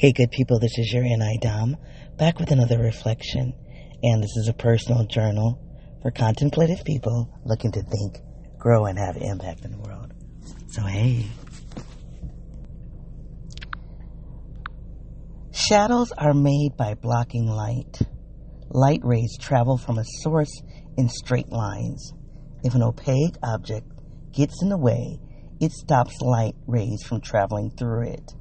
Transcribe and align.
Hey, 0.00 0.12
good 0.12 0.30
people, 0.30 0.58
this 0.58 0.78
is 0.78 0.90
your 0.94 1.02
NI 1.02 1.36
Dom, 1.42 1.76
back 2.16 2.38
with 2.38 2.50
another 2.52 2.78
reflection. 2.78 3.52
And 4.02 4.22
this 4.22 4.34
is 4.38 4.48
a 4.48 4.54
personal 4.54 5.04
journal 5.04 5.60
for 6.00 6.10
contemplative 6.10 6.82
people 6.86 7.38
looking 7.44 7.70
to 7.72 7.82
think, 7.82 8.16
grow, 8.58 8.86
and 8.86 8.98
have 8.98 9.18
impact 9.18 9.66
in 9.66 9.72
the 9.72 9.78
world. 9.78 10.14
So, 10.68 10.84
hey. 10.84 11.26
Shadows 15.52 16.12
are 16.12 16.32
made 16.32 16.78
by 16.78 16.94
blocking 16.94 17.44
light. 17.44 17.98
Light 18.70 19.00
rays 19.02 19.36
travel 19.38 19.76
from 19.76 19.98
a 19.98 20.04
source 20.22 20.62
in 20.96 21.10
straight 21.10 21.50
lines. 21.50 22.14
If 22.64 22.74
an 22.74 22.82
opaque 22.82 23.36
object 23.42 23.86
gets 24.32 24.62
in 24.62 24.70
the 24.70 24.78
way, 24.78 25.20
it 25.60 25.72
stops 25.72 26.22
light 26.22 26.54
rays 26.66 27.02
from 27.02 27.20
traveling 27.20 27.70
through 27.78 28.12
it. 28.12 28.32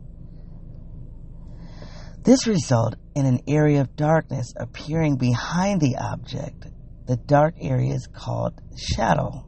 This 2.23 2.47
result 2.47 2.95
in 3.15 3.25
an 3.25 3.39
area 3.47 3.81
of 3.81 3.95
darkness 3.95 4.53
appearing 4.57 5.15
behind 5.17 5.79
the 5.79 5.95
object. 5.97 6.67
The 7.07 7.15
dark 7.15 7.55
area 7.61 7.93
is 7.93 8.07
called 8.13 8.59
shadow. 8.77 9.45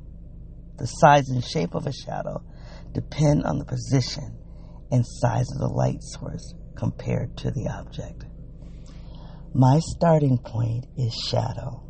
The 0.78 0.86
size 0.86 1.30
and 1.30 1.44
shape 1.44 1.76
of 1.76 1.86
a 1.86 1.92
shadow 1.92 2.44
depend 2.94 3.44
on 3.44 3.60
the 3.60 3.66
position 3.66 4.38
and 4.90 5.06
size 5.06 5.52
of 5.52 5.60
the 5.60 5.68
light 5.68 6.02
source 6.02 6.54
compared 6.76 7.38
to 7.38 7.52
the 7.52 7.70
object. 7.70 8.26
My 9.54 9.80
starting 9.80 10.38
point 10.38 10.88
is 10.98 11.14
shadow. 11.14 11.84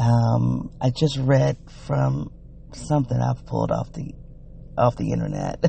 Um, 0.00 0.72
I 0.80 0.90
just 0.90 1.18
read 1.18 1.56
from 1.86 2.32
something 2.72 3.16
I've 3.16 3.46
pulled 3.46 3.70
off 3.70 3.92
the 3.92 4.12
off 4.76 4.96
the 4.96 5.12
internet, 5.12 5.64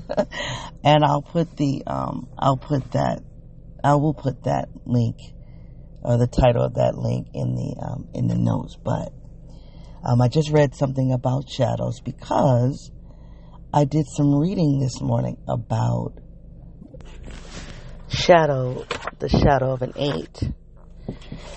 and 0.83 1.03
I'll 1.03 1.21
put 1.21 1.55
the 1.57 1.83
um, 1.85 2.29
I'll 2.39 2.57
put 2.57 2.91
that 2.93 3.21
I 3.83 3.95
will 3.95 4.13
put 4.13 4.43
that 4.43 4.69
link 4.85 5.17
or 6.01 6.17
the 6.17 6.27
title 6.27 6.63
of 6.63 6.75
that 6.75 6.95
link 6.97 7.27
in 7.33 7.55
the 7.55 7.75
um, 7.81 8.07
in 8.13 8.27
the 8.27 8.35
notes. 8.35 8.77
But 8.81 9.13
um, 10.03 10.21
I 10.21 10.27
just 10.27 10.51
read 10.51 10.75
something 10.75 11.11
about 11.11 11.49
shadows 11.49 11.99
because 12.01 12.91
I 13.73 13.85
did 13.85 14.05
some 14.07 14.35
reading 14.35 14.79
this 14.79 15.01
morning 15.01 15.37
about 15.47 16.13
shadow, 18.07 18.85
the 19.19 19.29
shadow 19.29 19.71
of 19.71 19.81
an 19.81 19.93
eight, 19.95 20.43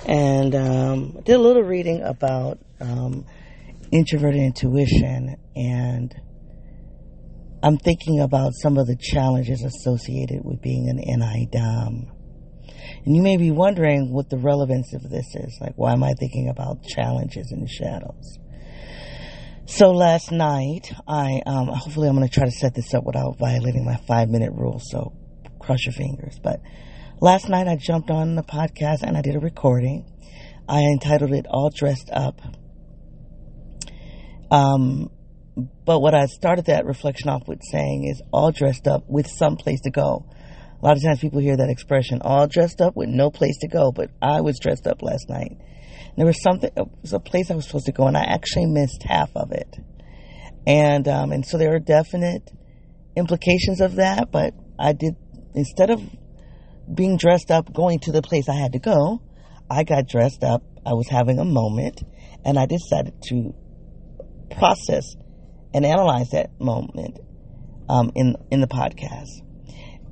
and 0.07 0.55
um, 0.55 1.21
did 1.25 1.35
a 1.35 1.39
little 1.39 1.63
reading 1.63 2.03
about 2.03 2.59
um, 2.81 3.27
introverted 3.93 4.41
intuition 4.41 5.37
and 5.55 6.15
I'm 7.63 7.79
thinking 7.79 8.21
about 8.21 8.53
some 8.55 8.79
of 8.79 8.87
the 8.87 8.97
challenges 8.97 9.65
associated 9.65 10.45
with 10.45 10.63
being 10.63 10.89
an 10.89 10.99
NI 10.99 11.49
Dom. 11.51 12.13
And 13.07 13.17
you 13.17 13.23
may 13.23 13.37
be 13.37 13.53
wondering 13.53 14.13
what 14.13 14.29
the 14.29 14.37
relevance 14.37 14.93
of 14.93 15.09
this 15.09 15.27
is. 15.37 15.57
Like, 15.61 15.75
why 15.77 15.93
am 15.93 16.03
I 16.03 16.13
thinking 16.19 16.49
about 16.49 16.83
challenges 16.83 17.53
and 17.53 17.71
shadows? 17.71 18.39
So 19.67 19.93
last 19.93 20.33
night, 20.33 20.93
I 21.07 21.41
um, 21.47 21.69
hopefully 21.69 22.09
I'm 22.09 22.17
going 22.17 22.29
to 22.29 22.35
try 22.35 22.45
to 22.45 22.51
set 22.51 22.75
this 22.75 22.93
up 22.95 23.05
without 23.05 23.39
violating 23.39 23.85
my 23.85 23.97
five 24.09 24.29
minute 24.29 24.53
rule. 24.53 24.81
So 24.83 25.13
cross 25.61 25.85
your 25.87 25.93
fingers. 25.93 26.39
But 26.43 26.61
last 27.21 27.49
night 27.49 27.69
I 27.69 27.77
jumped 27.77 28.11
on 28.11 28.35
the 28.35 28.43
podcast 28.43 29.03
and 29.03 29.17
I 29.17 29.23
did 29.23 29.37
a 29.37 29.41
recording. 29.41 30.05
I 30.69 30.81
entitled 30.81 31.33
it 31.33 31.47
"All 31.49 31.71
Dressed 31.71 32.11
Up." 32.13 32.41
Um, 34.51 35.11
but 35.85 36.01
what 36.01 36.15
I 36.15 36.27
started 36.27 36.67
that 36.67 36.85
reflection 36.87 37.29
off 37.29 37.43
with 37.47 37.61
saying 37.71 38.09
is 38.09 38.21
all 38.33 38.53
dressed 38.53 38.87
up 38.87 39.05
with 39.09 39.29
some 39.29 39.57
place 39.57 39.81
to 39.83 39.91
go. 39.91 40.27
A 40.81 40.85
lot 40.85 40.97
of 40.97 41.03
times 41.03 41.21
people 41.21 41.41
hear 41.41 41.57
that 41.57 41.71
expression, 41.71 42.21
all 42.23 42.47
dressed 42.47 42.81
up 42.81 42.97
with 42.97 43.09
no 43.09 43.31
place 43.31 43.57
to 43.61 43.69
go, 43.69 43.93
but 43.93 44.11
I 44.21 44.41
was 44.41 44.59
dressed 44.61 44.87
up 44.87 45.03
last 45.03 45.29
night. 45.29 45.57
There 46.17 46.27
was 46.27 46.43
something, 46.43 46.71
it 46.77 46.87
was 47.03 47.13
a 47.13 47.21
place 47.21 47.51
I 47.51 47.55
was 47.55 47.67
supposed 47.67 47.87
to 47.87 47.93
go, 47.93 48.07
and 48.07 48.17
I 48.17 48.25
actually 48.25 48.67
missed 48.67 49.03
half 49.03 49.31
of 49.35 49.53
it. 49.53 49.77
And, 50.67 51.07
um, 51.09 51.33
and 51.33 51.47
so 51.47 51.59
there 51.59 51.75
are 51.75 51.79
definite 51.79 52.51
implications 53.17 53.81
of 53.81 53.97
that, 53.97 54.31
but 54.31 54.55
I 54.79 54.93
did, 54.93 55.15
instead 55.55 55.91
of 55.91 56.03
being 56.93 57.17
dressed 57.17 57.51
up 57.51 57.73
going 57.73 58.01
to 58.01 58.13
the 58.13 58.23
place 58.23 58.49
I 58.49 58.55
had 58.55 58.73
to 58.73 58.79
go, 58.79 59.23
I 59.71 59.85
got 59.85 60.09
dressed 60.09 60.45
up, 60.45 60.63
I 60.85 60.93
was 60.93 61.09
having 61.09 61.39
a 61.39 61.45
moment, 61.45 62.03
and 62.45 62.59
I 62.59 62.67
decided 62.67 63.15
to 63.29 63.55
process 64.57 65.05
and 65.75 65.85
analyze 65.85 66.31
that 66.31 66.61
moment 66.61 67.19
um, 67.89 68.13
in 68.15 68.37
in 68.51 68.61
the 68.61 68.69
podcast. 68.69 69.46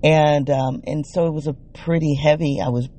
And 0.05 0.51
um, 0.51 0.83
and 0.87 1.05
so 1.07 1.27
it 1.27 1.33
was 1.33 1.47
a 1.47 1.55
pretty 1.55 2.15
heavy. 2.15 2.61
I 2.63 2.69
was 2.69 2.91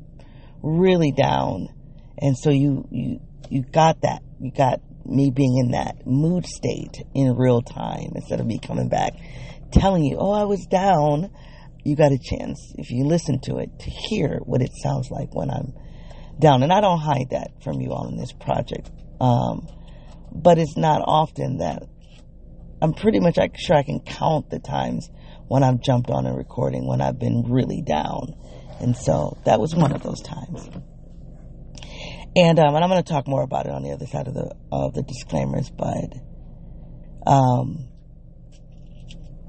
really 0.63 1.11
down, 1.11 1.69
and 2.17 2.35
so 2.35 2.49
you 2.49 2.88
you 2.91 3.19
you 3.49 3.61
got 3.61 4.01
that. 4.01 4.23
You 4.39 4.51
got 4.51 4.81
me 5.05 5.29
being 5.29 5.57
in 5.57 5.71
that 5.71 6.07
mood 6.07 6.47
state 6.47 7.03
in 7.13 7.35
real 7.35 7.61
time 7.61 8.13
instead 8.16 8.39
of 8.39 8.47
me 8.47 8.57
coming 8.57 8.89
back 8.89 9.13
telling 9.71 10.03
you, 10.03 10.17
"Oh, 10.19 10.31
I 10.31 10.45
was 10.45 10.66
down." 10.66 11.29
You 11.83 11.95
got 11.95 12.11
a 12.11 12.17
chance 12.17 12.73
if 12.79 12.89
you 12.89 13.05
listen 13.05 13.39
to 13.41 13.57
it 13.57 13.69
to 13.77 13.89
hear 13.91 14.39
what 14.43 14.63
it 14.63 14.72
sounds 14.81 15.11
like 15.11 15.35
when 15.35 15.51
I'm 15.51 15.73
down, 16.39 16.63
and 16.63 16.73
I 16.73 16.81
don't 16.81 16.99
hide 16.99 17.29
that 17.29 17.51
from 17.63 17.79
you 17.79 17.91
all 17.91 18.07
in 18.07 18.17
this 18.17 18.31
project. 18.31 18.89
Um, 19.22 19.67
but 20.33 20.57
it's 20.57 20.75
not 20.75 21.03
often 21.05 21.59
that 21.59 21.83
I'm 22.81 22.93
pretty 22.93 23.19
much 23.19 23.37
sure 23.57 23.75
I 23.75 23.83
can 23.83 23.99
count 23.99 24.49
the 24.49 24.57
times 24.57 25.11
when 25.47 25.63
I've 25.63 25.81
jumped 25.81 26.09
on 26.09 26.25
a 26.25 26.33
recording 26.33 26.88
when 26.88 27.01
I've 27.01 27.19
been 27.19 27.44
really 27.50 27.81
down. 27.81 28.35
And 28.79 28.95
so 28.95 29.38
that 29.45 29.59
was 29.59 29.75
one 29.75 29.91
of 29.94 30.03
those 30.03 30.22
times. 30.22 30.69
And, 32.35 32.59
um, 32.59 32.75
and 32.75 32.83
I'm 32.83 32.89
going 32.89 33.01
to 33.01 33.09
talk 33.09 33.28
more 33.28 33.44
about 33.44 33.66
it 33.66 33.72
on 33.72 33.84
the 33.84 33.91
other 33.91 34.05
side 34.05 34.28
of 34.28 34.34
the 34.34 34.53
of 34.72 34.94
the 34.94 35.03
disclaimers, 35.03 35.69
but 35.69 36.13
um, 37.25 37.88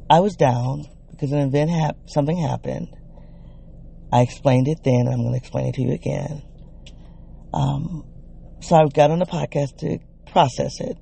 I 0.09 0.21
was 0.21 0.37
down 0.37 0.85
because 1.11 1.33
an 1.33 1.41
event 1.41 1.71
hap- 1.71 2.09
something 2.09 2.37
happened. 2.37 2.89
I 4.12 4.21
explained 4.21 4.69
it 4.69 4.79
then, 4.85 5.06
and 5.06 5.09
I'm 5.09 5.23
going 5.23 5.33
to 5.33 5.39
explain 5.39 5.67
it 5.67 5.75
to 5.75 5.83
you 5.83 5.93
again. 5.93 6.43
Um, 7.53 8.05
so 8.61 8.77
I 8.77 8.87
got 8.87 9.11
on 9.11 9.19
the 9.19 9.27
podcast 9.27 9.79
to 9.79 9.99
process 10.31 10.81
it. 10.81 10.97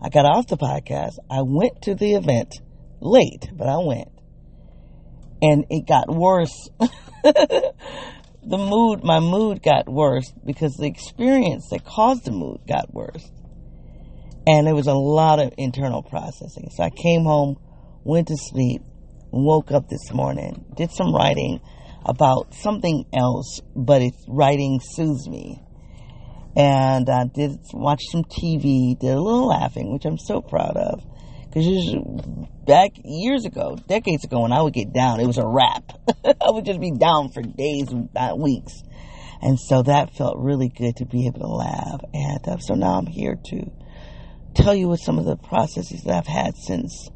I 0.00 0.08
got 0.08 0.24
off 0.24 0.46
the 0.46 0.56
podcast. 0.56 1.18
I 1.30 1.42
went 1.42 1.82
to 1.82 1.94
the 1.94 2.14
event 2.14 2.54
late, 3.04 3.50
but 3.52 3.68
I 3.68 3.78
went. 3.78 4.08
And 5.42 5.66
it 5.70 5.86
got 5.86 6.08
worse. 6.08 6.68
the 7.22 7.72
mood, 8.42 9.04
my 9.04 9.20
mood 9.20 9.62
got 9.62 9.88
worse 9.88 10.32
because 10.44 10.74
the 10.74 10.86
experience 10.86 11.68
that 11.70 11.84
caused 11.84 12.24
the 12.24 12.32
mood 12.32 12.60
got 12.66 12.92
worse. 12.92 13.30
And 14.46 14.66
there 14.66 14.74
was 14.74 14.86
a 14.86 14.94
lot 14.94 15.38
of 15.38 15.52
internal 15.56 16.02
processing. 16.02 16.70
So 16.76 16.82
I 16.82 16.90
came 16.90 17.24
home, 17.24 17.56
went 18.04 18.28
to 18.28 18.36
sleep, 18.36 18.82
woke 19.30 19.70
up 19.70 19.88
this 19.88 20.12
morning, 20.12 20.64
did 20.76 20.90
some 20.90 21.14
writing 21.14 21.60
about 22.04 22.54
something 22.54 23.06
else, 23.12 23.60
but 23.74 24.02
it's 24.02 24.24
writing 24.28 24.80
soothes 24.82 25.28
me 25.28 25.64
and 26.56 27.08
I 27.10 27.24
did 27.24 27.58
watch 27.72 28.02
some 28.10 28.24
TV, 28.24 28.98
did 28.98 29.10
a 29.10 29.20
little 29.20 29.48
laughing, 29.48 29.92
which 29.92 30.04
I'm 30.04 30.18
so 30.18 30.40
proud 30.40 30.76
of. 30.76 31.02
Because 31.54 31.94
back 32.66 32.90
years 33.04 33.44
ago, 33.44 33.78
decades 33.86 34.24
ago, 34.24 34.40
when 34.40 34.52
I 34.52 34.60
would 34.60 34.74
get 34.74 34.92
down, 34.92 35.20
it 35.20 35.26
was 35.26 35.38
a 35.38 35.46
wrap. 35.46 35.92
I 36.24 36.50
would 36.50 36.64
just 36.64 36.80
be 36.80 36.90
down 36.90 37.30
for 37.30 37.42
days, 37.42 37.88
not 38.12 38.40
weeks. 38.40 38.82
And 39.40 39.58
so 39.60 39.82
that 39.82 40.16
felt 40.16 40.36
really 40.38 40.68
good 40.68 40.96
to 40.96 41.04
be 41.04 41.26
able 41.26 41.40
to 41.40 41.46
laugh. 41.46 42.00
And 42.12 42.48
uh, 42.48 42.58
so 42.58 42.74
now 42.74 42.98
I'm 42.98 43.06
here 43.06 43.38
to 43.50 43.70
tell 44.54 44.74
you 44.74 44.88
what 44.88 44.98
some 44.98 45.18
of 45.18 45.26
the 45.26 45.36
processes 45.36 46.02
that 46.02 46.14
I've 46.14 46.26
had 46.26 46.56
since 46.56 47.10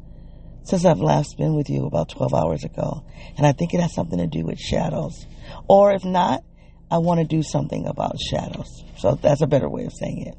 since 0.63 0.85
I've 0.85 0.99
last 0.99 1.35
been 1.37 1.55
with 1.55 1.69
you 1.69 1.85
about 1.85 2.09
12 2.09 2.33
hours 2.33 2.63
ago. 2.63 3.03
And 3.37 3.47
I 3.47 3.53
think 3.53 3.73
it 3.73 3.79
has 3.79 3.93
something 3.93 4.19
to 4.19 4.27
do 4.27 4.45
with 4.45 4.59
shadows. 4.59 5.25
Or 5.67 5.91
if 5.91 6.05
not, 6.05 6.43
I 6.91 6.97
want 6.97 7.19
to 7.19 7.25
do 7.25 7.43
something 7.43 7.85
about 7.85 8.19
shadows. 8.19 8.83
So 8.97 9.15
that's 9.21 9.41
a 9.41 9.47
better 9.47 9.69
way 9.69 9.85
of 9.85 9.93
saying 9.93 10.27
it. 10.27 10.35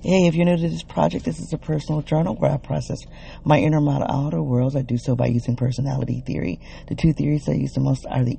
Hey, 0.00 0.26
if 0.26 0.34
you're 0.34 0.46
new 0.46 0.56
to 0.56 0.68
this 0.68 0.82
project, 0.82 1.24
this 1.24 1.40
is 1.40 1.52
a 1.52 1.58
personal 1.58 2.02
journal 2.02 2.36
where 2.36 2.50
I 2.50 2.56
process 2.56 2.98
my 3.44 3.58
inner 3.58 3.78
and 3.78 4.04
outer 4.08 4.42
worlds. 4.42 4.76
I 4.76 4.82
do 4.82 4.96
so 4.96 5.16
by 5.16 5.26
using 5.26 5.56
personality 5.56 6.22
theory. 6.24 6.60
The 6.88 6.94
two 6.94 7.12
theories 7.12 7.48
I 7.48 7.52
use 7.52 7.72
the 7.72 7.80
most 7.80 8.06
are 8.06 8.24
the 8.24 8.36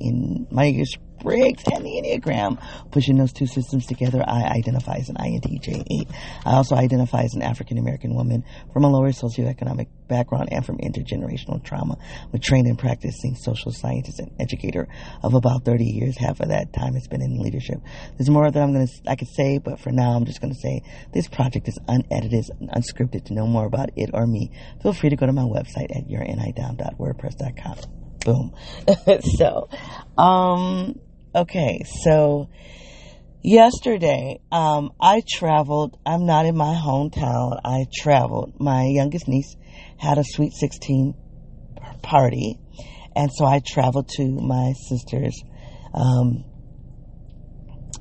Myers 0.52 0.96
Briggs 1.22 1.64
and 1.74 1.86
the 1.86 1.90
Enneagram. 1.90 2.62
Pushing 2.92 3.18
those 3.18 3.34
two 3.34 3.48
systems 3.48 3.86
together, 3.86 4.24
I 4.26 4.44
identify 4.44 4.96
as 4.96 5.10
an 5.10 5.16
INTJ8. 5.16 6.14
I 6.46 6.54
also 6.54 6.76
identify 6.76 7.22
as 7.22 7.34
an 7.34 7.42
African 7.42 7.78
American 7.78 8.16
woman 8.16 8.44
from 8.74 8.84
a 8.84 8.90
lower 8.90 9.10
socioeconomic 9.10 9.88
background 10.08 10.50
and 10.52 10.66
from 10.66 10.78
intergenerational 10.80 11.64
trauma. 11.64 11.98
I'm 12.24 12.34
a 12.34 12.40
trained 12.40 12.68
and 12.68 12.78
practicing 12.78 13.36
social 13.36 13.72
scientist 13.72 14.20
and 14.20 14.32
educator 14.40 14.88
of 15.24 15.34
about 15.34 15.64
30 15.66 15.86
years. 15.86 16.18
Half 16.18 16.40
of 16.40 16.50
that 16.50 16.74
time 16.74 16.96
has 16.96 17.08
been 17.08 17.22
in 17.22 17.40
leadership. 17.40 17.80
There's 18.18 18.30
more 18.30 18.50
that 18.50 18.62
I'm 18.62 18.74
going 18.74 18.88
to, 18.88 18.94
I 19.08 19.16
could 19.16 19.30
say, 19.30 19.60
but 19.60 19.80
for 19.80 19.92
now 19.92 20.12
I'm 20.12 20.26
just 20.26 20.42
going 20.42 20.54
to 20.54 20.60
say 20.60 20.82
this 21.14 21.28
project 21.28 21.68
is 21.68 21.78
unedited, 21.88 22.46
unscripted. 22.76 23.26
To 23.26 23.34
know 23.34 23.46
more 23.46 23.66
about 23.66 23.92
it 23.96 24.12
or 24.14 24.26
me, 24.26 24.52
feel 24.82 24.94
free 24.94 25.10
to 25.10 25.16
go 25.16 25.26
to 25.26 25.34
my 25.34 25.44
website 25.44 25.96
at 25.96 26.08
yournidom.wordpress.com. 26.08 27.78
Boom. 28.26 28.54
so, 29.38 29.70
um, 30.18 31.00
okay, 31.36 31.84
so 32.04 32.50
yesterday, 33.42 34.40
um, 34.52 34.92
I 35.00 35.22
traveled. 35.28 35.98
I'm 36.06 36.26
not 36.26 36.46
in 36.46 36.56
my 36.56 36.76
hometown. 36.76 37.60
I 37.64 37.86
traveled. 37.94 38.60
My 38.60 38.84
youngest 38.84 39.28
niece 39.28 39.56
had 39.98 40.18
a 40.18 40.24
sweet 40.24 40.54
16 40.54 41.14
party, 42.02 42.60
and 43.16 43.30
so 43.34 43.46
I 43.46 43.62
traveled 43.66 44.10
to 44.18 44.28
my 44.28 44.74
sister's. 44.88 45.42
Um, 45.94 46.46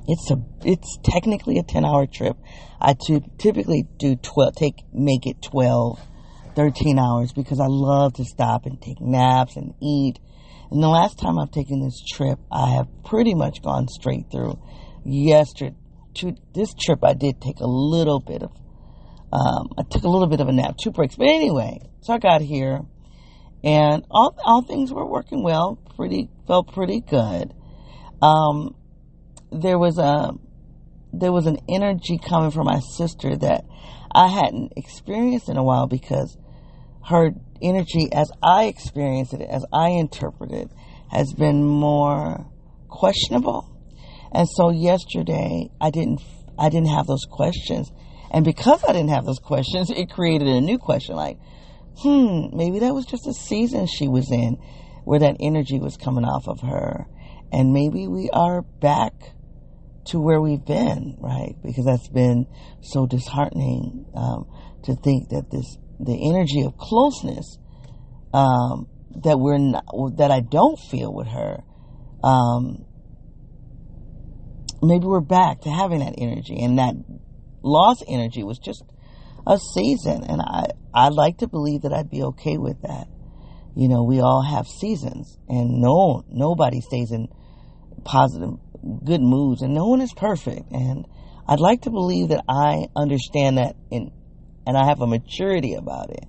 it's 0.07 0.31
a 0.31 0.37
it's 0.65 0.97
technically 1.03 1.59
a 1.59 1.63
10 1.63 1.85
hour 1.85 2.07
trip. 2.07 2.37
I 2.81 2.95
typically 3.37 3.87
do 3.97 4.15
12 4.15 4.55
take 4.55 4.75
make 4.93 5.27
it 5.27 5.41
12 5.41 5.99
13 6.55 6.97
hours 6.97 7.31
because 7.31 7.59
I 7.59 7.67
love 7.67 8.13
to 8.15 8.25
stop 8.25 8.65
and 8.65 8.81
take 8.81 8.99
naps 8.99 9.55
and 9.55 9.73
eat. 9.81 10.19
And 10.71 10.83
the 10.83 10.87
last 10.87 11.17
time 11.17 11.39
I've 11.39 11.51
taken 11.51 11.81
this 11.81 11.99
trip, 12.13 12.39
I 12.51 12.75
have 12.75 12.87
pretty 13.03 13.33
much 13.33 13.61
gone 13.61 13.87
straight 13.87 14.31
through. 14.31 14.59
Yesterday, 15.03 15.75
to 16.15 16.35
this 16.53 16.73
trip, 16.73 16.99
I 17.03 17.13
did 17.13 17.41
take 17.41 17.59
a 17.59 17.67
little 17.67 18.19
bit 18.19 18.43
of, 18.43 18.51
um, 19.33 19.69
I 19.77 19.83
took 19.89 20.03
a 20.03 20.09
little 20.09 20.27
bit 20.27 20.41
of 20.41 20.47
a 20.47 20.51
nap, 20.51 20.75
two 20.81 20.91
breaks. 20.91 21.15
But 21.15 21.27
anyway, 21.27 21.79
so 22.01 22.13
I 22.13 22.19
got 22.19 22.41
here, 22.41 22.81
and 23.63 24.05
all 24.11 24.37
all 24.45 24.61
things 24.61 24.93
were 24.93 25.05
working 25.05 25.43
well. 25.43 25.79
Pretty 25.95 26.29
felt 26.47 26.73
pretty 26.73 27.01
good. 27.01 27.53
Um, 28.21 28.75
there 29.51 29.79
was 29.79 29.97
a 29.97 30.33
there 31.11 31.31
was 31.31 31.47
an 31.47 31.57
energy 31.67 32.19
coming 32.19 32.51
from 32.51 32.65
my 32.65 32.79
sister 32.79 33.35
that 33.35 33.65
I 34.11 34.27
hadn't 34.27 34.73
experienced 34.75 35.49
in 35.49 35.57
a 35.57 35.63
while 35.63 35.87
because 35.87 36.37
her 37.05 37.31
energy, 37.61 38.09
as 38.13 38.31
I 38.41 38.65
experienced 38.65 39.33
it, 39.33 39.41
as 39.41 39.65
I 39.71 39.89
interpret 39.89 40.51
it, 40.51 40.69
has 41.11 41.33
been 41.33 41.63
more 41.63 42.45
questionable. 42.87 43.69
And 44.31 44.47
so 44.47 44.71
yesterday, 44.71 45.69
I 45.81 45.89
didn't, 45.89 46.21
I 46.57 46.69
didn't 46.69 46.89
have 46.89 47.07
those 47.07 47.25
questions. 47.29 47.91
And 48.31 48.45
because 48.45 48.83
I 48.83 48.93
didn't 48.93 49.09
have 49.09 49.25
those 49.25 49.39
questions, 49.39 49.89
it 49.95 50.09
created 50.09 50.47
a 50.47 50.61
new 50.61 50.77
question 50.77 51.15
like, 51.15 51.37
hmm, 52.01 52.55
maybe 52.55 52.79
that 52.79 52.93
was 52.93 53.05
just 53.05 53.27
a 53.27 53.33
season 53.33 53.87
she 53.87 54.07
was 54.07 54.31
in 54.31 54.57
where 55.03 55.19
that 55.19 55.37
energy 55.39 55.79
was 55.79 55.97
coming 55.97 56.23
off 56.23 56.47
of 56.47 56.61
her. 56.61 57.07
And 57.51 57.73
maybe 57.73 58.07
we 58.07 58.29
are 58.31 58.61
back 58.61 59.13
to 60.05 60.19
where 60.19 60.39
we've 60.41 60.63
been, 60.63 61.17
right? 61.19 61.55
Because 61.63 61.85
that's 61.85 62.07
been 62.09 62.47
so 62.81 63.05
disheartening 63.05 64.05
um, 64.15 64.47
to 64.83 64.95
think 64.95 65.29
that 65.29 65.49
this 65.51 65.77
the 65.99 66.29
energy 66.29 66.63
of 66.63 66.77
closeness 66.77 67.57
um, 68.33 68.87
that 69.23 69.39
we're 69.39 69.57
not, 69.57 69.85
that 70.17 70.31
I 70.31 70.39
don't 70.39 70.79
feel 70.89 71.13
with 71.13 71.27
her. 71.27 71.63
Um, 72.23 72.85
maybe 74.81 75.05
we're 75.05 75.21
back 75.21 75.61
to 75.61 75.69
having 75.69 75.99
that 75.99 76.15
energy, 76.17 76.57
and 76.61 76.79
that 76.79 76.95
lost 77.61 78.03
energy 78.07 78.43
was 78.43 78.59
just 78.59 78.83
a 79.45 79.57
season, 79.57 80.23
and 80.23 80.41
I 80.41 80.67
I 80.93 81.09
like 81.09 81.37
to 81.39 81.47
believe 81.47 81.81
that 81.81 81.93
I'd 81.93 82.09
be 82.09 82.23
okay 82.23 82.57
with 82.57 82.81
that. 82.81 83.07
You 83.75 83.87
know, 83.87 84.03
we 84.03 84.19
all 84.19 84.43
have 84.43 84.67
seasons, 84.67 85.37
and 85.47 85.81
no 85.81 86.23
nobody 86.29 86.81
stays 86.81 87.11
in 87.11 87.27
positive, 88.03 88.51
good 89.03 89.21
moods, 89.21 89.61
and 89.61 89.73
no 89.73 89.87
one 89.87 90.01
is 90.01 90.13
perfect, 90.13 90.71
and 90.71 91.05
I'd 91.47 91.59
like 91.59 91.81
to 91.81 91.89
believe 91.89 92.29
that 92.29 92.43
I 92.47 92.87
understand 92.95 93.57
that 93.57 93.75
in 93.89 94.11
and 94.69 94.77
I 94.77 94.85
have 94.85 95.01
a 95.01 95.07
maturity 95.07 95.73
about 95.73 96.11
it. 96.11 96.25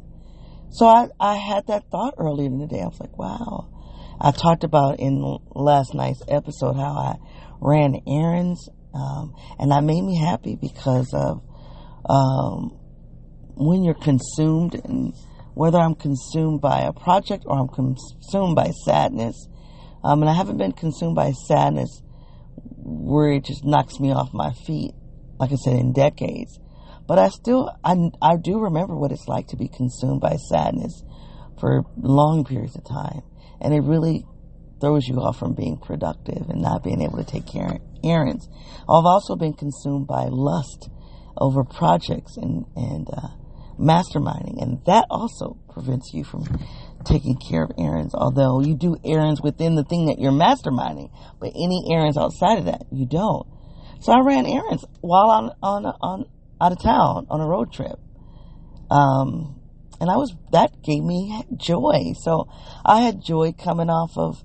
So 0.70 0.86
I, 0.86 1.08
I 1.20 1.34
had 1.34 1.66
that 1.66 1.90
thought 1.90 2.14
earlier 2.16 2.46
in 2.46 2.58
the 2.58 2.66
day. 2.66 2.80
I 2.80 2.86
was 2.86 2.98
like, 2.98 3.18
wow. 3.18 3.68
I 4.18 4.30
talked 4.30 4.64
about 4.64 4.98
in 4.98 5.38
last 5.54 5.92
night's 5.92 6.22
episode 6.26 6.76
how 6.76 6.92
I 6.92 7.16
ran 7.60 8.00
errands, 8.08 8.70
um, 8.94 9.34
and 9.58 9.72
that 9.72 9.84
made 9.84 10.00
me 10.00 10.16
happy 10.16 10.56
because 10.56 11.12
of 11.12 11.42
um, 12.08 12.78
when 13.56 13.84
you're 13.84 13.92
consumed, 13.92 14.74
and 14.84 15.12
whether 15.52 15.76
I'm 15.78 15.94
consumed 15.94 16.62
by 16.62 16.80
a 16.80 16.94
project 16.94 17.44
or 17.46 17.58
I'm 17.58 17.68
consumed 17.68 18.56
by 18.56 18.70
sadness. 18.86 19.48
Um, 20.02 20.22
and 20.22 20.30
I 20.30 20.34
haven't 20.34 20.56
been 20.56 20.72
consumed 20.72 21.14
by 21.14 21.32
sadness 21.32 22.02
where 22.78 23.32
it 23.32 23.44
just 23.44 23.66
knocks 23.66 24.00
me 24.00 24.12
off 24.12 24.32
my 24.32 24.52
feet, 24.66 24.92
like 25.38 25.52
I 25.52 25.56
said, 25.56 25.76
in 25.76 25.92
decades. 25.92 26.58
But 27.10 27.18
I 27.18 27.28
still, 27.30 27.68
I, 27.82 27.96
I 28.22 28.36
do 28.36 28.60
remember 28.60 28.94
what 28.94 29.10
it's 29.10 29.26
like 29.26 29.48
to 29.48 29.56
be 29.56 29.66
consumed 29.66 30.20
by 30.20 30.36
sadness 30.36 31.02
for 31.58 31.82
long 31.96 32.44
periods 32.44 32.76
of 32.76 32.84
time. 32.84 33.22
And 33.60 33.74
it 33.74 33.80
really 33.80 34.24
throws 34.80 35.08
you 35.08 35.16
off 35.16 35.36
from 35.36 35.54
being 35.54 35.76
productive 35.76 36.48
and 36.48 36.62
not 36.62 36.84
being 36.84 37.02
able 37.02 37.16
to 37.16 37.24
take 37.24 37.48
care 37.48 37.66
of 37.66 37.80
errands. 38.04 38.48
I've 38.88 39.06
also 39.06 39.34
been 39.34 39.54
consumed 39.54 40.06
by 40.06 40.28
lust 40.30 40.88
over 41.36 41.64
projects 41.64 42.36
and, 42.36 42.66
and, 42.76 43.08
uh, 43.12 43.30
masterminding. 43.76 44.62
And 44.62 44.78
that 44.86 45.06
also 45.10 45.58
prevents 45.68 46.14
you 46.14 46.22
from 46.22 46.44
taking 47.04 47.36
care 47.38 47.64
of 47.64 47.72
errands, 47.76 48.14
although 48.14 48.60
you 48.60 48.76
do 48.76 48.96
errands 49.04 49.42
within 49.42 49.74
the 49.74 49.82
thing 49.82 50.06
that 50.06 50.20
you're 50.20 50.30
masterminding, 50.30 51.10
but 51.40 51.48
any 51.56 51.92
errands 51.92 52.16
outside 52.16 52.58
of 52.58 52.66
that, 52.66 52.84
you 52.92 53.04
don't. 53.04 53.48
So 53.98 54.12
I 54.12 54.20
ran 54.20 54.46
errands 54.46 54.84
while 55.00 55.30
on, 55.30 55.50
on, 55.60 55.86
on, 55.86 56.24
out 56.60 56.72
of 56.72 56.82
town 56.82 57.26
on 57.30 57.40
a 57.40 57.46
road 57.46 57.72
trip. 57.72 57.98
Um, 58.90 59.60
and 60.00 60.10
I 60.10 60.16
was, 60.16 60.34
that 60.52 60.82
gave 60.82 61.02
me 61.02 61.44
joy. 61.56 62.14
So 62.22 62.48
I 62.84 63.02
had 63.02 63.22
joy 63.22 63.52
coming 63.52 63.90
off 63.90 64.16
of 64.16 64.42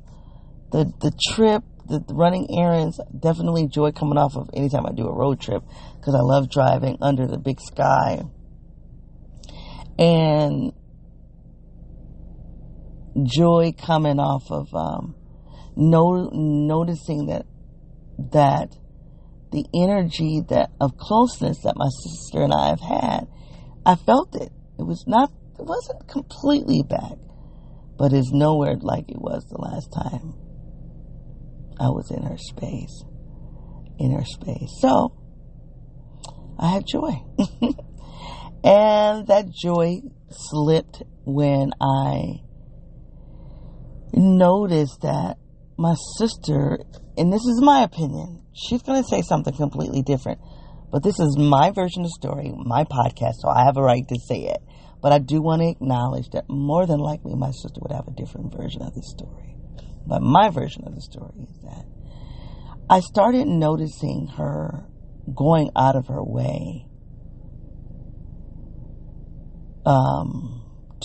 the, 0.72 0.92
the 1.00 1.12
trip, 1.34 1.64
the, 1.88 2.00
the 2.00 2.14
running 2.14 2.48
errands, 2.60 3.00
definitely 3.18 3.68
joy 3.68 3.92
coming 3.92 4.18
off 4.18 4.36
of 4.36 4.50
anytime 4.54 4.86
I 4.86 4.92
do 4.92 5.08
a 5.08 5.14
road 5.14 5.40
trip 5.40 5.64
because 5.98 6.14
I 6.16 6.22
love 6.22 6.50
driving 6.50 6.98
under 7.02 7.26
the 7.28 7.38
big 7.38 7.60
sky. 7.62 8.22
And 9.98 10.74
joy 13.24 13.74
coming 13.78 14.20
off 14.20 14.52
of, 14.52 14.74
um, 14.76 15.16
no, 15.78 16.30
noticing 16.34 17.28
that, 17.28 17.46
that 18.32 18.76
the 19.56 19.66
energy 19.74 20.42
that 20.50 20.70
of 20.82 20.98
closeness 20.98 21.60
that 21.64 21.78
my 21.78 21.88
sister 22.04 22.44
and 22.44 22.54
I 22.54 22.68
have 22.68 22.82
had, 22.82 23.28
I 23.86 23.96
felt 23.96 24.36
it. 24.36 24.52
It 24.78 24.84
was 24.84 25.06
not, 25.08 25.32
it 25.58 25.64
wasn't 25.64 26.10
completely 26.10 26.84
back, 26.84 27.18
but 27.98 28.12
it's 28.12 28.32
nowhere 28.34 28.76
like 28.76 29.10
it 29.10 29.18
was 29.18 29.46
the 29.46 29.58
last 29.58 29.94
time 29.94 30.34
I 31.80 31.88
was 31.88 32.12
in 32.12 32.24
her 32.24 32.38
space. 32.38 33.06
In 33.98 34.12
her 34.12 34.26
space. 34.26 34.72
So, 34.82 35.16
I 36.60 36.72
had 36.72 36.84
joy. 36.86 37.24
and 38.62 39.26
that 39.28 39.46
joy 39.56 40.02
slipped 40.30 41.02
when 41.24 41.72
I 41.80 42.42
noticed 44.12 45.00
that 45.02 45.38
my 45.78 45.96
sister, 46.18 46.80
and 47.18 47.32
this 47.32 47.46
is 47.46 47.62
my 47.62 47.84
opinion, 47.84 48.44
she's 48.54 48.82
going 48.82 49.02
to 49.02 49.08
say 49.08 49.22
something 49.22 49.56
completely 49.56 50.02
different. 50.02 50.40
But 50.92 51.04
this 51.04 51.20
is 51.20 51.38
my 51.38 51.72
version 51.72 52.04
of 52.04 52.08
the 52.08 52.18
story, 52.20 52.54
my 52.56 52.84
podcast, 52.84 53.36
so 53.40 53.50
I 53.50 53.66
have 53.66 53.78
a 53.78 53.82
right 53.82 54.08
to 54.08 54.20
say 54.28 54.44
it. 54.44 54.62
But 55.02 55.12
I 55.12 55.20
do 55.20 55.42
want 55.42 55.62
to 55.62 55.70
acknowledge 55.70 56.30
that 56.32 56.46
more 56.50 56.86
than 56.86 57.00
likely 57.00 57.36
my 57.36 57.52
sister 57.52 57.80
would 57.82 57.92
have 57.92 58.08
a 58.08 58.12
different 58.12 58.56
version 58.56 58.82
of 58.82 58.94
the 58.94 59.04
story. 59.04 59.56
But 60.08 60.22
my 60.22 60.50
version 60.50 60.84
of 60.86 60.96
the 60.96 61.02
story 61.02 61.48
is 61.50 61.60
that 61.64 61.86
I 62.90 63.00
started 63.00 63.48
noticing 63.48 64.28
her 64.38 64.86
going 65.34 65.72
out 65.76 65.96
of 65.96 66.08
her 66.08 66.24
way 66.24 66.88
um, 69.86 70.64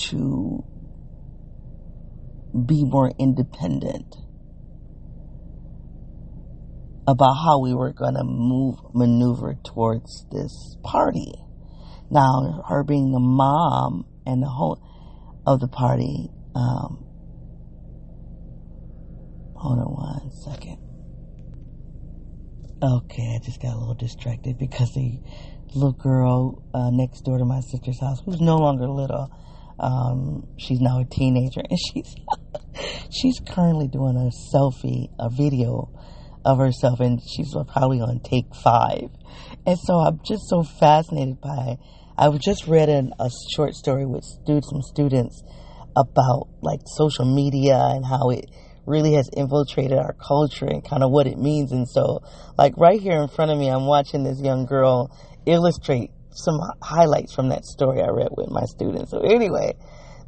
to 0.09 0.64
be 2.67 2.85
more 2.85 3.12
independent 3.19 4.17
about 7.11 7.35
how 7.35 7.61
we 7.61 7.75
were 7.75 7.93
going 7.93 8.14
to 8.14 8.23
move, 8.25 8.76
maneuver 8.95 9.59
towards 9.64 10.26
this 10.31 10.76
party. 10.85 11.33
Now, 12.09 12.64
her 12.69 12.85
being 12.85 13.11
the 13.11 13.21
mom 13.21 14.07
and 14.26 14.40
the 14.43 14.49
whole 14.49 14.81
of 15.47 15.61
the 15.61 15.69
party, 15.69 16.31
um, 16.55 17.05
hold 19.57 19.79
on 19.79 19.87
one 19.87 20.31
second. 20.45 20.79
Okay, 22.83 23.35
I 23.35 23.45
just 23.45 23.61
got 23.61 23.75
a 23.75 23.79
little 23.79 23.95
distracted 23.95 24.57
because 24.59 24.90
the 24.95 25.21
little 25.75 25.93
girl 25.93 26.62
uh, 26.73 26.90
next 26.93 27.23
door 27.23 27.38
to 27.38 27.45
my 27.45 27.61
sister's 27.61 28.00
house, 28.00 28.23
who's 28.25 28.40
no 28.40 28.57
longer 28.57 28.88
little, 28.88 29.31
um, 29.79 30.47
she's 30.59 30.81
now 30.81 31.00
a 31.00 31.05
teenager, 31.05 31.61
and 31.69 31.79
she's 31.93 32.14
she's 33.11 33.40
currently 33.40 33.88
doing 33.88 34.17
a 34.17 34.31
selfie, 34.55 35.09
a 35.19 35.29
video 35.29 35.90
of 36.44 36.59
herself, 36.59 37.00
and 37.00 37.20
she's 37.23 37.54
probably 37.73 38.00
on 38.00 38.20
take 38.20 38.54
five. 38.54 39.11
And 39.66 39.78
so 39.78 39.94
I'm 39.99 40.20
just 40.25 40.49
so 40.49 40.62
fascinated 40.62 41.40
by. 41.40 41.73
It. 41.73 41.78
I've 42.16 42.38
just 42.38 42.66
read 42.66 42.88
an, 42.88 43.12
a 43.18 43.30
short 43.54 43.75
story 43.75 44.04
with 44.04 44.25
students, 44.25 44.68
some 44.70 44.82
students 44.82 45.42
about 45.97 46.49
like 46.62 46.80
social 46.85 47.25
media 47.25 47.76
and 47.76 48.04
how 48.04 48.30
it 48.30 48.47
really 48.87 49.14
has 49.14 49.28
infiltrated 49.37 49.99
our 49.99 50.14
culture 50.14 50.66
and 50.66 50.85
kind 50.85 51.02
of 51.02 51.11
what 51.11 51.26
it 51.26 51.38
means. 51.38 51.73
And 51.73 51.88
so, 51.88 52.23
like 52.59 52.76
right 52.76 53.00
here 53.00 53.20
in 53.23 53.28
front 53.28 53.50
of 53.50 53.59
me, 53.59 53.68
I'm 53.68 53.87
watching 53.87 54.25
this 54.25 54.40
young 54.40 54.66
girl 54.66 55.16
illustrate 55.47 56.11
some 56.32 56.61
highlights 56.82 57.35
from 57.35 57.49
that 57.49 57.64
story 57.64 58.02
I 58.02 58.09
read 58.09 58.28
with 58.37 58.50
my 58.50 58.64
students. 58.64 59.11
So 59.11 59.20
anyway, 59.20 59.75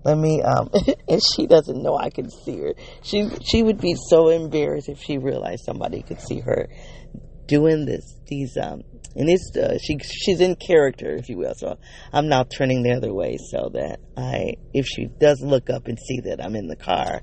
let 0.04 0.18
me 0.18 0.42
um 0.42 0.70
and 1.08 1.20
she 1.34 1.46
doesn't 1.46 1.82
know 1.82 1.96
I 1.96 2.10
can 2.10 2.30
see 2.30 2.58
her. 2.58 2.74
She 3.02 3.28
she 3.42 3.62
would 3.62 3.80
be 3.80 3.94
so 4.08 4.28
embarrassed 4.28 4.88
if 4.88 5.00
she 5.00 5.18
realized 5.18 5.64
somebody 5.64 6.02
could 6.02 6.20
see 6.20 6.40
her 6.40 6.68
doing 7.46 7.84
this 7.84 8.18
these 8.28 8.56
um 8.56 8.82
and 9.14 9.28
it's 9.28 9.54
uh, 9.56 9.76
she 9.82 9.98
she's 9.98 10.40
in 10.40 10.56
character 10.56 11.14
if 11.14 11.28
you 11.28 11.36
will 11.36 11.54
so 11.54 11.76
i'm 12.12 12.28
now 12.28 12.44
turning 12.44 12.82
the 12.82 12.92
other 12.92 13.12
way 13.12 13.36
so 13.50 13.68
that 13.72 14.00
i 14.16 14.54
if 14.72 14.86
she 14.86 15.06
does 15.06 15.40
look 15.42 15.68
up 15.68 15.86
and 15.86 15.98
see 15.98 16.20
that 16.20 16.42
i'm 16.42 16.54
in 16.54 16.68
the 16.68 16.76
car 16.76 17.20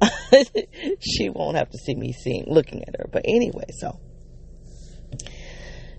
she 1.00 1.28
won't 1.28 1.56
have 1.56 1.70
to 1.70 1.78
see 1.78 1.94
me 1.94 2.12
seeing 2.12 2.44
looking 2.48 2.82
at 2.88 2.96
her 2.98 3.06
but 3.12 3.22
anyway 3.26 3.66
so 3.70 4.00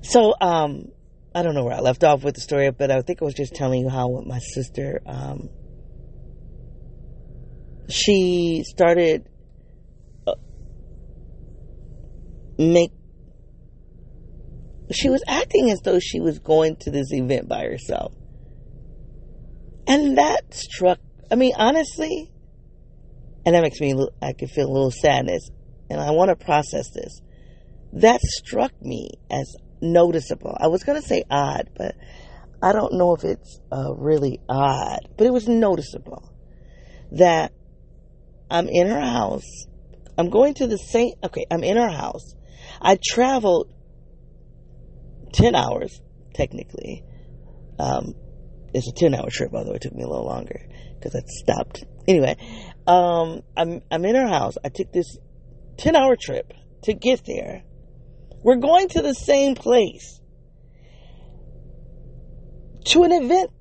so 0.02 0.34
um 0.42 0.92
i 1.36 1.44
don't 1.44 1.54
know 1.54 1.64
where 1.64 1.76
i 1.76 1.80
left 1.80 2.04
off 2.04 2.24
with 2.24 2.36
the 2.36 2.42
story 2.42 2.70
but 2.72 2.90
i 2.92 3.02
think 3.02 3.22
i 3.22 3.26
was 3.26 3.36
just 3.36 3.54
telling 3.54 3.82
you 3.82 3.90
how 3.90 4.22
my 4.26 4.40
sister 4.40 5.02
um 5.06 5.50
she 7.92 8.64
started 8.66 9.28
uh, 10.28 10.34
make 12.58 12.92
she 14.92 15.10
was 15.10 15.24
acting 15.28 15.70
as 15.70 15.80
though 15.82 16.00
she 16.00 16.20
was 16.20 16.40
going 16.40 16.76
to 16.78 16.92
this 16.92 17.12
event 17.12 17.48
by 17.48 17.64
herself. 17.64 18.14
And 19.88 20.18
that 20.18 20.54
struck, 20.54 21.00
I 21.32 21.36
mean, 21.36 21.54
honestly, 21.58 22.32
and 23.46 23.56
that 23.56 23.62
makes 23.62 23.80
me, 23.80 23.96
I 24.22 24.34
can 24.34 24.48
feel 24.48 24.68
a 24.68 24.72
little 24.72 24.92
sadness, 24.92 25.50
and 25.90 26.00
I 26.00 26.12
want 26.12 26.30
to 26.30 26.36
process 26.36 26.90
this. 26.94 27.22
That 27.94 28.22
struck 28.22 28.72
me 28.82 29.12
as 29.30 29.56
noticeable. 29.82 30.56
I 30.60 30.68
was 30.68 30.84
going 30.84 31.02
to 31.02 31.08
say 31.08 31.24
odd, 31.30 31.70
but 31.76 31.96
I 32.62 32.74
don't 32.74 32.94
know 32.94 33.16
if 33.16 33.24
it's 33.24 33.60
uh, 33.72 33.94
really 33.96 34.40
odd, 34.48 35.10
but 35.18 35.26
it 35.26 35.34
was 35.34 35.48
noticeable 35.48 36.32
that 37.12 37.52
I'm 38.52 38.68
in 38.68 38.88
her 38.88 39.00
house. 39.00 39.66
I'm 40.18 40.30
going 40.30 40.54
to 40.56 40.68
the 40.68 40.78
same, 40.78 41.14
okay, 41.24 41.46
I'm 41.50 41.64
in 41.64 41.78
her 41.78 41.90
house. 41.90 42.36
I 42.82 43.00
traveled 43.02 43.74
10 45.34 45.56
hours, 45.56 46.02
technically. 46.34 47.04
Um, 47.80 48.14
it's 48.74 48.88
a 48.88 48.92
10 48.92 49.16
hour 49.16 49.30
trip, 49.30 49.52
By 49.52 49.60
although 49.60 49.74
it 49.74 49.82
took 49.82 49.94
me 49.94 50.04
a 50.04 50.08
little 50.08 50.26
longer 50.26 50.68
because 51.00 51.16
I 51.16 51.22
stopped. 51.26 51.86
Anyway, 52.08 52.36
um, 52.86 53.42
I'm, 53.56 53.82
I'm 53.90 54.06
in 54.06 54.16
her 54.16 54.28
house. 54.28 54.56
I 54.64 54.70
took 54.70 54.92
this 54.92 55.18
10 55.78 55.96
hour 55.96 56.18
trip 56.20 56.54
to 56.84 56.94
get 56.94 57.26
there. 57.26 57.64
We're 58.44 58.58
going 58.58 58.90
to 58.90 59.02
the 59.02 59.14
same 59.14 59.56
place 59.56 60.20
to 62.86 63.04
an 63.04 63.12
event 63.12 63.52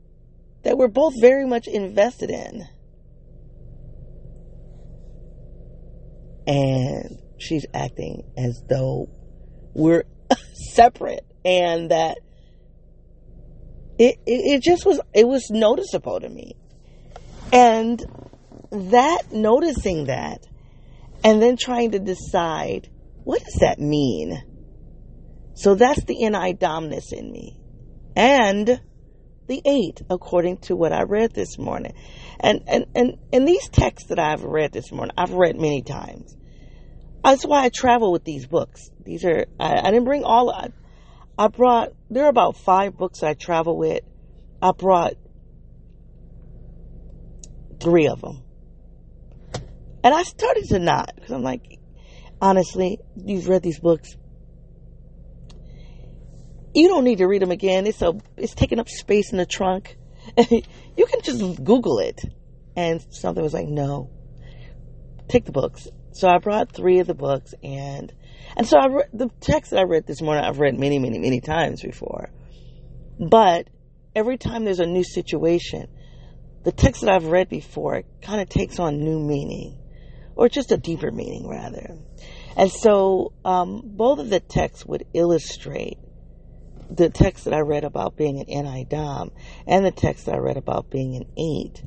that 0.65 0.77
we're 0.77 0.89
both 0.89 1.15
very 1.21 1.47
much 1.47 1.69
invested 1.69 2.31
in. 2.31 2.67
And 6.51 7.23
she's 7.39 7.65
acting 7.73 8.25
as 8.37 8.61
though 8.69 9.09
we're 9.73 10.03
separate 10.53 11.25
and 11.45 11.93
that 11.93 12.19
it, 14.01 14.17
it, 14.27 14.57
it 14.57 14.63
just 14.63 14.85
was 14.85 15.01
it 15.15 15.29
was 15.29 15.47
noticeable 15.49 16.19
to 16.19 16.29
me. 16.29 16.57
And 17.53 18.05
that 18.73 19.31
noticing 19.31 20.07
that 20.07 20.45
and 21.23 21.41
then 21.41 21.57
trying 21.57 21.93
to 21.93 22.01
decide 22.01 22.91
what 23.23 23.39
does 23.45 23.59
that 23.61 23.79
mean? 23.79 24.43
So 25.55 25.77
that's 25.77 26.03
the 26.03 26.15
ni-domness 26.15 27.13
in 27.13 27.31
me. 27.31 27.61
And 28.17 28.81
the 29.47 29.63
eight 29.65 30.03
according 30.11 30.57
to 30.57 30.75
what 30.75 30.93
i 30.93 31.03
read 31.05 31.33
this 31.33 31.59
morning. 31.59 31.95
And 32.41 32.63
and 32.67 32.87
and, 32.97 33.19
and 33.33 33.47
these 33.47 33.69
texts 33.69 34.09
that 34.09 34.19
i've 34.19 34.43
read 34.43 34.73
this 34.73 34.91
morning 34.91 35.15
i've 35.17 35.33
read 35.33 35.55
many 35.55 35.83
times 35.83 36.37
that's 37.23 37.45
why 37.45 37.65
i 37.65 37.69
travel 37.69 38.13
with 38.13 38.25
these 38.25 38.47
books 38.47 38.91
these 39.05 39.25
are 39.25 39.47
i, 39.59 39.79
I 39.79 39.91
didn't 39.91 40.05
bring 40.05 40.25
all 40.25 40.51
I 41.41 41.49
brought, 41.49 41.95
there 42.11 42.27
are 42.27 42.29
about 42.29 42.59
five 42.59 42.99
books 42.99 43.23
I 43.23 43.33
travel 43.33 43.79
with. 43.79 44.05
I 44.61 44.73
brought 44.73 45.15
three 47.81 48.09
of 48.09 48.21
them. 48.21 48.43
And 50.05 50.15
I 50.15 50.23
started 50.23 50.67
to 50.69 50.79
not, 50.79 51.13
because 51.15 51.31
I'm 51.31 51.43
like, 51.43 51.79
honestly, 52.43 52.99
you've 53.17 53.49
read 53.49 53.63
these 53.63 53.81
books. 53.81 54.15
You 56.75 56.89
don't 56.89 57.05
need 57.05 57.19
to 57.19 57.27
read 57.27 57.41
them 57.41 57.53
again. 57.53 57.87
It's 57.87 58.03
a, 58.03 58.13
it's 58.37 58.55
taking 58.55 58.79
up 58.79 58.91
space 58.91 59.33
in 59.33 59.39
the 59.39 59.47
trunk. 59.47 59.97
you 60.37 61.07
can 61.07 61.23
just 61.23 61.65
Google 61.65 62.01
it. 62.01 62.21
And 62.77 63.03
something 63.09 63.43
was 63.43 63.55
like, 63.55 63.67
no, 63.67 64.11
take 65.27 65.47
the 65.47 65.53
books. 65.53 65.89
So 66.13 66.29
I 66.29 66.39
brought 66.39 66.73
three 66.73 66.99
of 66.99 67.07
the 67.07 67.15
books 67.15 67.55
and 67.63 68.13
and 68.57 68.67
so 68.67 68.79
I 68.79 68.87
re- 68.87 69.05
the 69.13 69.31
text 69.41 69.71
that 69.71 69.81
I 69.81 69.85
read 69.85 70.07
this 70.07 70.21
morning, 70.21 70.45
I've 70.45 70.59
read 70.59 70.79
many, 70.79 70.99
many, 70.99 71.19
many 71.19 71.41
times 71.41 71.83
before. 71.83 72.31
But 73.19 73.69
every 74.15 74.39
time 74.39 74.65
there's 74.65 74.81
a 74.81 74.87
new 74.87 75.05
situation, 75.05 75.87
the 76.65 76.73
text 76.73 77.03
that 77.03 77.11
I've 77.11 77.27
read 77.27 77.49
before 77.49 78.03
kind 78.23 78.41
of 78.41 78.49
takes 78.49 78.79
on 78.81 78.99
new 78.99 79.21
meaning, 79.21 79.79
or 80.35 80.49
just 80.49 80.73
a 80.73 80.77
deeper 80.77 81.13
meaning, 81.13 81.49
rather. 81.49 81.97
And 82.57 82.71
so 82.71 83.33
um, 83.45 83.83
both 83.85 84.19
of 84.19 84.31
the 84.31 84.41
texts 84.41 84.85
would 84.85 85.07
illustrate 85.15 85.99
the 86.91 87.09
text 87.09 87.45
that 87.45 87.55
I 87.55 87.61
read 87.61 87.85
about 87.85 88.17
being 88.17 88.41
an 88.41 88.65
NI-DOM 88.65 89.31
and 89.67 89.87
the 89.87 89.93
text 89.93 90.27
that 90.27 90.35
I 90.35 90.39
read 90.39 90.57
about 90.57 90.91
being 90.91 91.15
an 91.15 91.27
8 91.39 91.85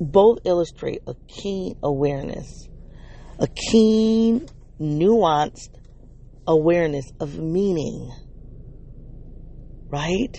both 0.00 0.38
illustrate 0.44 1.02
a 1.06 1.14
keen 1.28 1.76
awareness, 1.82 2.69
a 3.40 3.46
keen 3.46 4.46
nuanced 4.78 5.70
awareness 6.46 7.10
of 7.18 7.38
meaning. 7.38 8.12
Right? 9.88 10.36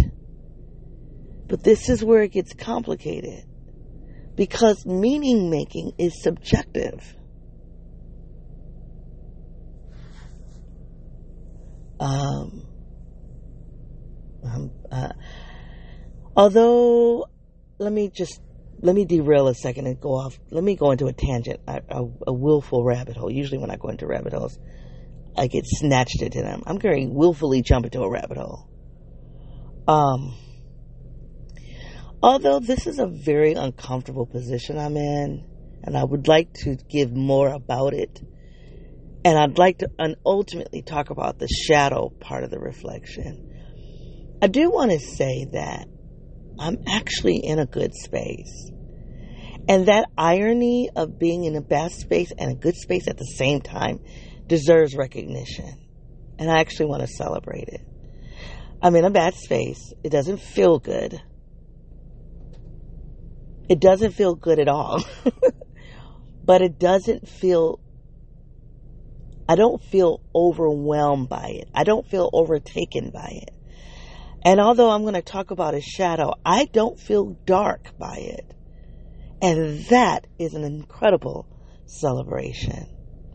But 1.48 1.64
this 1.64 1.90
is 1.90 2.04
where 2.04 2.22
it 2.22 2.32
gets 2.32 2.54
complicated. 2.54 3.44
Because 4.36 4.86
meaning 4.86 5.50
making 5.50 5.94
is 5.98 6.22
subjective. 6.22 7.16
Um, 12.00 12.66
um 14.44 14.72
uh, 14.92 15.10
although, 16.36 17.28
let 17.78 17.92
me 17.92 18.10
just 18.10 18.40
let 18.82 18.96
me 18.96 19.06
derail 19.06 19.48
a 19.48 19.54
second 19.54 19.88
and 19.88 20.00
go 20.00 20.10
off. 20.10 20.40
Let 20.50 20.64
me 20.64 20.76
go 20.76 20.92
into 20.92 21.06
a 21.06 21.14
tangent, 21.14 21.60
a, 21.68 21.82
a, 21.90 22.04
a, 22.28 22.34
willful 22.34 22.84
rabbit 22.84 23.16
hole. 23.16 23.32
Usually, 23.32 23.60
when 23.60 23.70
I 23.70 23.76
go 23.76 23.90
into 23.90 24.08
rabbit 24.08 24.34
holes, 24.34 24.58
I 25.38 25.48
get 25.48 25.66
snatched 25.66 26.22
into 26.22 26.42
them. 26.42 26.64
I'm 26.66 26.78
going 26.78 27.10
to 27.10 27.14
willfully 27.14 27.62
jump 27.62 27.86
into 27.86 28.02
a 28.02 28.10
rabbit 28.10 28.38
hole. 28.38 28.68
Um, 29.88 30.36
although 32.22 32.60
this 32.60 32.88
is 32.88 33.00
a 33.00 33.08
very 33.08 33.54
uncomfortable 33.54 34.26
position 34.26 34.80
I'm 34.80 34.98
in, 34.98 35.46
and 35.84 35.98
I 35.98 36.04
would 36.04 36.28
like 36.28 36.54
to 36.64 36.76
give 36.76 37.12
more 37.12 37.50
about 37.50 37.94
it, 37.94 38.20
and 39.24 39.38
I'd 39.38 39.60
like 39.60 39.80
to 39.80 39.90
ultimately 40.26 40.82
talk 40.82 41.12
about 41.12 41.38
the 41.38 41.48
shadow 41.48 42.10
part 42.10 42.44
of 42.44 42.50
the 42.50 42.60
reflection. 42.60 43.48
I 44.42 44.48
do 44.48 44.72
want 44.72 44.92
to 44.92 45.00
say 45.00 45.46
that 45.54 45.88
I'm 46.62 46.78
actually 46.88 47.38
in 47.38 47.58
a 47.58 47.66
good 47.66 47.92
space. 47.96 48.70
And 49.68 49.88
that 49.88 50.10
irony 50.16 50.92
of 50.96 51.18
being 51.18 51.44
in 51.46 51.56
a 51.56 51.62
bad 51.62 51.92
space 51.92 52.32
and 52.38 52.52
a 52.52 52.56
good 52.56 52.76
space 52.76 53.08
at 53.08 53.18
the 53.18 53.26
same 53.26 53.62
time 53.62 54.00
deserves 54.46 54.96
recognition. 54.96 55.88
And 56.38 56.52
I 56.52 56.60
actually 56.60 56.86
want 56.86 57.02
to 57.02 57.08
celebrate 57.08 57.68
it. 57.68 57.82
I'm 58.80 58.96
in 58.96 59.06
a 59.06 59.10
bad 59.10 59.34
space. 59.34 59.92
It 60.04 60.12
doesn't 60.12 60.40
feel 60.40 60.78
good. 60.78 61.20
It 63.68 63.80
doesn't 63.80 64.12
feel 64.12 64.36
good 64.36 64.60
at 64.60 64.68
all. 64.68 65.04
but 66.46 66.62
it 66.62 66.78
doesn't 66.78 67.28
feel, 67.28 67.80
I 69.50 69.56
don't 69.56 69.82
feel 69.82 70.22
overwhelmed 70.36 71.28
by 71.28 71.56
it. 71.62 71.70
I 71.74 71.86
don't 71.86 72.08
feel 72.08 72.30
overtaken 72.32 73.10
by 73.10 73.42
it. 73.48 73.61
And 74.44 74.60
although 74.60 74.90
I'm 74.90 75.04
going 75.04 75.14
to 75.14 75.22
talk 75.22 75.52
about 75.52 75.76
a 75.76 75.82
shadow, 75.82 76.34
I 76.46 76.66
don't 76.66 77.00
feel 77.00 77.38
dark 77.46 77.98
by 77.98 78.18
it. 78.18 78.56
And 79.42 79.86
that 79.86 80.28
is 80.40 80.54
an 80.54 80.64
incredible 80.64 81.48
celebration. 81.86 82.88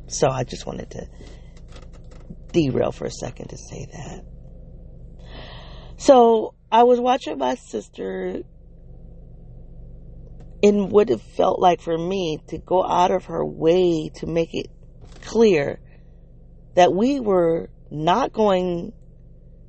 So 0.09 0.29
I 0.29 0.45
just 0.45 0.67
wanted 0.67 0.91
to 0.93 1.09
derail 2.53 2.93
for 2.93 3.07
a 3.07 3.11
second 3.11 3.49
to 3.49 3.57
say 3.57 3.87
that. 3.93 4.25
So 5.97 6.55
I 6.71 6.83
was 6.83 7.01
watching 7.01 7.39
my 7.39 7.55
sister 7.55 8.43
in 10.63 10.89
what 10.89 11.11
it 11.11 11.21
felt 11.21 11.61
like 11.61 11.81
for 11.81 11.97
me 11.97 12.41
to 12.49 12.59
go 12.59 12.85
out 12.85 13.11
of 13.11 13.27
her 13.27 13.45
way 13.45 14.11
to 14.17 14.27
make 14.27 14.55
it 14.55 14.71
clear 15.23 15.81
that 16.75 16.93
we 16.93 17.21
were 17.21 17.71
not 17.91 18.33
going 18.33 18.93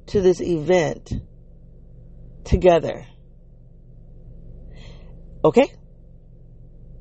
to 0.08 0.22
this 0.22 0.42
event 0.42 1.14
together. 2.48 3.06
Okay? 5.44 5.72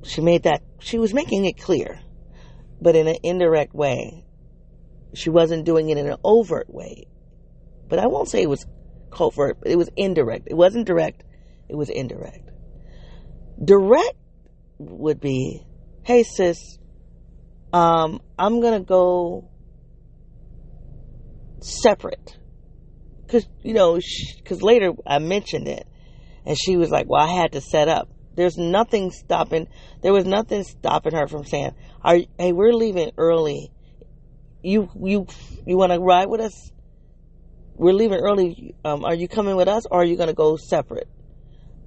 She 0.04 0.20
made 0.20 0.44
that, 0.44 0.62
she 0.78 0.98
was 0.98 1.14
making 1.14 1.44
it 1.44 1.58
clear, 1.58 2.00
but 2.80 2.94
in 2.94 3.08
an 3.08 3.16
indirect 3.22 3.74
way. 3.74 4.24
She 5.14 5.30
wasn't 5.30 5.64
doing 5.64 5.88
it 5.88 5.98
in 5.98 6.06
an 6.06 6.18
overt 6.22 6.68
way. 6.68 7.06
But 7.88 7.98
I 7.98 8.06
won't 8.06 8.28
say 8.28 8.42
it 8.42 8.50
was 8.50 8.66
covert, 9.10 9.58
but 9.60 9.70
it 9.70 9.76
was 9.76 9.88
indirect. 9.96 10.48
It 10.50 10.54
wasn't 10.54 10.86
direct, 10.86 11.24
it 11.68 11.76
was 11.76 11.88
indirect. 11.88 12.50
Direct 13.64 14.16
would 14.78 15.20
be, 15.20 15.64
hey 16.02 16.22
sis, 16.22 16.78
um, 17.72 18.20
I'm 18.38 18.60
gonna 18.60 18.80
go 18.80 19.48
separate. 21.60 22.36
Cause, 23.28 23.46
you 23.62 23.74
know, 23.74 23.98
cause 24.44 24.62
later 24.62 24.92
I 25.06 25.18
mentioned 25.18 25.68
it 25.68 25.86
and 26.44 26.56
she 26.56 26.76
was 26.76 26.90
like, 26.90 27.08
well, 27.08 27.22
I 27.22 27.32
had 27.32 27.52
to 27.52 27.60
set 27.60 27.88
up. 27.88 28.08
There's 28.34 28.56
nothing 28.56 29.10
stopping, 29.10 29.66
there 30.02 30.12
was 30.12 30.24
nothing 30.24 30.62
stopping 30.62 31.14
her 31.14 31.26
from 31.26 31.44
saying, 31.44 31.72
are, 32.02 32.18
hey, 32.38 32.52
we're 32.52 32.72
leaving 32.72 33.10
early. 33.16 33.72
You, 34.62 34.90
you, 35.02 35.26
you 35.66 35.76
want 35.76 35.92
to 35.92 35.98
ride 35.98 36.28
with 36.28 36.40
us? 36.40 36.70
We're 37.74 37.94
leaving 37.94 38.18
early. 38.18 38.74
Um, 38.84 39.04
are 39.04 39.14
you 39.14 39.28
coming 39.28 39.56
with 39.56 39.68
us 39.68 39.86
or 39.90 40.02
are 40.02 40.04
you 40.04 40.16
going 40.16 40.28
to 40.28 40.34
go 40.34 40.56
separate? 40.56 41.08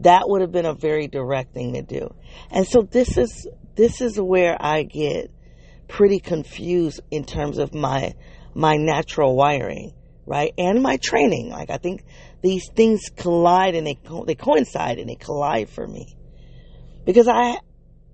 That 0.01 0.27
would 0.27 0.41
have 0.41 0.51
been 0.51 0.65
a 0.65 0.74
very 0.74 1.08
direct 1.08 1.53
thing 1.53 1.74
to 1.74 1.81
do. 1.81 2.13
And 2.51 2.67
so 2.67 2.81
this 2.81 3.17
is, 3.17 3.48
this 3.75 4.01
is 4.01 4.19
where 4.19 4.58
I 4.60 4.84
get 4.84 5.31
pretty 5.88 6.19
confused 6.19 7.01
in 7.12 7.25
terms 7.25 7.58
of 7.58 7.74
my, 7.74 8.13
my 8.53 8.75
natural 8.75 9.36
wiring, 9.36 9.93
right? 10.29 10.53
And 10.57 10.81
my 10.81 10.98
training. 10.98 11.50
Like 11.50 11.69
I 11.69 11.77
think 11.77 12.03
these 12.41 12.69
things 12.75 13.01
collide 13.15 13.75
and 13.75 13.86
they, 13.86 13.95
co- 13.95 14.25
they 14.25 14.36
coincide 14.36 15.00
and 15.00 15.09
they 15.09 15.15
collide 15.15 15.69
for 15.69 15.86
me. 15.86 16.15
Because 17.05 17.27
I, 17.27 17.57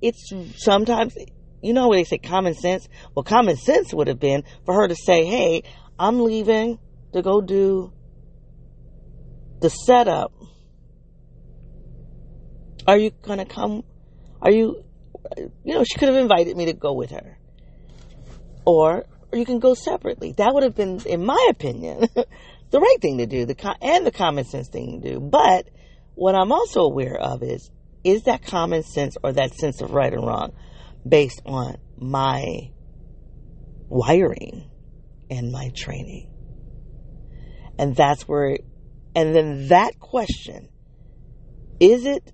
it's 0.01 0.31
sometimes, 0.57 1.15
you 1.62 1.74
know 1.74 1.89
when 1.89 2.00
they 2.00 2.03
say 2.05 2.17
common 2.17 2.55
sense? 2.55 2.88
Well, 3.13 3.24
common 3.24 3.57
sense 3.57 3.93
would 3.93 4.07
have 4.07 4.19
been 4.19 4.43
for 4.65 4.74
her 4.74 4.88
to 4.88 4.95
say, 4.95 5.25
hey, 5.25 5.63
I'm 6.00 6.22
leaving 6.22 6.79
to 7.13 7.22
go 7.22 7.41
do 7.41 7.91
the 9.60 9.69
setup 9.69 10.31
are 12.88 12.98
you 12.98 13.12
going 13.22 13.39
to 13.39 13.45
come? 13.45 13.84
Are 14.41 14.51
you, 14.51 14.84
you 15.38 15.74
know, 15.74 15.84
she 15.84 15.98
could 15.98 16.10
have 16.10 16.17
invited 16.17 16.55
me 16.55 16.65
to 16.65 16.74
go 16.74 16.93
with 16.93 17.12
her. 17.12 17.38
Or, 18.65 19.05
or 19.35 19.37
you 19.37 19.45
can 19.45 19.59
go 19.59 19.73
separately. 19.73 20.31
That 20.37 20.53
would 20.53 20.63
have 20.63 20.75
been, 20.75 21.01
in 21.05 21.25
my 21.25 21.47
opinion, 21.49 21.99
the 22.71 22.79
right 22.79 22.97
thing 23.01 23.17
to 23.17 23.25
do, 23.25 23.45
the 23.45 23.75
and 23.81 24.05
the 24.05 24.11
common 24.11 24.45
sense 24.45 24.69
thing 24.69 25.01
to 25.01 25.11
do. 25.11 25.19
But 25.19 25.67
what 26.15 26.35
I'm 26.35 26.53
also 26.53 26.81
aware 26.81 27.17
of 27.17 27.43
is, 27.43 27.69
is 28.03 28.23
that 28.23 28.43
common 28.43 28.83
sense 28.83 29.17
or 29.21 29.33
that 29.33 29.53
sense 29.53 29.81
of 29.81 29.91
right 29.91 30.13
and 30.13 30.25
wrong 30.25 30.53
based 31.07 31.41
on 31.45 31.75
my 31.97 32.71
wiring 33.89 34.71
and 35.29 35.51
my 35.51 35.69
training? 35.75 36.31
And 37.77 37.93
that's 37.93 38.25
where, 38.25 38.57
and 39.15 39.35
then 39.35 39.67
that 39.67 39.99
question, 39.99 40.69
is 41.81 42.05
it 42.05 42.31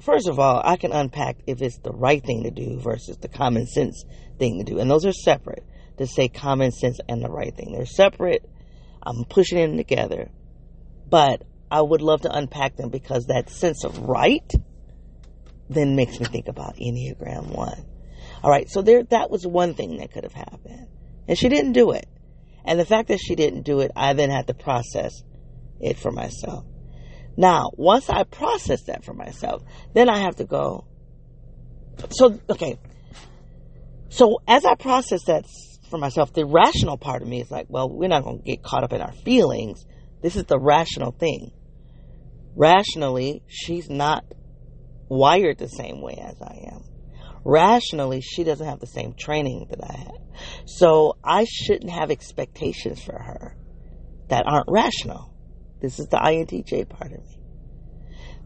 first 0.00 0.28
of 0.28 0.38
all, 0.38 0.62
I 0.64 0.76
can 0.76 0.92
unpack 0.92 1.36
if 1.46 1.60
it's 1.60 1.78
the 1.78 1.92
right 1.92 2.24
thing 2.24 2.44
to 2.44 2.50
do 2.50 2.78
versus 2.80 3.18
the 3.18 3.28
common 3.28 3.66
sense 3.66 4.04
thing 4.38 4.58
to 4.58 4.64
do. 4.64 4.78
And 4.78 4.90
those 4.90 5.04
are 5.04 5.12
separate 5.12 5.64
to 5.98 6.06
say 6.06 6.28
common 6.28 6.72
sense 6.72 7.00
and 7.08 7.22
the 7.22 7.30
right 7.30 7.54
thing. 7.54 7.72
They're 7.72 7.86
separate. 7.86 8.48
I'm 9.02 9.24
pushing 9.24 9.58
them 9.58 9.76
together. 9.76 10.30
But 11.08 11.42
I 11.70 11.80
would 11.80 12.02
love 12.02 12.22
to 12.22 12.32
unpack 12.34 12.76
them 12.76 12.90
because 12.90 13.26
that 13.26 13.50
sense 13.50 13.84
of 13.84 13.98
right 13.98 14.50
then 15.70 15.96
makes 15.96 16.18
me 16.18 16.26
think 16.26 16.48
about 16.48 16.76
Enneagram 16.76 17.54
1. 17.54 17.84
All 18.42 18.50
right, 18.50 18.70
so 18.70 18.82
there 18.82 19.02
that 19.04 19.30
was 19.30 19.46
one 19.46 19.74
thing 19.74 19.98
that 19.98 20.12
could 20.12 20.24
have 20.24 20.32
happened. 20.32 20.88
And 21.26 21.36
she 21.36 21.48
didn't 21.48 21.72
do 21.72 21.90
it. 21.90 22.06
And 22.64 22.78
the 22.78 22.84
fact 22.84 23.08
that 23.08 23.18
she 23.18 23.34
didn't 23.34 23.62
do 23.62 23.80
it, 23.80 23.90
I 23.96 24.12
then 24.12 24.30
had 24.30 24.46
to 24.46 24.54
process 24.54 25.22
it 25.80 25.98
for 25.98 26.10
myself. 26.10 26.64
Now, 27.36 27.70
once 27.74 28.10
I 28.10 28.24
process 28.24 28.82
that 28.84 29.04
for 29.04 29.14
myself, 29.14 29.62
then 29.94 30.08
I 30.08 30.18
have 30.18 30.36
to 30.36 30.44
go. 30.44 30.86
So, 32.10 32.38
okay. 32.50 32.78
So 34.08 34.38
as 34.46 34.64
I 34.64 34.74
process 34.74 35.24
that 35.24 35.44
for 35.88 35.98
myself, 35.98 36.32
the 36.32 36.44
rational 36.44 36.96
part 36.96 37.22
of 37.22 37.28
me 37.28 37.40
is 37.40 37.50
like, 37.50 37.66
well, 37.68 37.88
we're 37.88 38.08
not 38.08 38.24
going 38.24 38.38
to 38.38 38.44
get 38.44 38.62
caught 38.62 38.84
up 38.84 38.92
in 38.92 39.00
our 39.00 39.12
feelings. 39.12 39.84
This 40.22 40.36
is 40.36 40.44
the 40.44 40.58
rational 40.58 41.12
thing. 41.12 41.52
Rationally, 42.56 43.42
she's 43.46 43.88
not 43.88 44.24
wired 45.08 45.58
the 45.58 45.68
same 45.68 46.00
way 46.02 46.22
as 46.22 46.40
I 46.42 46.72
am. 46.72 46.82
Rationally, 47.44 48.20
she 48.20 48.44
doesn't 48.44 48.66
have 48.66 48.80
the 48.80 48.86
same 48.86 49.14
training 49.14 49.68
that 49.70 49.82
I 49.82 49.96
have. 49.96 50.66
So 50.66 51.16
I 51.24 51.44
shouldn't 51.44 51.90
have 51.90 52.10
expectations 52.10 53.02
for 53.02 53.18
her 53.18 53.56
that 54.28 54.44
aren't 54.46 54.68
rational. 54.68 55.32
This 55.80 55.98
is 55.98 56.06
the 56.08 56.18
INTJ 56.18 56.88
part 56.88 57.12
of 57.12 57.24
me. 57.24 57.40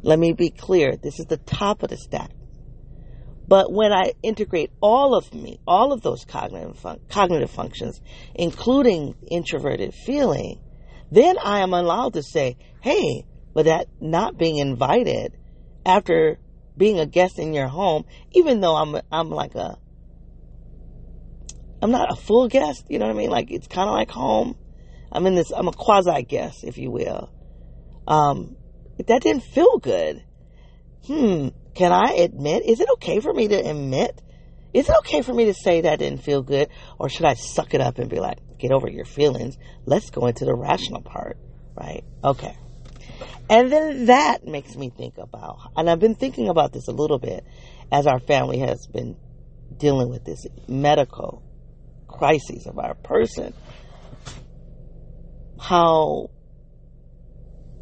Let 0.03 0.19
me 0.19 0.33
be 0.33 0.51
clear. 0.51 0.97
This 0.97 1.19
is 1.19 1.27
the 1.27 1.37
top 1.39 1.83
of 1.83 1.91
the 1.91 1.97
stack. 1.97 2.31
But 3.47 3.73
when 3.73 3.93
I 3.93 4.13
integrate 4.23 4.71
all 4.81 5.15
of 5.15 5.33
me, 5.35 5.59
all 5.67 5.93
of 5.93 6.03
those 6.03 6.25
cognitive, 6.25 6.79
fun- 6.79 7.01
cognitive 7.09 7.51
functions, 7.51 8.01
including 8.35 9.15
introverted 9.31 9.95
feeling, 9.95 10.61
then 11.11 11.37
I 11.45 11.61
am 11.61 11.75
allowed 11.75 12.15
to 12.15 12.23
say, 12.23 12.57
hey, 12.81 13.27
but 13.55 13.67
that 13.67 13.89
not 14.01 14.39
being 14.39 14.57
invited 14.59 15.37
after 15.85 16.39
being 16.77 16.99
a 17.01 17.07
guest 17.07 17.39
in 17.39 17.53
your 17.53 17.69
home, 17.69 18.05
even 18.33 18.61
though 18.61 18.77
I'm, 18.77 18.97
I'm 19.11 19.31
like 19.31 19.55
a, 19.55 19.77
I'm 21.83 21.91
not 21.91 22.13
a 22.13 22.17
full 22.17 22.49
guest, 22.49 22.87
you 22.89 22.99
know 22.99 23.07
what 23.07 23.15
I 23.15 23.19
mean? 23.19 23.31
Like 23.31 23.51
it's 23.51 23.67
kind 23.67 23.89
of 23.89 23.95
like 23.95 24.11
home. 24.11 24.57
I'm 25.11 25.27
in 25.27 25.35
this, 25.35 25.51
I'm 25.51 25.69
a 25.69 25.73
quasi 25.73 26.23
guest, 26.23 26.65
if 26.65 26.79
you 26.79 26.91
will. 26.91 27.31
Um, 28.07 28.57
that 29.07 29.23
didn't 29.23 29.43
feel 29.43 29.79
good. 29.79 30.23
Hmm, 31.07 31.49
can 31.75 31.93
I 31.93 32.15
admit? 32.15 32.65
Is 32.67 32.81
it 32.81 32.89
okay 32.95 33.21
for 33.21 33.33
me 33.33 33.49
to 33.49 33.57
admit? 33.57 34.21
Is 34.73 34.89
it 34.89 34.97
okay 34.99 35.23
for 35.23 35.35
me 35.35 35.47
to 35.47 35.55
say 35.55 35.83
that 35.83 35.99
didn't 35.99 36.23
feel 36.23 36.43
good? 36.43 36.69
Or 36.99 37.09
should 37.09 37.27
I 37.27 37.35
suck 37.35 37.75
it 37.75 37.81
up 37.81 37.99
and 37.99 38.09
be 38.09 38.21
like, 38.21 38.39
get 38.59 38.73
over 38.73 38.89
your 38.89 39.05
feelings? 39.05 39.59
Let's 39.85 40.11
go 40.11 40.27
into 40.27 40.45
the 40.45 40.55
rational 40.55 41.03
part, 41.03 41.37
right? 41.75 42.05
Okay. 42.25 42.57
And 43.51 43.71
then 43.71 44.07
that 44.07 44.47
makes 44.47 44.77
me 44.77 44.91
think 44.91 45.19
about, 45.19 45.59
and 45.77 45.91
I've 45.91 46.01
been 46.01 46.15
thinking 46.15 46.49
about 46.49 46.73
this 46.73 46.89
a 46.89 46.93
little 46.93 47.19
bit 47.19 47.45
as 47.91 48.07
our 48.07 48.19
family 48.19 48.61
has 48.61 48.87
been 48.87 49.17
dealing 49.77 50.09
with 50.09 50.25
this 50.25 50.47
medical 50.69 51.43
crisis 52.09 52.67
of 52.67 52.79
our 52.79 52.95
person 52.95 53.53
how 55.63 56.29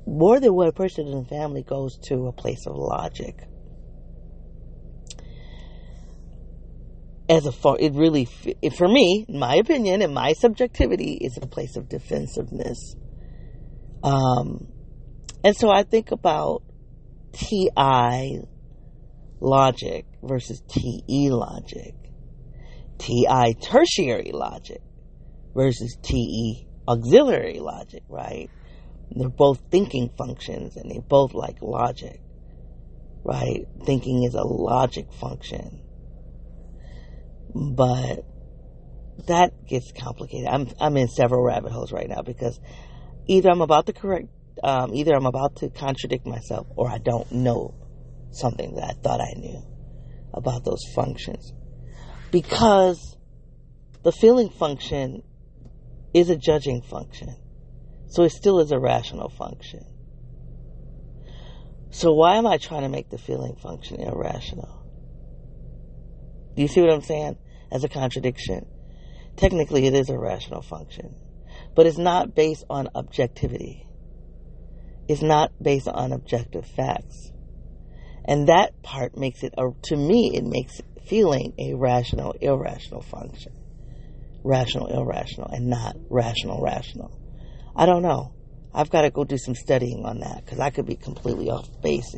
more 0.06 0.38
than 0.38 0.54
one 0.54 0.72
person 0.72 1.06
in 1.06 1.22
the 1.22 1.28
family 1.28 1.62
goes 1.62 1.96
to 1.98 2.26
a 2.26 2.32
place 2.32 2.66
of 2.66 2.76
logic. 2.76 3.36
As 7.30 7.46
a 7.46 7.52
it 7.78 7.94
really 7.94 8.24
for 8.24 8.88
me, 8.88 9.24
in 9.28 9.38
my 9.38 9.54
opinion, 9.54 10.02
and 10.02 10.12
my 10.12 10.32
subjectivity, 10.32 11.12
is 11.12 11.38
a 11.40 11.46
place 11.46 11.76
of 11.76 11.88
defensiveness. 11.88 12.96
Um, 14.02 14.66
and 15.44 15.56
so 15.56 15.70
I 15.70 15.84
think 15.84 16.10
about 16.10 16.64
TI 17.32 18.40
logic 19.40 20.06
versus 20.24 20.60
TE 20.68 21.30
logic, 21.30 21.94
TI 22.98 23.54
tertiary 23.62 24.32
logic 24.34 24.82
versus 25.54 25.96
TE 26.02 26.66
auxiliary 26.88 27.60
logic, 27.60 28.02
right? 28.08 28.50
They're 29.12 29.28
both 29.28 29.60
thinking 29.70 30.10
functions 30.18 30.76
and 30.76 30.90
they 30.90 30.98
both 30.98 31.34
like 31.34 31.62
logic, 31.62 32.20
right? 33.24 33.66
Thinking 33.84 34.24
is 34.24 34.34
a 34.34 34.42
logic 34.42 35.12
function. 35.12 35.82
But 37.54 38.24
that 39.26 39.66
gets 39.66 39.92
complicated. 39.92 40.48
I'm, 40.48 40.68
I'm 40.80 40.96
in 40.96 41.08
several 41.08 41.42
rabbit 41.42 41.72
holes 41.72 41.92
right 41.92 42.08
now 42.08 42.22
because 42.22 42.60
either 43.26 43.50
I'm 43.50 43.60
about 43.60 43.86
to 43.86 43.92
correct, 43.92 44.28
um, 44.62 44.94
either 44.94 45.14
I'm 45.14 45.26
about 45.26 45.56
to 45.56 45.70
contradict 45.70 46.26
myself 46.26 46.66
or 46.76 46.88
I 46.88 46.98
don't 46.98 47.30
know 47.32 47.74
something 48.30 48.74
that 48.76 48.84
I 48.84 48.92
thought 48.92 49.20
I 49.20 49.38
knew 49.38 49.62
about 50.32 50.64
those 50.64 50.84
functions. 50.94 51.52
Because 52.30 53.16
the 54.02 54.12
feeling 54.12 54.48
function 54.50 55.22
is 56.14 56.30
a 56.30 56.36
judging 56.36 56.82
function. 56.82 57.36
So 58.06 58.22
it 58.22 58.30
still 58.30 58.60
is 58.60 58.72
a 58.72 58.78
rational 58.78 59.28
function. 59.28 59.84
So 61.90 62.12
why 62.12 62.36
am 62.36 62.46
I 62.46 62.58
trying 62.58 62.82
to 62.82 62.88
make 62.88 63.10
the 63.10 63.18
feeling 63.18 63.56
function 63.56 64.00
irrational? 64.00 64.79
Do 66.54 66.62
you 66.62 66.68
see 66.68 66.80
what 66.80 66.92
I'm 66.92 67.02
saying? 67.02 67.38
As 67.70 67.84
a 67.84 67.88
contradiction. 67.88 68.66
Technically, 69.36 69.86
it 69.86 69.94
is 69.94 70.10
a 70.10 70.18
rational 70.18 70.60
function, 70.60 71.14
but 71.74 71.86
it's 71.86 71.98
not 71.98 72.34
based 72.34 72.64
on 72.68 72.88
objectivity. 72.94 73.86
It's 75.08 75.22
not 75.22 75.52
based 75.62 75.88
on 75.88 76.12
objective 76.12 76.66
facts. 76.66 77.32
And 78.24 78.48
that 78.48 78.82
part 78.82 79.16
makes 79.16 79.42
it, 79.42 79.54
or 79.56 79.74
to 79.84 79.96
me, 79.96 80.32
it 80.34 80.44
makes 80.44 80.80
feeling 81.06 81.54
a 81.58 81.74
rational, 81.74 82.32
irrational 82.40 83.02
function. 83.02 83.52
Rational, 84.44 84.86
irrational, 84.86 85.48
and 85.48 85.68
not 85.68 85.96
rational, 86.08 86.62
rational. 86.62 87.18
I 87.74 87.86
don't 87.86 88.02
know. 88.02 88.32
I've 88.72 88.90
got 88.90 89.02
to 89.02 89.10
go 89.10 89.24
do 89.24 89.36
some 89.36 89.54
studying 89.54 90.04
on 90.04 90.20
that 90.20 90.44
because 90.44 90.60
I 90.60 90.70
could 90.70 90.86
be 90.86 90.94
completely 90.94 91.50
off 91.50 91.68
base 91.82 92.14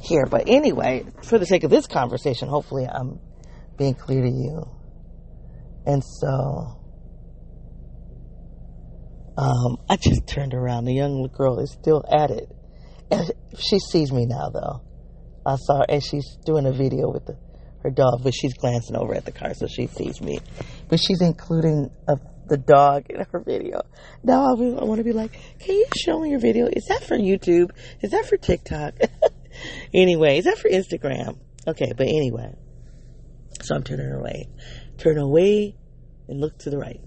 here. 0.00 0.26
But 0.26 0.48
anyway, 0.48 1.04
for 1.24 1.38
the 1.38 1.46
sake 1.46 1.64
of 1.64 1.70
this 1.70 1.86
conversation, 1.86 2.48
hopefully 2.48 2.86
I'm 2.86 3.18
being 3.78 3.94
clear 3.94 4.22
to 4.22 4.30
you. 4.30 4.68
And 5.86 6.02
so, 6.04 6.78
um, 9.38 9.78
I 9.88 9.96
just 9.96 10.26
turned 10.26 10.52
around. 10.52 10.84
The 10.84 10.94
young 10.94 11.28
girl 11.32 11.60
is 11.60 11.72
still 11.72 12.04
at 12.10 12.30
it. 12.30 12.50
And 13.10 13.30
she 13.56 13.78
sees 13.78 14.12
me 14.12 14.26
now, 14.26 14.50
though. 14.52 14.82
I 15.46 15.56
saw 15.56 15.78
her, 15.78 15.86
and 15.88 16.02
she's 16.02 16.36
doing 16.44 16.66
a 16.66 16.72
video 16.72 17.10
with 17.10 17.24
the, 17.24 17.38
her 17.82 17.90
dog, 17.90 18.22
but 18.22 18.34
she's 18.34 18.52
glancing 18.54 18.96
over 18.96 19.14
at 19.14 19.24
the 19.24 19.32
car, 19.32 19.54
so 19.54 19.66
she 19.66 19.86
sees 19.86 20.20
me. 20.20 20.40
But 20.88 21.00
she's 21.00 21.22
including 21.22 21.90
a, 22.06 22.16
the 22.48 22.58
dog 22.58 23.06
in 23.08 23.24
her 23.32 23.40
video. 23.40 23.82
Now 24.22 24.42
I, 24.42 24.50
I 24.50 24.84
want 24.84 24.98
to 24.98 25.04
be 25.04 25.12
like, 25.12 25.38
can 25.60 25.74
you 25.76 25.86
show 25.96 26.20
me 26.20 26.30
your 26.30 26.40
video? 26.40 26.66
Is 26.66 26.86
that 26.86 27.02
for 27.04 27.16
YouTube? 27.16 27.70
Is 28.02 28.10
that 28.10 28.26
for 28.26 28.36
TikTok? 28.36 28.94
anyway, 29.94 30.38
is 30.38 30.44
that 30.44 30.58
for 30.58 30.68
Instagram? 30.68 31.38
Okay, 31.66 31.92
but 31.96 32.08
anyway. 32.08 32.54
So 33.62 33.74
I'm 33.74 33.82
turning 33.82 34.12
away. 34.12 34.48
Turn 34.98 35.18
away 35.18 35.76
and 36.28 36.40
look 36.40 36.58
to 36.58 36.70
the 36.70 36.78
right. 36.78 37.00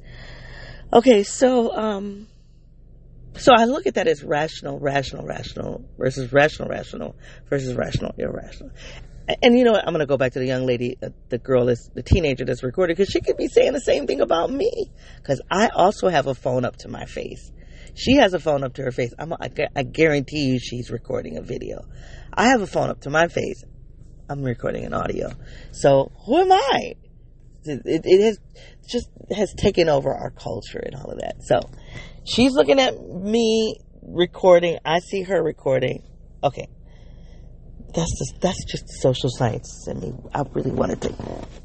Okay, 0.93 1.23
so 1.23 1.75
um 1.75 2.27
so 3.37 3.53
I 3.53 3.65
look 3.65 3.87
at 3.87 3.95
that 3.95 4.07
as 4.07 4.23
rational, 4.23 4.79
rational, 4.79 5.25
rational 5.25 5.85
versus 5.97 6.33
rational, 6.33 6.67
rational 6.67 7.15
versus 7.49 7.75
rational, 7.75 8.13
irrational. 8.17 8.71
And 9.41 9.57
you 9.57 9.63
know 9.63 9.71
what? 9.71 9.87
I'm 9.87 9.93
going 9.93 10.01
to 10.01 10.05
go 10.05 10.17
back 10.17 10.33
to 10.33 10.39
the 10.39 10.45
young 10.45 10.65
lady, 10.65 10.97
uh, 11.01 11.09
the 11.29 11.37
girl, 11.37 11.69
is 11.69 11.89
the 11.93 12.03
teenager 12.03 12.43
that's 12.43 12.63
recorded, 12.63 12.97
because 12.97 13.09
she 13.09 13.21
could 13.21 13.37
be 13.37 13.47
saying 13.47 13.71
the 13.71 13.79
same 13.79 14.05
thing 14.05 14.19
about 14.19 14.51
me. 14.51 14.91
Because 15.17 15.41
I 15.49 15.69
also 15.69 16.09
have 16.09 16.27
a 16.27 16.35
phone 16.35 16.65
up 16.65 16.75
to 16.77 16.89
my 16.89 17.05
face. 17.05 17.51
She 17.93 18.15
has 18.15 18.33
a 18.33 18.39
phone 18.39 18.63
up 18.63 18.73
to 18.73 18.83
her 18.83 18.91
face. 18.91 19.13
I'm, 19.17 19.31
I, 19.33 19.49
I 19.75 19.83
guarantee 19.83 20.45
you 20.45 20.59
she's 20.59 20.89
recording 20.91 21.37
a 21.37 21.41
video. 21.41 21.85
I 22.33 22.47
have 22.47 22.61
a 22.61 22.67
phone 22.67 22.89
up 22.89 23.01
to 23.01 23.09
my 23.09 23.27
face. 23.27 23.63
I'm 24.31 24.43
recording 24.43 24.85
an 24.85 24.93
audio. 24.93 25.29
So 25.73 26.09
who 26.25 26.37
am 26.37 26.53
I? 26.53 26.95
It, 27.65 27.81
it, 28.05 28.21
has 28.23 28.39
just 28.89 29.09
has 29.29 29.53
taken 29.53 29.89
over 29.89 30.09
our 30.09 30.29
culture 30.29 30.79
and 30.79 30.95
all 30.95 31.11
of 31.11 31.19
that. 31.19 31.43
So 31.43 31.59
she's 32.23 32.53
looking 32.53 32.79
at 32.79 32.97
me 32.97 33.81
recording. 34.01 34.77
I 34.85 34.99
see 34.99 35.23
her 35.23 35.43
recording. 35.43 36.03
Okay, 36.41 36.69
that's 37.93 38.17
just 38.17 38.39
that's 38.39 38.63
just 38.71 38.85
social 39.01 39.29
science. 39.29 39.85
I 39.89 39.95
mean, 39.95 40.23
I 40.33 40.43
really 40.53 40.71
wanted 40.71 41.01
to 41.01 41.13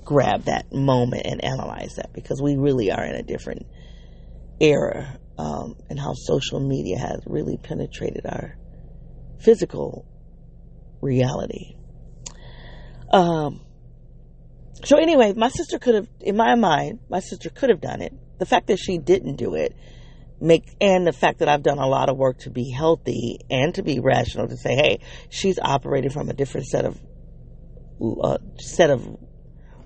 grab 0.05 0.47
that 0.47 0.73
moment 0.73 1.23
and 1.25 1.45
analyze 1.45 1.95
that 1.99 2.13
because 2.13 2.43
we 2.43 2.57
really 2.57 2.91
are 2.91 3.05
in 3.05 3.15
a 3.15 3.23
different 3.23 3.65
era, 4.59 5.21
um, 5.39 5.77
and 5.89 6.01
how 6.01 6.15
social 6.15 6.59
media 6.59 6.99
has 6.99 7.21
really 7.27 7.59
penetrated 7.59 8.27
our 8.27 8.59
physical 9.39 10.05
reality. 11.01 11.76
Um, 13.11 13.61
so 14.85 14.99
anyway, 14.99 15.33
my 15.35 15.49
sister 15.49 15.79
could 15.79 15.95
have, 15.95 16.09
in 16.21 16.37
my 16.37 16.55
mind, 16.55 17.01
my 17.09 17.21
sister 17.21 17.51
could 17.51 17.71
have 17.71 17.81
done 17.81 18.03
it. 18.03 18.13
The 18.39 18.47
fact 18.47 18.67
that 18.67 18.79
she 18.79 18.99
didn't 18.99 19.37
do 19.37 19.55
it, 19.55 19.75
make, 20.41 20.77
and 20.81 21.07
the 21.07 21.13
fact 21.13 21.39
that 21.39 21.49
I've 21.49 21.63
done 21.63 21.79
a 21.79 21.87
lot 21.87 22.09
of 22.09 22.17
work 22.17 22.39
to 22.41 22.51
be 22.51 22.71
healthy 22.71 23.39
and 23.49 23.75
to 23.77 23.83
be 23.83 24.01
rational, 24.01 24.49
to 24.49 24.57
say, 24.57 24.75
hey, 24.75 25.01
she's 25.31 25.59
operating 25.59 26.11
from 26.11 26.29
a 26.29 26.35
different 26.35 26.67
set 26.67 26.85
of, 26.85 27.01
uh, 28.23 28.39
set 28.59 28.91
of 28.91 29.17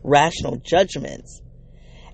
rational 0.03 0.57
judgments. 0.57 1.41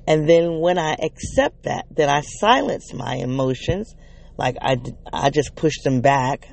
And 0.06 0.28
then 0.28 0.60
when 0.60 0.78
I 0.78 0.92
accept 0.94 1.64
that, 1.64 1.86
then 1.90 2.08
I 2.08 2.20
silence 2.20 2.92
my 2.92 3.14
emotions, 3.14 3.94
like 4.36 4.56
I, 4.60 4.76
I 5.12 5.30
just 5.30 5.56
push 5.56 5.80
them 5.82 6.00
back, 6.00 6.46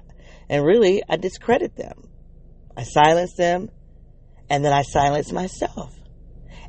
and 0.50 0.64
really 0.66 1.04
I 1.08 1.18
discredit 1.18 1.76
them. 1.76 2.08
I 2.76 2.84
silence 2.84 3.36
them, 3.36 3.70
and 4.50 4.64
then 4.64 4.74
I 4.74 4.84
silence 4.84 5.32
myself. 5.32 5.94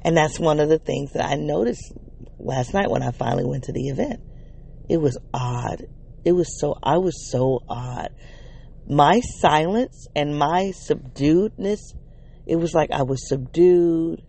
And 0.02 0.16
that's 0.16 0.38
one 0.38 0.60
of 0.60 0.68
the 0.68 0.78
things 0.78 1.12
that 1.12 1.24
I 1.24 1.34
noticed 1.34 1.92
last 2.38 2.74
night 2.74 2.90
when 2.90 3.02
I 3.02 3.10
finally 3.10 3.44
went 3.44 3.64
to 3.64 3.72
the 3.72 3.88
event. 3.88 4.20
It 4.88 4.98
was 4.98 5.18
odd. 5.32 5.86
It 6.24 6.32
was 6.32 6.60
so, 6.60 6.76
I 6.82 6.98
was 6.98 7.30
so 7.30 7.60
odd. 7.68 8.10
My 8.86 9.20
silence 9.40 10.06
and 10.14 10.36
my 10.36 10.72
subduedness, 10.88 11.78
it 12.46 12.56
was 12.56 12.74
like 12.74 12.90
I 12.90 13.02
was 13.02 13.26
subdued. 13.28 14.22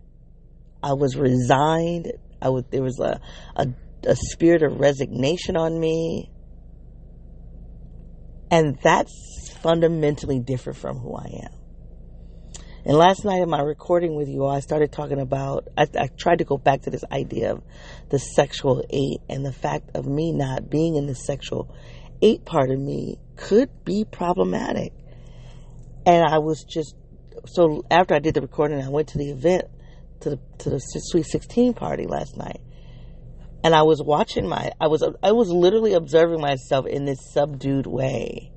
I 0.82 0.94
was 0.94 1.16
resigned. 1.16 2.12
I 2.40 2.48
was, 2.48 2.64
there 2.70 2.82
was 2.82 2.98
a, 3.00 3.20
a, 3.54 3.66
a 4.06 4.16
spirit 4.16 4.62
of 4.62 4.80
resignation 4.80 5.56
on 5.56 5.78
me. 5.78 6.30
And 8.50 8.78
that's 8.82 9.50
fundamentally 9.60 10.38
different 10.38 10.78
from 10.78 10.98
who 10.98 11.16
I 11.16 11.42
am. 11.44 11.55
And 12.86 12.96
last 12.96 13.24
night 13.24 13.42
in 13.42 13.50
my 13.50 13.62
recording 13.62 14.14
with 14.14 14.28
you 14.28 14.44
all, 14.44 14.54
I 14.54 14.60
started 14.60 14.92
talking 14.92 15.18
about, 15.18 15.66
I, 15.76 15.88
I, 15.98 16.06
tried 16.06 16.38
to 16.38 16.44
go 16.44 16.56
back 16.56 16.82
to 16.82 16.90
this 16.90 17.02
idea 17.10 17.50
of 17.50 17.64
the 18.10 18.20
sexual 18.20 18.84
eight 18.90 19.18
and 19.28 19.44
the 19.44 19.52
fact 19.52 19.96
of 19.96 20.06
me 20.06 20.30
not 20.30 20.70
being 20.70 20.94
in 20.94 21.08
the 21.08 21.14
sexual 21.16 21.74
eight 22.22 22.44
part 22.44 22.70
of 22.70 22.78
me 22.78 23.18
could 23.34 23.70
be 23.84 24.04
problematic. 24.04 24.92
And 26.06 26.24
I 26.24 26.38
was 26.38 26.62
just, 26.62 26.94
so 27.46 27.84
after 27.90 28.14
I 28.14 28.20
did 28.20 28.34
the 28.34 28.40
recording, 28.40 28.80
I 28.80 28.88
went 28.88 29.08
to 29.08 29.18
the 29.18 29.30
event, 29.30 29.64
to 30.20 30.30
the, 30.30 30.38
to 30.58 30.70
the 30.70 30.78
Sweet 30.78 31.26
16 31.26 31.74
party 31.74 32.06
last 32.06 32.36
night. 32.36 32.60
And 33.64 33.74
I 33.74 33.82
was 33.82 34.00
watching 34.00 34.46
my, 34.46 34.70
I 34.80 34.86
was, 34.86 35.02
I 35.24 35.32
was 35.32 35.48
literally 35.50 35.94
observing 35.94 36.40
myself 36.40 36.86
in 36.86 37.04
this 37.04 37.18
subdued 37.32 37.88
way. 37.88 38.52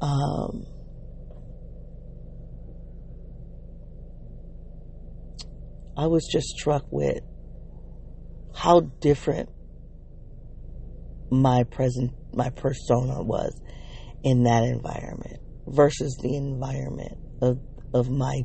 Um, 0.00 0.64
I 5.96 6.06
was 6.06 6.26
just 6.30 6.48
struck 6.48 6.84
with 6.90 7.20
how 8.54 8.80
different 9.00 9.48
my 11.30 11.64
present 11.64 12.12
my 12.32 12.50
persona 12.50 13.22
was 13.22 13.60
in 14.22 14.44
that 14.44 14.64
environment 14.64 15.40
versus 15.66 16.16
the 16.22 16.36
environment 16.36 17.16
of 17.40 17.58
of 17.92 18.10
my 18.10 18.42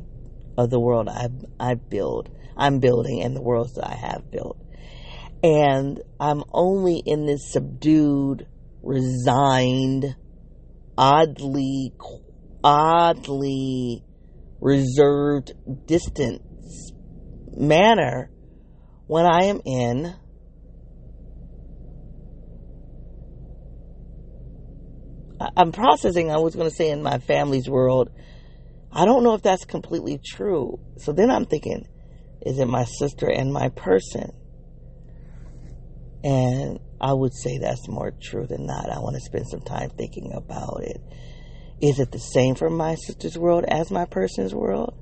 of 0.56 0.70
the 0.70 0.80
world 0.80 1.08
I 1.08 1.28
I 1.58 1.74
build 1.74 2.30
I'm 2.60 2.78
building 2.78 3.22
and 3.22 3.34
the 3.34 3.40
worlds 3.40 3.72
that 3.74 3.88
I 3.88 3.94
have 3.94 4.30
built. 4.30 4.58
And 5.42 6.00
I'm 6.20 6.44
only 6.52 7.02
in 7.06 7.24
this 7.24 7.50
subdued, 7.50 8.46
resigned, 8.82 10.14
oddly 10.98 11.94
oddly 12.62 14.04
reserved, 14.60 15.52
distant 15.86 16.42
manner 17.56 18.30
when 19.06 19.26
I 19.26 19.44
am 19.44 19.60
in 19.64 20.14
I'm 25.56 25.72
processing, 25.72 26.30
I 26.30 26.36
was 26.36 26.54
going 26.54 26.68
to 26.68 26.74
say 26.74 26.90
in 26.90 27.02
my 27.02 27.18
family's 27.18 27.68
world. 27.68 28.10
I 28.92 29.04
don't 29.04 29.24
know 29.24 29.34
if 29.34 29.42
that's 29.42 29.64
completely 29.64 30.20
true. 30.22 30.78
So 30.98 31.12
then 31.12 31.30
I'm 31.30 31.46
thinking, 31.46 31.88
is 32.42 32.58
it 32.58 32.66
my 32.66 32.84
sister 32.84 33.30
and 33.30 33.52
my 33.52 33.70
person? 33.70 34.32
And 36.22 36.78
I 37.00 37.14
would 37.14 37.32
say 37.32 37.56
that's 37.56 37.88
more 37.88 38.12
true 38.20 38.46
than 38.46 38.66
not. 38.66 38.90
I 38.90 38.98
want 38.98 39.16
to 39.16 39.22
spend 39.22 39.48
some 39.48 39.62
time 39.62 39.88
thinking 39.90 40.32
about 40.34 40.82
it. 40.82 41.00
Is 41.80 41.98
it 41.98 42.12
the 42.12 42.18
same 42.18 42.54
for 42.54 42.68
my 42.68 42.96
sister's 42.96 43.38
world 43.38 43.64
as 43.66 43.90
my 43.90 44.04
person's 44.04 44.54
world? 44.54 44.94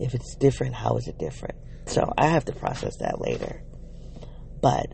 If 0.00 0.14
it's 0.14 0.34
different, 0.34 0.74
how 0.74 0.96
is 0.96 1.06
it 1.06 1.18
different? 1.18 1.56
So 1.88 2.12
I 2.16 2.26
have 2.26 2.44
to 2.46 2.52
process 2.52 2.96
that 2.98 3.20
later. 3.20 3.62
But 4.60 4.86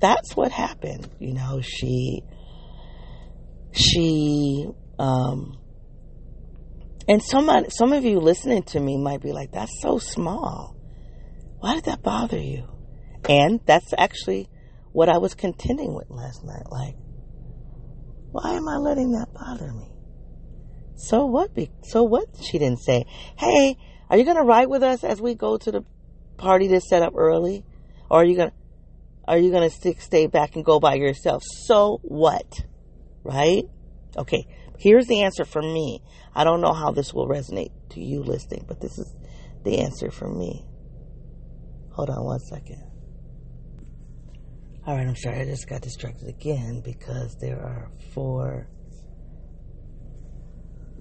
that's 0.00 0.36
what 0.36 0.50
happened. 0.50 1.08
You 1.20 1.34
know, 1.34 1.60
she, 1.62 2.22
she, 3.72 4.66
um, 4.98 5.58
and 7.06 7.22
some, 7.22 7.48
some 7.68 7.92
of 7.92 8.04
you 8.04 8.18
listening 8.18 8.64
to 8.64 8.80
me 8.80 8.96
might 8.96 9.22
be 9.22 9.32
like, 9.32 9.52
that's 9.52 9.80
so 9.80 9.98
small. 9.98 10.76
Why 11.60 11.76
did 11.76 11.84
that 11.84 12.02
bother 12.02 12.38
you? 12.38 12.68
And 13.28 13.60
that's 13.64 13.94
actually 13.96 14.48
what 14.92 15.08
I 15.08 15.18
was 15.18 15.34
contending 15.34 15.94
with 15.94 16.10
last 16.10 16.44
night. 16.44 16.70
Like, 16.70 16.96
why 18.32 18.54
am 18.54 18.68
I 18.68 18.76
letting 18.76 19.12
that 19.12 19.32
bother 19.32 19.72
me? 19.72 19.88
So 20.96 21.26
what? 21.26 21.50
So 21.84 22.02
what? 22.02 22.26
She 22.42 22.58
didn't 22.58 22.80
say, 22.80 23.06
hey, 23.36 23.76
are 24.10 24.16
you 24.16 24.24
going 24.24 24.36
to 24.36 24.42
ride 24.42 24.68
with 24.68 24.82
us 24.82 25.04
as 25.04 25.20
we 25.20 25.34
go 25.34 25.56
to 25.58 25.70
the 25.70 25.84
party 26.36 26.68
that's 26.68 26.88
set 26.88 27.02
up 27.02 27.14
early? 27.16 27.64
Or 28.10 28.20
are 28.20 28.24
you 28.24 28.36
to, 28.36 28.52
are 29.26 29.38
you 29.38 29.50
to 29.50 29.70
stick, 29.70 30.00
stay 30.00 30.26
back 30.26 30.56
and 30.56 30.64
go 30.64 30.80
by 30.80 30.94
yourself? 30.94 31.42
So 31.66 32.00
what? 32.02 32.60
Right? 33.22 33.64
Okay. 34.16 34.46
Here's 34.78 35.06
the 35.06 35.22
answer 35.22 35.44
for 35.44 35.62
me. 35.62 36.02
I 36.34 36.44
don't 36.44 36.60
know 36.60 36.72
how 36.72 36.90
this 36.90 37.14
will 37.14 37.28
resonate 37.28 37.70
to 37.90 38.00
you 38.00 38.22
listening, 38.22 38.64
but 38.66 38.80
this 38.80 38.98
is 38.98 39.14
the 39.64 39.78
answer 39.78 40.10
for 40.10 40.28
me. 40.28 40.66
Hold 41.92 42.10
on 42.10 42.24
one 42.24 42.40
second. 42.40 42.82
All 44.86 44.96
right, 44.96 45.06
I'm 45.06 45.16
sorry. 45.16 45.40
I 45.40 45.44
just 45.44 45.68
got 45.68 45.80
distracted 45.80 46.28
again 46.28 46.82
because 46.84 47.36
there 47.40 47.58
are 47.58 47.90
four 48.12 48.68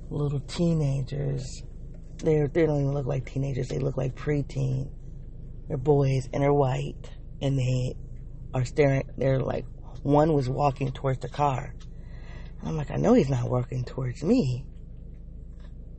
little 0.10 0.39
teenagers. 0.41 1.63
They're, 2.17 2.48
they 2.48 2.65
don't 2.65 2.80
even 2.80 2.93
look 2.93 3.08
like 3.08 3.26
teenagers. 3.26 3.67
They 3.67 3.80
look 3.80 3.98
like 3.98 4.15
preteen. 4.15 4.89
They're 5.73 5.79
boys 5.79 6.29
and 6.31 6.43
they're 6.43 6.53
white 6.53 7.09
and 7.41 7.57
they 7.57 7.95
are 8.53 8.63
staring. 8.63 9.09
They're 9.17 9.39
like, 9.39 9.65
one 10.03 10.31
was 10.33 10.47
walking 10.47 10.91
towards 10.91 11.21
the 11.21 11.29
car. 11.29 11.73
And 12.59 12.69
I'm 12.69 12.77
like, 12.77 12.91
I 12.91 12.97
know 12.97 13.15
he's 13.15 13.31
not 13.31 13.49
walking 13.49 13.83
towards 13.83 14.23
me. 14.23 14.67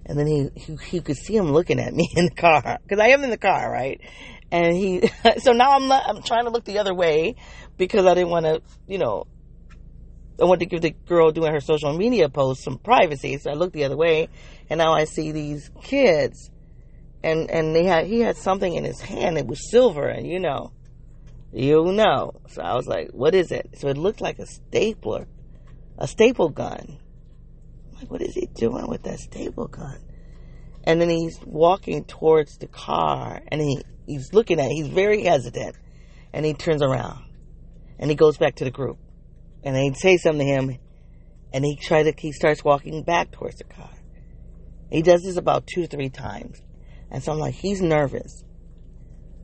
And 0.07 0.17
then 0.17 0.29
he, 0.29 0.49
he, 0.55 0.77
he 0.77 1.01
could 1.01 1.17
see 1.17 1.35
him 1.35 1.51
looking 1.51 1.81
at 1.81 1.93
me 1.93 2.09
in 2.17 2.27
the 2.27 2.41
car 2.41 2.79
because 2.85 3.01
I 3.01 3.09
am 3.09 3.25
in 3.25 3.31
the 3.31 3.37
car, 3.37 3.69
right? 3.69 4.01
And 4.53 4.77
he, 4.77 5.11
so 5.39 5.51
now 5.51 5.73
I'm 5.73 5.89
not, 5.89 6.05
I'm 6.07 6.23
trying 6.23 6.45
to 6.45 6.51
look 6.51 6.65
the 6.65 6.79
other 6.79 6.95
way 6.95 7.35
because 7.77 8.07
I 8.07 8.15
didn't 8.15 8.31
want 8.31 8.47
to, 8.47 8.63
you 8.87 8.99
know, 8.99 9.27
I 10.41 10.45
wanted 10.45 10.61
to 10.61 10.67
give 10.67 10.83
the 10.83 10.95
girl 11.09 11.33
doing 11.33 11.53
her 11.53 11.61
social 11.61 11.93
media 11.99 12.29
post 12.29 12.63
some 12.63 12.79
privacy. 12.79 13.39
So 13.39 13.51
I 13.51 13.55
looked 13.55 13.73
the 13.73 13.87
other 13.87 13.97
way 13.97 14.29
and 14.71 14.79
now 14.79 14.93
I 14.93 15.03
see 15.03 15.33
these 15.33 15.69
kids 15.83 16.53
and, 17.25 17.51
and 17.51 17.75
they 17.75 17.85
had, 17.85 18.07
he 18.07 18.21
had 18.21 18.37
something 18.37 18.75
in 18.75 18.85
his 18.85 19.01
hand. 19.01 19.39
It 19.39 19.47
was 19.47 19.71
silver 19.71 20.07
and 20.07 20.27
you 20.27 20.39
know, 20.39 20.73
you 21.53 21.93
know. 21.93 22.33
So 22.49 22.63
I 22.63 22.75
was 22.75 22.87
like, 22.87 23.11
what 23.13 23.35
is 23.35 23.51
it? 23.51 23.71
So 23.79 23.89
it 23.89 23.97
looked 23.97 24.21
like 24.21 24.39
a 24.39 24.47
stapler, 24.47 25.27
a 25.99 26.07
staple 26.07 26.51
gun. 26.51 26.99
I'm 27.91 27.99
like, 27.99 28.11
what 28.11 28.23
is 28.23 28.35
he 28.35 28.47
doing 28.47 28.89
with 28.89 29.03
that 29.05 29.19
staple 29.19 29.69
gun? 29.69 29.99
And 30.85 31.01
then 31.01 31.09
he's 31.09 31.41
walking 31.45 32.05
towards 32.05 32.59
the 32.59 32.67
car 32.67 33.41
and 33.49 33.61
he, 33.61 33.83
he's 34.07 34.33
looking 34.33 34.61
at 34.61 34.71
it. 34.71 34.75
He's 34.75 34.89
very 34.89 35.25
hesitant 35.25 35.77
and 36.33 36.45
he 36.45 36.53
turns 36.53 36.83
around 36.83 37.25
and 37.99 38.11
he 38.11 38.17
goes 38.17 38.37
back 38.37 38.57
to 38.57 38.65
the 38.65 38.71
group 38.71 38.99
and 39.65 39.75
they 39.75 39.93
say 39.95 40.19
something 40.19 40.47
to 40.47 40.53
him, 40.53 40.79
and 41.53 41.65
he 41.65 41.77
try 41.77 42.03
to 42.03 42.13
he 42.19 42.33
starts 42.33 42.63
walking 42.63 43.03
back 43.03 43.31
towards 43.31 43.57
the 43.57 43.65
car. 43.65 43.91
He 44.91 45.03
does 45.03 45.23
this 45.23 45.37
about 45.37 45.67
two 45.67 45.87
three 45.87 46.11
times, 46.11 46.61
and 47.15 47.23
so 47.23 47.31
I'm 47.31 47.39
like, 47.39 47.55
he's 47.55 47.81
nervous. 47.81 48.43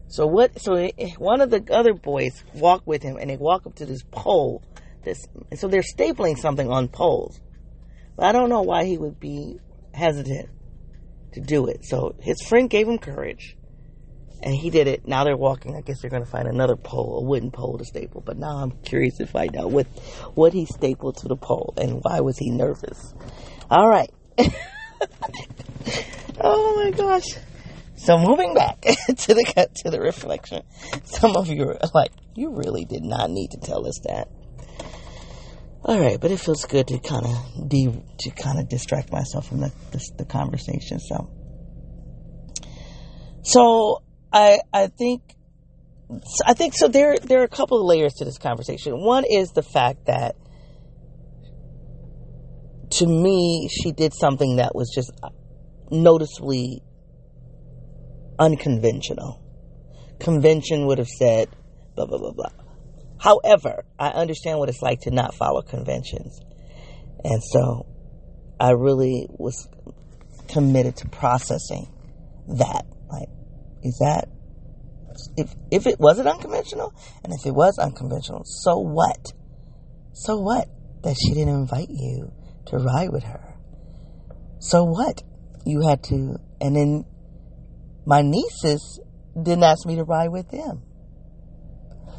So 0.08 0.26
what? 0.26 0.60
So 0.60 0.88
one 1.18 1.40
of 1.40 1.50
the 1.50 1.64
other 1.72 1.94
boys 1.94 2.42
walk 2.52 2.82
with 2.84 3.00
him, 3.00 3.16
and 3.16 3.30
they 3.30 3.36
walk 3.36 3.64
up 3.64 3.76
to 3.76 3.86
this 3.86 4.02
pole. 4.10 4.64
This, 5.04 5.28
so 5.54 5.68
they're 5.68 5.82
stapling 5.82 6.36
something 6.36 6.68
on 6.68 6.88
poles, 6.88 7.40
but 8.16 8.26
I 8.26 8.32
don't 8.32 8.48
know 8.48 8.62
why 8.62 8.86
he 8.86 8.98
would 8.98 9.20
be 9.20 9.60
hesitant 9.94 10.48
to 11.34 11.40
do 11.40 11.68
it. 11.68 11.84
So 11.84 12.16
his 12.20 12.42
friend 12.48 12.68
gave 12.68 12.88
him 12.88 12.98
courage 12.98 13.56
and 14.42 14.52
he 14.52 14.68
did 14.70 14.88
it. 14.88 15.06
Now 15.06 15.22
they're 15.22 15.36
walking. 15.36 15.76
I 15.76 15.80
guess 15.80 16.00
they're 16.00 16.10
going 16.10 16.24
to 16.24 16.30
find 16.30 16.48
another 16.48 16.74
pole, 16.74 17.20
a 17.20 17.22
wooden 17.22 17.52
pole 17.52 17.78
to 17.78 17.84
staple. 17.84 18.20
But 18.20 18.36
now 18.36 18.56
I'm 18.56 18.72
curious 18.82 19.18
to 19.18 19.28
find 19.28 19.56
out 19.56 19.70
what 19.70 19.86
what 20.34 20.52
he 20.52 20.66
stapled 20.66 21.18
to 21.18 21.28
the 21.28 21.36
pole 21.36 21.72
and 21.76 22.00
why 22.02 22.18
was 22.18 22.36
he 22.36 22.50
nervous. 22.50 23.14
All 23.70 23.88
right. 23.88 24.10
oh 26.40 26.82
my 26.84 26.90
gosh. 26.90 27.28
So 28.02 28.16
moving 28.16 28.54
back 28.54 28.80
to 28.80 29.34
the 29.34 29.68
to 29.84 29.90
the 29.90 30.00
reflection, 30.00 30.62
some 31.04 31.36
of 31.36 31.48
you 31.48 31.64
are 31.64 31.78
like, 31.92 32.12
you 32.34 32.50
really 32.50 32.86
did 32.86 33.04
not 33.04 33.30
need 33.30 33.50
to 33.50 33.58
tell 33.58 33.86
us 33.86 34.00
that. 34.04 34.28
All 35.84 36.00
right, 36.00 36.18
but 36.18 36.30
it 36.30 36.40
feels 36.40 36.64
good 36.64 36.88
to 36.88 36.98
kind 36.98 37.26
of 37.26 37.68
de- 37.68 38.02
to 38.20 38.30
kind 38.30 38.58
of 38.58 38.70
distract 38.70 39.12
myself 39.12 39.48
from 39.48 39.60
the, 39.60 39.72
the 39.92 40.00
the 40.16 40.24
conversation. 40.24 40.98
So, 40.98 41.30
so 43.42 44.02
I 44.32 44.60
I 44.72 44.86
think 44.86 45.22
I 46.46 46.54
think 46.54 46.74
so. 46.74 46.88
There 46.88 47.18
there 47.18 47.40
are 47.42 47.44
a 47.44 47.48
couple 47.48 47.80
of 47.80 47.86
layers 47.86 48.14
to 48.14 48.24
this 48.24 48.38
conversation. 48.38 48.94
One 48.94 49.24
is 49.28 49.50
the 49.50 49.62
fact 49.62 50.06
that 50.06 50.36
to 52.92 53.06
me 53.06 53.68
she 53.68 53.92
did 53.92 54.14
something 54.14 54.56
that 54.56 54.74
was 54.74 54.90
just 54.94 55.12
noticeably 55.90 56.82
unconventional. 58.40 59.40
Convention 60.18 60.86
would 60.86 60.98
have 60.98 61.08
said 61.08 61.48
blah 61.94 62.06
blah 62.06 62.18
blah 62.18 62.32
blah. 62.32 62.50
However, 63.18 63.84
I 63.98 64.08
understand 64.08 64.58
what 64.58 64.70
it's 64.70 64.82
like 64.82 65.00
to 65.00 65.10
not 65.10 65.34
follow 65.34 65.62
conventions. 65.62 66.40
And 67.22 67.42
so 67.42 67.86
I 68.58 68.70
really 68.70 69.26
was 69.28 69.68
committed 70.48 70.96
to 70.96 71.08
processing 71.08 71.86
that. 72.48 72.84
Like 73.10 73.28
is 73.82 73.98
that 73.98 74.28
if 75.36 75.54
if 75.70 75.86
it 75.86 76.00
wasn't 76.00 76.28
unconventional 76.28 76.94
and 77.22 77.32
if 77.32 77.46
it 77.46 77.52
was 77.52 77.78
unconventional, 77.78 78.42
so 78.44 78.78
what? 78.78 79.32
So 80.12 80.38
what 80.38 80.68
that 81.02 81.16
she 81.20 81.34
didn't 81.34 81.54
invite 81.54 81.90
you 81.90 82.32
to 82.66 82.78
ride 82.78 83.10
with 83.10 83.24
her? 83.24 83.54
So 84.58 84.84
what? 84.84 85.22
You 85.66 85.86
had 85.86 86.02
to 86.04 86.36
and 86.60 86.76
then 86.76 87.04
my 88.10 88.22
nieces 88.22 88.98
didn't 89.40 89.62
ask 89.62 89.86
me 89.86 89.94
to 89.94 90.02
ride 90.02 90.30
with 90.30 90.50
them. 90.50 90.82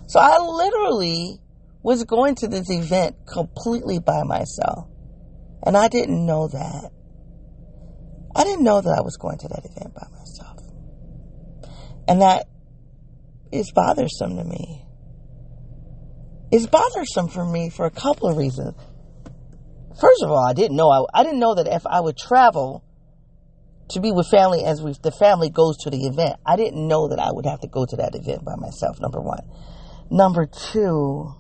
So 0.08 0.22
I 0.22 0.38
literally 0.38 1.42
was 1.84 2.06
going 2.06 2.36
to 2.36 2.48
this 2.48 2.70
event 2.70 3.18
completely 3.28 4.00
by 4.00 4.24
myself. 4.24 4.88
And 5.62 5.76
I 5.76 5.90
didn't 5.90 6.26
know 6.26 6.48
that. 6.48 6.92
I 8.34 8.46
didn't 8.46 8.64
know 8.64 8.80
that 8.80 8.96
I 8.98 9.02
was 9.02 9.18
going 9.18 9.38
to 9.40 9.50
that 9.50 9.66
event 9.66 9.94
by 9.94 10.08
myself. 10.18 10.60
And 12.08 12.22
that 12.22 12.48
is 13.52 13.70
bothersome 13.74 14.38
to 14.38 14.46
me. 14.46 14.86
It's 16.54 16.68
bothersome 16.68 17.28
for 17.28 17.46
me 17.46 17.70
for 17.70 17.86
a 17.86 17.92
couple 17.92 18.30
of 18.30 18.38
reasons. 18.38 18.76
First 20.00 20.24
of 20.24 20.32
all, 20.32 20.48
I 20.48 20.54
didn't 20.54 20.78
know 20.78 20.90
I, 20.90 21.20
I 21.20 21.24
didn't 21.24 21.42
know 21.42 21.56
that 21.56 21.68
if 21.68 21.86
I 21.86 22.00
would 22.00 22.16
travel 22.16 22.82
to 23.92 24.02
be 24.02 24.12
with 24.12 24.28
family 24.28 24.64
as 24.64 24.82
we, 24.82 24.94
the 25.02 25.12
family 25.12 25.50
goes 25.50 25.78
to 25.80 25.90
the 25.90 26.06
event, 26.08 26.40
I 26.46 26.56
didn't 26.56 26.88
know 26.88 27.08
that 27.10 27.20
I 27.20 27.32
would 27.32 27.46
have 27.46 27.62
to 27.62 27.68
go 27.68 27.86
to 27.86 27.96
that 27.98 28.16
event 28.16 28.44
by 28.44 28.56
myself. 28.56 29.00
Number 29.00 29.22
one. 29.22 29.44
Number 30.10 30.46
two, 30.46 31.34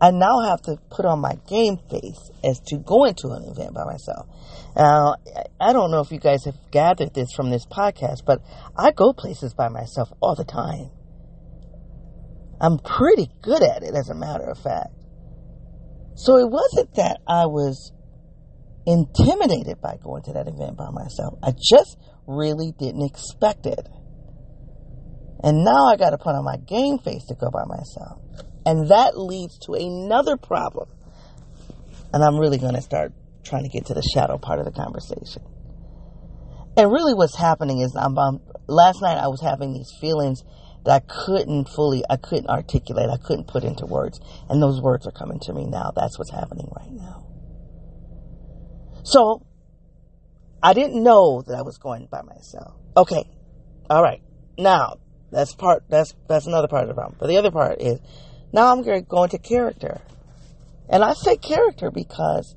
I 0.00 0.10
now 0.10 0.42
have 0.42 0.60
to 0.62 0.76
put 0.90 1.06
on 1.06 1.20
my 1.20 1.36
game 1.48 1.78
face 1.90 2.30
as 2.44 2.60
to 2.68 2.76
going 2.76 3.14
to 3.14 3.28
an 3.30 3.44
event 3.44 3.74
by 3.74 3.84
myself. 3.84 4.26
Now, 4.76 5.16
I 5.58 5.72
don't 5.72 5.90
know 5.90 6.00
if 6.00 6.12
you 6.12 6.20
guys 6.20 6.44
have 6.44 6.58
gathered 6.70 7.14
this 7.14 7.32
from 7.32 7.50
this 7.50 7.66
podcast, 7.66 8.24
but 8.26 8.42
I 8.76 8.90
go 8.92 9.12
places 9.12 9.54
by 9.54 9.68
myself 9.68 10.10
all 10.20 10.34
the 10.34 10.44
time. 10.44 10.90
I'm 12.60 12.78
pretty 12.78 13.30
good 13.42 13.62
at 13.62 13.82
it, 13.82 13.94
as 13.94 14.08
a 14.08 14.14
matter 14.14 14.48
of 14.48 14.58
fact. 14.58 14.92
So 16.14 16.36
it 16.38 16.48
wasn't 16.50 16.94
that 16.94 17.20
I 17.26 17.46
was 17.46 17.92
intimidated 18.86 19.80
by 19.82 19.96
going 20.02 20.22
to 20.22 20.32
that 20.34 20.46
event 20.46 20.76
by 20.76 20.90
myself. 20.90 21.38
I 21.42 21.50
just 21.52 21.98
really 22.26 22.72
didn't 22.78 23.04
expect 23.04 23.66
it. 23.66 23.88
And 25.42 25.64
now 25.64 25.86
I 25.86 25.96
got 25.96 26.10
to 26.10 26.18
put 26.18 26.34
on 26.34 26.44
my 26.44 26.56
game 26.56 26.98
face 26.98 27.24
to 27.26 27.34
go 27.34 27.50
by 27.50 27.64
myself. 27.66 28.20
And 28.64 28.88
that 28.90 29.18
leads 29.18 29.58
to 29.66 29.74
another 29.74 30.36
problem. 30.36 30.88
And 32.12 32.22
I'm 32.22 32.38
really 32.38 32.58
going 32.58 32.74
to 32.74 32.80
start 32.80 33.12
trying 33.44 33.64
to 33.64 33.68
get 33.68 33.86
to 33.86 33.94
the 33.94 34.02
shadow 34.14 34.38
part 34.38 34.58
of 34.58 34.64
the 34.64 34.72
conversation. 34.72 35.42
And 36.76 36.90
really 36.90 37.14
what's 37.14 37.36
happening 37.36 37.80
is 37.80 37.94
I'm, 37.96 38.16
um, 38.18 38.40
last 38.66 39.02
night 39.02 39.18
I 39.18 39.28
was 39.28 39.40
having 39.40 39.72
these 39.72 39.92
feelings 40.00 40.42
that 40.84 41.02
I 41.02 41.26
couldn't 41.26 41.68
fully, 41.68 42.02
I 42.08 42.16
couldn't 42.16 42.48
articulate, 42.48 43.10
I 43.10 43.16
couldn't 43.16 43.46
put 43.48 43.64
into 43.64 43.86
words. 43.86 44.20
And 44.48 44.62
those 44.62 44.80
words 44.80 45.06
are 45.06 45.12
coming 45.12 45.40
to 45.42 45.52
me 45.52 45.66
now. 45.66 45.92
That's 45.94 46.18
what's 46.18 46.30
happening 46.30 46.70
right 46.76 46.90
now. 46.90 47.25
So, 49.06 49.46
I 50.60 50.72
didn't 50.72 51.00
know 51.00 51.42
that 51.46 51.54
I 51.56 51.62
was 51.62 51.78
going 51.78 52.08
by 52.10 52.22
myself. 52.22 52.74
Okay. 52.96 53.22
All 53.88 54.02
right. 54.02 54.20
Now, 54.58 54.96
that's 55.30 55.54
part, 55.54 55.84
that's, 55.88 56.12
that's 56.28 56.48
another 56.48 56.66
part 56.66 56.82
of 56.82 56.88
the 56.88 56.94
problem. 56.94 57.16
But 57.20 57.28
the 57.28 57.36
other 57.36 57.52
part 57.52 57.80
is, 57.80 58.00
now 58.52 58.72
I'm 58.72 58.82
going 58.82 59.00
to 59.00 59.06
go 59.06 59.22
into 59.22 59.38
character. 59.38 60.00
And 60.88 61.04
I 61.04 61.12
say 61.12 61.36
character 61.36 61.92
because 61.92 62.56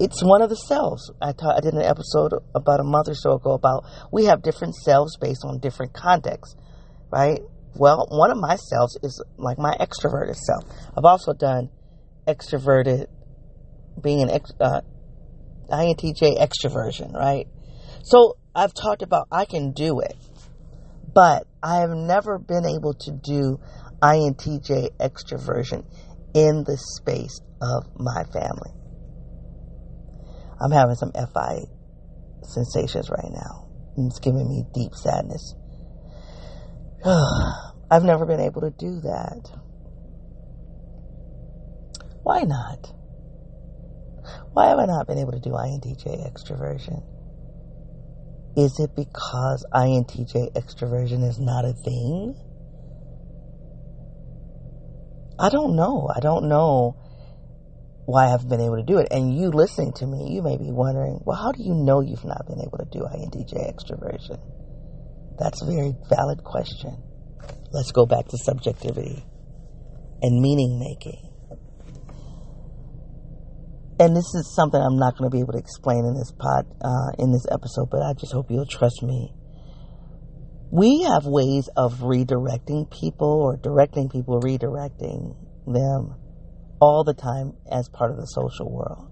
it's 0.00 0.24
one 0.24 0.42
of 0.42 0.50
the 0.50 0.56
selves. 0.56 1.12
I, 1.22 1.28
I 1.28 1.60
did 1.60 1.74
an 1.74 1.82
episode 1.82 2.32
about 2.52 2.80
a 2.80 2.84
month 2.84 3.08
or 3.08 3.14
so 3.14 3.34
ago 3.34 3.52
about 3.52 3.84
we 4.10 4.24
have 4.24 4.42
different 4.42 4.74
selves 4.74 5.16
based 5.18 5.44
on 5.44 5.60
different 5.60 5.94
contexts, 5.94 6.56
right? 7.12 7.38
Well, 7.76 8.08
one 8.10 8.32
of 8.32 8.38
my 8.38 8.56
selves 8.56 8.98
is 9.04 9.22
like 9.36 9.56
my 9.56 9.76
extroverted 9.78 10.34
self. 10.34 10.64
I've 10.98 11.04
also 11.04 11.32
done 11.32 11.70
extroverted 12.26 13.06
being 14.02 14.22
an 14.22 14.30
ex, 14.30 14.52
uh, 14.60 14.80
INTJ 15.68 16.38
extroversion, 16.38 17.12
right? 17.12 17.46
So 18.02 18.36
I've 18.54 18.74
talked 18.74 19.02
about 19.02 19.28
I 19.30 19.44
can 19.44 19.72
do 19.72 20.00
it, 20.00 20.16
but 21.14 21.46
I 21.62 21.80
have 21.80 21.90
never 21.90 22.38
been 22.38 22.64
able 22.64 22.94
to 22.94 23.10
do 23.10 23.60
INTJ 24.02 24.90
extroversion 24.98 25.84
in 26.34 26.64
the 26.64 26.76
space 26.76 27.40
of 27.60 27.88
my 27.98 28.24
family. 28.24 28.72
I'm 30.60 30.70
having 30.70 30.94
some 30.94 31.12
FI 31.12 31.64
sensations 32.42 33.10
right 33.10 33.30
now. 33.30 33.68
and 33.96 34.10
It's 34.10 34.20
giving 34.20 34.48
me 34.48 34.64
deep 34.72 34.94
sadness. 34.94 35.54
I've 37.90 38.04
never 38.04 38.26
been 38.26 38.40
able 38.40 38.62
to 38.62 38.70
do 38.70 39.00
that. 39.00 39.50
Why 42.22 42.42
not? 42.42 42.92
Why 44.56 44.68
have 44.68 44.78
I 44.78 44.86
not 44.86 45.06
been 45.06 45.18
able 45.18 45.32
to 45.32 45.38
do 45.38 45.50
INTJ 45.50 46.26
extroversion? 46.26 47.04
Is 48.56 48.80
it 48.80 48.96
because 48.96 49.66
INTJ 49.70 50.54
extroversion 50.54 51.22
is 51.28 51.38
not 51.38 51.66
a 51.66 51.74
thing? 51.74 52.34
I 55.38 55.50
don't 55.50 55.76
know. 55.76 56.08
I 56.08 56.20
don't 56.20 56.48
know 56.48 56.96
why 58.06 58.32
I've 58.32 58.48
been 58.48 58.62
able 58.62 58.76
to 58.76 58.82
do 58.82 58.96
it. 58.96 59.08
And 59.10 59.36
you 59.36 59.48
listening 59.48 59.92
to 59.96 60.06
me, 60.06 60.32
you 60.32 60.40
may 60.40 60.56
be 60.56 60.72
wondering, 60.72 61.20
well, 61.26 61.36
how 61.36 61.52
do 61.52 61.62
you 61.62 61.74
know 61.74 62.00
you've 62.00 62.24
not 62.24 62.46
been 62.46 62.62
able 62.62 62.78
to 62.78 62.86
do 62.90 63.00
INTJ 63.00 63.60
extroversion? 63.70 64.40
That's 65.38 65.60
a 65.60 65.66
very 65.66 65.94
valid 66.08 66.42
question. 66.42 66.96
Let's 67.72 67.92
go 67.92 68.06
back 68.06 68.28
to 68.28 68.38
subjectivity 68.38 69.22
and 70.22 70.40
meaning 70.40 70.80
making. 70.80 71.25
And 73.98 74.14
this 74.14 74.34
is 74.34 74.54
something 74.54 74.80
I'm 74.80 74.98
not 74.98 75.16
going 75.16 75.30
to 75.30 75.34
be 75.34 75.40
able 75.40 75.54
to 75.54 75.58
explain 75.58 76.04
in 76.04 76.14
this 76.14 76.30
pod, 76.32 76.66
uh, 76.82 77.12
in 77.18 77.32
this 77.32 77.46
episode, 77.50 77.88
but 77.90 78.02
I 78.02 78.12
just 78.12 78.32
hope 78.32 78.50
you'll 78.50 78.66
trust 78.66 79.02
me. 79.02 79.32
We 80.70 81.02
have 81.04 81.24
ways 81.24 81.70
of 81.76 82.00
redirecting 82.00 82.90
people 82.90 83.40
or 83.40 83.56
directing 83.56 84.10
people, 84.10 84.40
redirecting 84.40 85.34
them 85.66 86.14
all 86.78 87.04
the 87.04 87.14
time 87.14 87.54
as 87.70 87.88
part 87.88 88.10
of 88.10 88.18
the 88.18 88.26
social 88.26 88.70
world. 88.70 89.10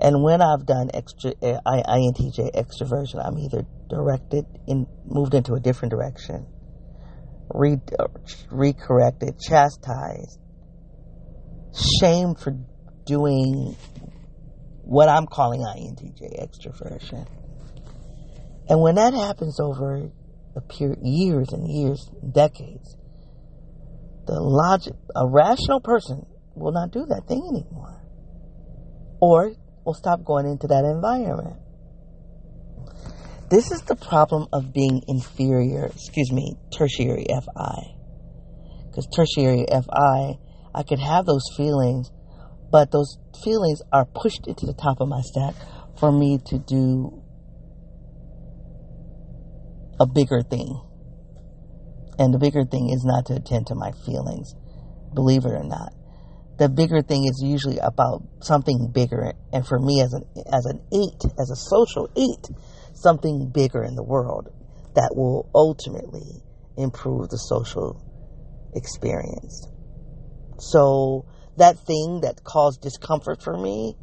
And 0.00 0.22
when 0.22 0.42
I've 0.42 0.66
done 0.66 0.90
extra, 0.92 1.32
I, 1.42 1.82
INTJ 1.82 2.54
extroversion, 2.54 3.24
I'm 3.24 3.38
either 3.38 3.64
directed 3.88 4.44
in, 4.66 4.86
moved 5.06 5.32
into 5.32 5.54
a 5.54 5.60
different 5.60 5.92
direction, 5.92 6.46
re, 7.54 7.76
recorrected, 8.50 9.40
chastised, 9.40 10.38
shamed 12.00 12.38
for 12.40 12.58
doing 13.12 13.76
what 14.84 15.06
I'm 15.06 15.26
calling 15.26 15.60
INTJ 15.60 16.40
extroversion. 16.40 17.28
And 18.70 18.80
when 18.80 18.94
that 18.94 19.12
happens 19.12 19.60
over 19.60 20.10
a 20.56 20.60
period, 20.62 21.00
years 21.02 21.52
and 21.52 21.68
years, 21.68 22.08
decades, 22.32 22.96
the 24.26 24.40
logic, 24.40 24.94
a 25.14 25.28
rational 25.28 25.80
person 25.80 26.24
will 26.54 26.72
not 26.72 26.90
do 26.90 27.04
that 27.06 27.28
thing 27.28 27.42
anymore. 27.50 28.00
Or 29.20 29.52
will 29.84 29.94
stop 29.94 30.24
going 30.24 30.46
into 30.46 30.68
that 30.68 30.84
environment. 30.84 31.58
This 33.50 33.70
is 33.70 33.82
the 33.82 33.96
problem 33.96 34.48
of 34.54 34.72
being 34.72 35.02
inferior, 35.06 35.84
excuse 35.84 36.32
me, 36.32 36.56
tertiary 36.72 37.26
FI. 37.28 37.94
Because 38.86 39.06
tertiary 39.14 39.66
FI, 39.70 40.38
I 40.74 40.82
could 40.82 41.00
have 41.00 41.26
those 41.26 41.44
feelings, 41.58 42.10
but 42.72 42.90
those 42.90 43.18
feelings 43.44 43.82
are 43.92 44.06
pushed 44.06 44.48
into 44.48 44.64
the 44.64 44.72
top 44.72 45.00
of 45.00 45.08
my 45.08 45.20
stack 45.20 45.54
for 46.00 46.10
me 46.10 46.38
to 46.46 46.58
do 46.58 47.22
a 50.00 50.06
bigger 50.06 50.40
thing. 50.40 50.80
And 52.18 52.32
the 52.32 52.38
bigger 52.38 52.64
thing 52.64 52.88
is 52.88 53.04
not 53.04 53.26
to 53.26 53.34
attend 53.34 53.66
to 53.66 53.74
my 53.74 53.92
feelings, 54.06 54.54
believe 55.14 55.44
it 55.44 55.52
or 55.52 55.64
not. 55.64 55.92
The 56.58 56.70
bigger 56.70 57.02
thing 57.02 57.24
is 57.24 57.42
usually 57.44 57.78
about 57.78 58.22
something 58.40 58.90
bigger. 58.92 59.32
And 59.52 59.66
for 59.66 59.78
me, 59.78 60.00
as 60.00 60.12
an 60.14 60.24
as 60.52 60.64
an 60.64 60.80
eight, 60.92 61.30
as 61.38 61.50
a 61.50 61.56
social 61.56 62.08
eight, 62.16 62.48
something 62.94 63.50
bigger 63.52 63.82
in 63.84 63.96
the 63.96 64.04
world 64.04 64.48
that 64.94 65.12
will 65.14 65.50
ultimately 65.54 66.42
improve 66.76 67.28
the 67.28 67.38
social 67.38 68.00
experience. 68.74 69.68
So 70.58 71.26
that 71.56 71.78
thing 71.78 72.20
that 72.22 72.42
caused 72.44 72.80
discomfort 72.80 73.42
for 73.42 73.56
me 73.56 73.96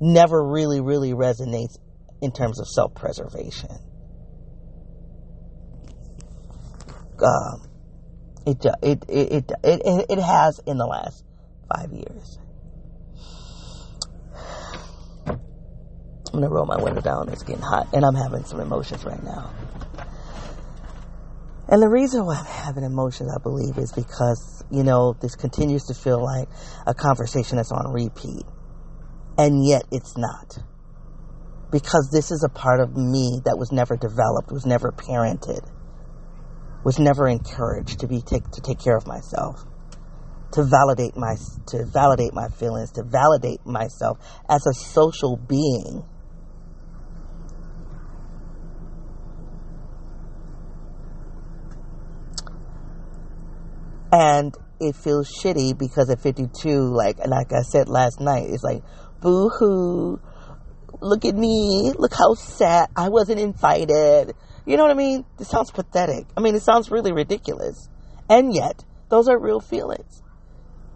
never 0.00 0.42
really, 0.42 0.80
really 0.80 1.12
resonates 1.12 1.78
in 2.20 2.32
terms 2.32 2.60
of 2.60 2.68
self 2.68 2.94
preservation. 2.94 3.70
Um, 7.22 7.68
it, 8.46 8.64
it, 8.82 9.04
it, 9.08 9.52
it, 9.64 10.06
it 10.08 10.18
has 10.18 10.60
in 10.66 10.76
the 10.78 10.86
last 10.86 11.24
five 11.74 11.92
years. 11.92 12.38
I'm 15.26 16.42
gonna 16.42 16.50
roll 16.50 16.66
my 16.66 16.76
window 16.76 17.00
down. 17.00 17.30
It's 17.30 17.42
getting 17.42 17.62
hot, 17.62 17.88
and 17.94 18.04
I'm 18.04 18.14
having 18.14 18.44
some 18.44 18.60
emotions 18.60 19.04
right 19.04 19.22
now. 19.22 19.54
And 21.68 21.82
the 21.82 21.88
reason 21.88 22.24
why 22.24 22.36
I'm 22.36 22.44
having 22.44 22.84
emotions, 22.84 23.32
I 23.34 23.42
believe, 23.42 23.76
is 23.76 23.92
because, 23.92 24.64
you 24.70 24.84
know, 24.84 25.16
this 25.20 25.34
continues 25.34 25.84
to 25.86 25.94
feel 25.94 26.22
like 26.22 26.48
a 26.86 26.94
conversation 26.94 27.56
that's 27.56 27.72
on 27.72 27.92
repeat. 27.92 28.44
And 29.36 29.66
yet 29.66 29.82
it's 29.90 30.16
not. 30.16 30.58
Because 31.72 32.08
this 32.12 32.30
is 32.30 32.44
a 32.44 32.48
part 32.48 32.80
of 32.80 32.96
me 32.96 33.40
that 33.44 33.58
was 33.58 33.72
never 33.72 33.96
developed, 33.96 34.52
was 34.52 34.64
never 34.64 34.92
parented, 34.92 35.68
was 36.84 37.00
never 37.00 37.26
encouraged 37.26 37.98
to 38.00 38.06
be 38.06 38.22
take, 38.22 38.48
to 38.52 38.60
take 38.60 38.78
care 38.78 38.96
of 38.96 39.08
myself, 39.08 39.64
to 40.52 40.62
validate 40.62 41.16
my 41.16 41.34
to 41.66 41.84
validate 41.84 42.32
my 42.32 42.48
feelings, 42.48 42.92
to 42.92 43.02
validate 43.02 43.66
myself 43.66 44.18
as 44.48 44.64
a 44.66 44.72
social 44.72 45.36
being 45.36 46.04
And 54.12 54.54
it 54.80 54.94
feels 54.96 55.30
shitty 55.42 55.76
because 55.76 56.10
at 56.10 56.20
52, 56.20 56.94
like, 56.94 57.18
like 57.26 57.52
I 57.52 57.62
said 57.62 57.88
last 57.88 58.20
night, 58.20 58.48
it's 58.48 58.62
like, 58.62 58.82
boo 59.20 59.48
hoo, 59.48 60.20
look 61.00 61.24
at 61.24 61.34
me, 61.34 61.92
look 61.96 62.14
how 62.14 62.34
sad, 62.34 62.88
I 62.96 63.08
wasn't 63.08 63.40
invited. 63.40 64.34
You 64.64 64.76
know 64.76 64.84
what 64.84 64.92
I 64.92 64.94
mean? 64.94 65.24
It 65.38 65.46
sounds 65.46 65.70
pathetic. 65.70 66.26
I 66.36 66.40
mean, 66.40 66.54
it 66.54 66.62
sounds 66.62 66.90
really 66.90 67.12
ridiculous. 67.12 67.88
And 68.28 68.54
yet, 68.54 68.84
those 69.08 69.28
are 69.28 69.38
real 69.38 69.60
feelings. 69.60 70.22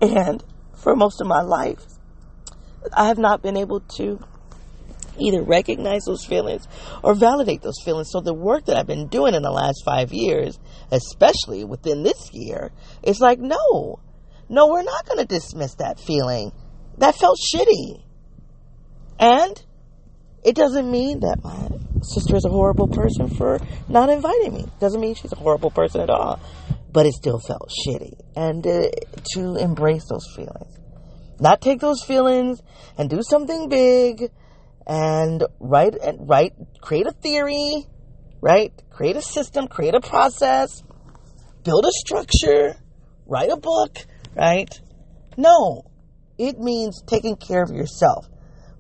And 0.01 0.43
for 0.75 0.97
most 0.97 1.21
of 1.21 1.27
my 1.27 1.43
life, 1.43 1.85
I 2.93 3.09
have 3.09 3.19
not 3.19 3.43
been 3.43 3.57
able 3.57 3.81
to 3.81 4.19
either 5.19 5.43
recognize 5.43 6.05
those 6.05 6.25
feelings 6.25 6.67
or 7.03 7.15
validate 7.15 7.63
those 7.63 7.81
feelings. 7.85 8.09
So 8.11 8.21
the 8.21 8.35
work 8.35 8.67
that 8.67 8.77
I've 8.77 8.87
been 8.87 9.09
doing 9.09 9.35
in 9.35 9.43
the 9.43 9.51
last 9.51 9.83
five 9.85 10.13
years, 10.13 10.59
especially 10.91 11.65
within 11.65 12.03
this 12.03 12.31
year, 12.33 12.71
is 13.03 13.21
like, 13.21 13.39
no, 13.39 14.01
no, 14.49 14.69
we're 14.69 14.83
not 14.83 15.07
going 15.07 15.19
to 15.19 15.27
dismiss 15.27 15.75
that 15.77 16.01
feeling. 16.01 16.53
That 16.99 17.15
felt 17.15 17.39
shitty. 17.55 18.03
And 19.19 19.63
it 20.45 20.57
doesn't 20.57 20.91
mean 20.91 21.21
that 21.21 21.43
my 21.45 21.69
sister 22.03 22.37
is 22.37 22.45
a 22.45 22.49
horrible 22.49 22.89
person 22.89 23.29
for 23.29 23.61
not 23.89 24.09
inviting 24.09 24.55
me. 24.55 24.65
Doesn't 24.81 25.01
mean 25.01 25.15
she's 25.15 25.33
a 25.33 25.37
horrible 25.37 25.71
person 25.71 26.01
at 26.01 26.11
all. 26.11 26.41
But 26.93 27.07
it 27.07 27.13
still 27.13 27.39
felt 27.39 27.71
shitty. 27.87 28.15
And 28.35 28.67
uh, 28.67 28.89
to 29.35 29.57
embrace 29.57 30.07
those 30.09 30.27
feelings. 30.35 30.79
Not 31.39 31.61
take 31.61 31.81
those 31.81 32.03
feelings 32.03 32.61
and 32.99 33.09
do 33.09 33.23
something 33.23 33.69
big 33.69 34.31
and 34.87 35.45
write 35.59 35.95
and 35.95 36.29
write 36.29 36.55
create 36.81 37.07
a 37.07 37.13
theory, 37.13 37.87
right? 38.41 38.73
Create 38.91 39.17
a 39.17 39.23
system, 39.23 39.69
create 39.69 39.95
a 39.95 40.01
process, 40.01 40.83
build 41.65 41.85
a 41.85 41.93
structure, 41.93 42.77
write 43.27 43.51
a 43.51 43.57
book, 43.57 43.99
right? 44.35 44.69
No. 45.37 45.85
It 46.39 46.59
means 46.59 47.03
taking 47.07 47.37
care 47.37 47.63
of 47.63 47.71
yourself. 47.71 48.27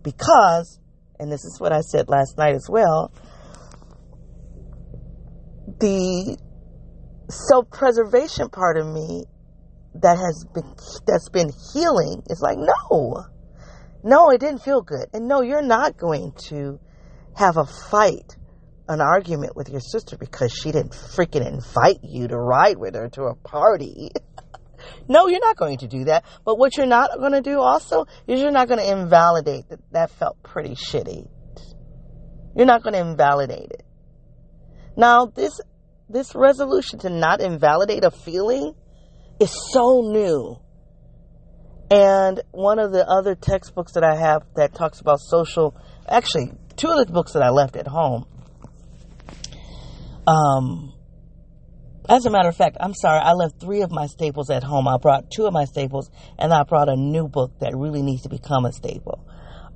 Because, 0.02 0.80
and 1.18 1.30
this 1.30 1.44
is 1.44 1.60
what 1.60 1.72
I 1.72 1.80
said 1.80 2.08
last 2.08 2.38
night 2.38 2.54
as 2.54 2.66
well, 2.70 3.12
the 5.78 6.38
self-preservation 7.28 8.48
part 8.48 8.78
of 8.78 8.86
me 8.86 9.24
that 9.94 10.16
has 10.18 10.44
been 10.54 10.74
that's 11.06 11.28
been 11.30 11.50
healing 11.72 12.22
is 12.28 12.40
like 12.40 12.58
no 12.58 13.24
no, 14.02 14.30
it 14.30 14.40
didn't 14.40 14.62
feel 14.62 14.82
good. 14.82 15.08
And 15.12 15.28
no, 15.28 15.42
you're 15.42 15.62
not 15.62 15.96
going 15.96 16.32
to 16.48 16.78
have 17.36 17.56
a 17.56 17.64
fight, 17.64 18.36
an 18.88 19.00
argument 19.00 19.56
with 19.56 19.68
your 19.68 19.80
sister 19.80 20.16
because 20.16 20.52
she 20.52 20.72
didn't 20.72 20.92
freaking 20.92 21.46
invite 21.46 22.00
you 22.02 22.28
to 22.28 22.36
ride 22.36 22.78
with 22.78 22.94
her 22.94 23.08
to 23.10 23.24
a 23.24 23.34
party. 23.34 24.10
No, 25.08 25.26
you're 25.26 25.40
not 25.40 25.58
going 25.58 25.76
to 25.78 25.88
do 25.88 26.04
that. 26.04 26.24
But 26.44 26.58
what 26.58 26.76
you're 26.76 26.86
not 26.86 27.10
going 27.18 27.32
to 27.32 27.42
do 27.42 27.60
also 27.60 28.06
is 28.26 28.40
you're 28.40 28.50
not 28.50 28.66
going 28.66 28.80
to 28.80 28.90
invalidate 28.90 29.68
that 29.68 29.80
that 29.92 30.10
felt 30.10 30.42
pretty 30.42 30.74
shitty. 30.74 31.28
You're 32.56 32.66
not 32.66 32.82
going 32.82 32.94
to 32.94 33.00
invalidate 33.00 33.72
it. 33.72 33.84
Now, 34.96 35.26
this 35.26 35.60
this 36.08 36.34
resolution 36.34 36.98
to 37.00 37.10
not 37.10 37.40
invalidate 37.40 38.04
a 38.04 38.10
feeling 38.10 38.74
is 39.38 39.50
so 39.72 40.00
new. 40.02 40.56
And 41.90 42.40
one 42.52 42.78
of 42.78 42.92
the 42.92 43.04
other 43.06 43.34
textbooks 43.34 43.92
that 43.94 44.04
I 44.04 44.14
have 44.14 44.42
that 44.54 44.74
talks 44.74 45.00
about 45.00 45.18
social, 45.18 45.76
actually, 46.08 46.52
two 46.76 46.88
of 46.88 47.04
the 47.04 47.12
books 47.12 47.32
that 47.32 47.42
I 47.42 47.50
left 47.50 47.74
at 47.74 47.88
home. 47.88 48.26
Um, 50.24 50.92
as 52.08 52.26
a 52.26 52.30
matter 52.30 52.48
of 52.48 52.56
fact, 52.56 52.76
I'm 52.78 52.94
sorry, 52.94 53.18
I 53.18 53.32
left 53.32 53.60
three 53.60 53.82
of 53.82 53.90
my 53.90 54.06
staples 54.06 54.50
at 54.50 54.62
home. 54.62 54.86
I 54.86 54.98
brought 54.98 55.30
two 55.30 55.46
of 55.46 55.52
my 55.52 55.64
staples, 55.64 56.10
and 56.38 56.52
I 56.52 56.62
brought 56.62 56.88
a 56.88 56.96
new 56.96 57.26
book 57.26 57.58
that 57.60 57.72
really 57.76 58.02
needs 58.02 58.22
to 58.22 58.28
become 58.28 58.64
a 58.64 58.72
staple. 58.72 59.26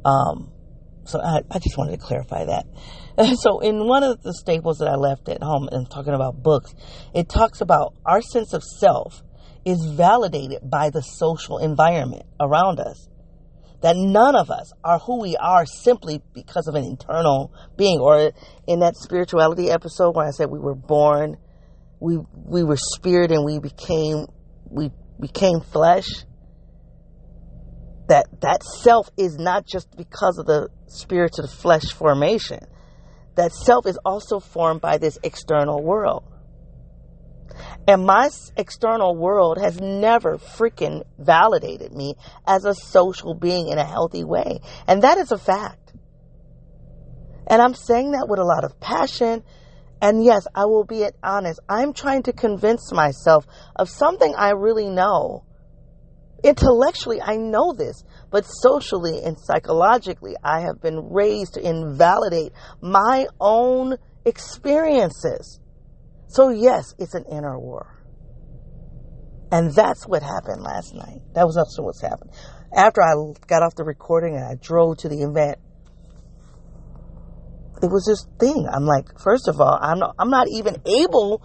Um, 0.04 0.52
so 1.04 1.20
I, 1.20 1.42
I 1.50 1.58
just 1.58 1.76
wanted 1.76 1.98
to 1.98 2.06
clarify 2.06 2.44
that. 2.44 2.66
so 3.40 3.60
in 3.60 3.86
one 3.86 4.04
of 4.04 4.22
the 4.22 4.32
staples 4.34 4.78
that 4.78 4.88
I 4.88 4.94
left 4.94 5.28
at 5.28 5.42
home 5.42 5.68
and 5.70 5.90
talking 5.90 6.14
about 6.14 6.42
books, 6.42 6.74
it 7.12 7.28
talks 7.28 7.60
about 7.60 7.94
our 8.06 8.22
sense 8.22 8.52
of 8.52 8.62
self 8.62 9.22
is 9.64 9.84
validated 9.96 10.58
by 10.62 10.90
the 10.90 11.00
social 11.00 11.58
environment 11.58 12.24
around 12.40 12.80
us. 12.80 13.08
That 13.82 13.96
none 13.96 14.34
of 14.34 14.50
us 14.50 14.72
are 14.82 14.98
who 14.98 15.20
we 15.20 15.36
are 15.36 15.66
simply 15.66 16.22
because 16.32 16.68
of 16.68 16.74
an 16.74 16.84
internal 16.84 17.52
being. 17.76 18.00
Or 18.00 18.32
in 18.66 18.80
that 18.80 18.96
spirituality 18.96 19.70
episode 19.70 20.16
where 20.16 20.26
I 20.26 20.30
said 20.30 20.50
we 20.50 20.58
were 20.58 20.74
born, 20.74 21.36
we 22.00 22.18
we 22.34 22.62
were 22.64 22.78
spirit 22.78 23.30
and 23.30 23.44
we 23.44 23.58
became 23.58 24.26
we 24.70 24.90
became 25.20 25.60
flesh 25.60 26.24
that 28.08 28.26
that 28.40 28.62
self 28.62 29.08
is 29.16 29.36
not 29.38 29.66
just 29.66 29.94
because 29.96 30.38
of 30.38 30.46
the 30.46 30.68
spirit 30.86 31.32
to 31.34 31.42
the 31.42 31.48
flesh 31.48 31.92
formation. 31.92 32.60
That 33.36 33.52
self 33.52 33.86
is 33.86 33.98
also 34.04 34.40
formed 34.40 34.80
by 34.80 34.98
this 34.98 35.18
external 35.22 35.82
world. 35.82 36.24
And 37.86 38.06
my 38.06 38.30
external 38.56 39.16
world 39.16 39.58
has 39.58 39.80
never 39.80 40.38
freaking 40.38 41.02
validated 41.18 41.92
me 41.92 42.14
as 42.46 42.64
a 42.64 42.74
social 42.74 43.34
being 43.34 43.68
in 43.68 43.78
a 43.78 43.84
healthy 43.84 44.24
way. 44.24 44.60
And 44.86 45.02
that 45.02 45.18
is 45.18 45.32
a 45.32 45.38
fact. 45.38 45.92
And 47.46 47.60
I'm 47.60 47.74
saying 47.74 48.12
that 48.12 48.26
with 48.28 48.38
a 48.38 48.44
lot 48.44 48.64
of 48.64 48.80
passion. 48.80 49.42
And 50.00 50.24
yes, 50.24 50.46
I 50.54 50.66
will 50.66 50.84
be 50.84 51.06
honest. 51.22 51.60
I'm 51.68 51.92
trying 51.92 52.24
to 52.24 52.32
convince 52.32 52.92
myself 52.92 53.46
of 53.76 53.88
something 53.88 54.34
I 54.34 54.50
really 54.50 54.88
know 54.88 55.44
Intellectually, 56.44 57.22
I 57.22 57.36
know 57.36 57.72
this, 57.72 58.04
but 58.30 58.44
socially 58.44 59.22
and 59.24 59.38
psychologically, 59.40 60.34
I 60.44 60.60
have 60.60 60.78
been 60.78 61.08
raised 61.10 61.54
to 61.54 61.66
invalidate 61.66 62.52
my 62.82 63.26
own 63.40 63.96
experiences. 64.26 65.58
So, 66.26 66.50
yes, 66.50 66.94
it's 66.98 67.14
an 67.14 67.24
inner 67.30 67.58
war. 67.58 67.94
And 69.52 69.72
that's 69.72 70.06
what 70.06 70.22
happened 70.22 70.62
last 70.62 70.94
night. 70.94 71.20
That 71.34 71.46
was 71.46 71.56
also 71.56 71.82
what's 71.82 72.00
happened. 72.00 72.30
After 72.74 73.02
I 73.02 73.14
got 73.46 73.62
off 73.62 73.76
the 73.76 73.84
recording 73.84 74.34
and 74.34 74.44
I 74.44 74.56
drove 74.60 74.98
to 74.98 75.08
the 75.08 75.22
event, 75.22 75.58
it 77.82 77.90
was 77.90 78.04
this 78.06 78.26
thing. 78.40 78.66
I'm 78.68 78.84
like, 78.84 79.18
first 79.20 79.46
of 79.46 79.60
all, 79.60 79.78
I'm 79.80 79.98
not, 79.98 80.16
I'm 80.18 80.30
not 80.30 80.48
even 80.50 80.76
able, 80.86 81.42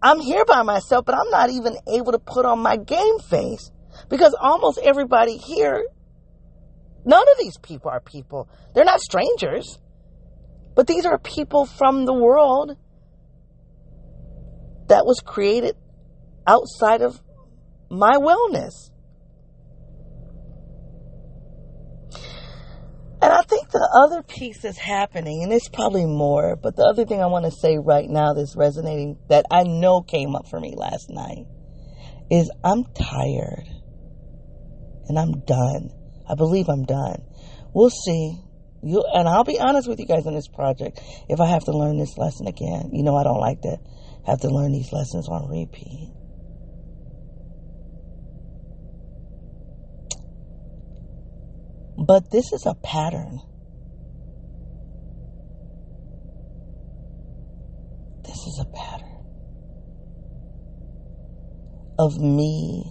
I'm 0.00 0.20
here 0.20 0.44
by 0.44 0.62
myself, 0.62 1.04
but 1.04 1.14
I'm 1.14 1.30
not 1.30 1.50
even 1.50 1.76
able 1.92 2.12
to 2.12 2.18
put 2.18 2.44
on 2.44 2.60
my 2.60 2.76
game 2.76 3.18
face 3.18 3.70
because 4.08 4.36
almost 4.40 4.78
everybody 4.82 5.36
here, 5.36 5.84
none 7.04 7.22
of 7.22 7.38
these 7.40 7.58
people 7.58 7.90
are 7.90 8.00
people. 8.00 8.48
They're 8.74 8.84
not 8.84 9.00
strangers. 9.00 9.78
But 10.74 10.86
these 10.86 11.04
are 11.04 11.18
people 11.18 11.66
from 11.66 12.06
the 12.06 12.14
world 12.14 12.76
that 14.92 15.06
was 15.06 15.20
created 15.20 15.74
outside 16.46 17.00
of 17.00 17.18
my 17.90 18.12
wellness. 18.12 18.90
And 23.22 23.32
I 23.32 23.40
think 23.42 23.70
the 23.70 23.88
other 24.04 24.22
piece 24.22 24.60
that's 24.60 24.76
happening, 24.76 25.42
and 25.42 25.50
it's 25.50 25.68
probably 25.68 26.04
more, 26.04 26.56
but 26.56 26.76
the 26.76 26.82
other 26.82 27.06
thing 27.06 27.22
I 27.22 27.26
want 27.26 27.46
to 27.46 27.50
say 27.50 27.78
right 27.78 28.08
now 28.08 28.34
that's 28.34 28.54
resonating 28.54 29.18
that 29.28 29.46
I 29.50 29.62
know 29.62 30.02
came 30.02 30.36
up 30.36 30.46
for 30.50 30.60
me 30.60 30.74
last 30.76 31.08
night 31.08 31.46
is 32.30 32.50
I'm 32.62 32.84
tired 32.92 33.64
and 35.08 35.18
I'm 35.18 35.40
done. 35.40 35.88
I 36.28 36.34
believe 36.34 36.68
I'm 36.68 36.84
done. 36.84 37.22
We'll 37.72 37.90
see. 37.90 38.36
You 38.82 39.04
and 39.14 39.26
I'll 39.26 39.44
be 39.44 39.58
honest 39.58 39.88
with 39.88 40.00
you 40.00 40.06
guys 40.06 40.26
on 40.26 40.34
this 40.34 40.48
project. 40.48 41.00
If 41.30 41.40
I 41.40 41.46
have 41.46 41.64
to 41.64 41.72
learn 41.72 41.96
this 41.96 42.18
lesson 42.18 42.46
again, 42.46 42.90
you 42.92 43.04
know 43.04 43.16
I 43.16 43.22
don't 43.22 43.40
like 43.40 43.62
to 43.62 43.78
have 44.26 44.40
to 44.40 44.48
learn 44.48 44.72
these 44.72 44.92
lessons 44.92 45.28
on 45.28 45.48
repeat. 45.48 46.12
But 51.98 52.30
this 52.30 52.52
is 52.52 52.66
a 52.66 52.74
pattern. 52.74 53.40
This 58.24 58.36
is 58.36 58.60
a 58.60 58.76
pattern 58.76 59.08
of 61.98 62.18
me 62.18 62.84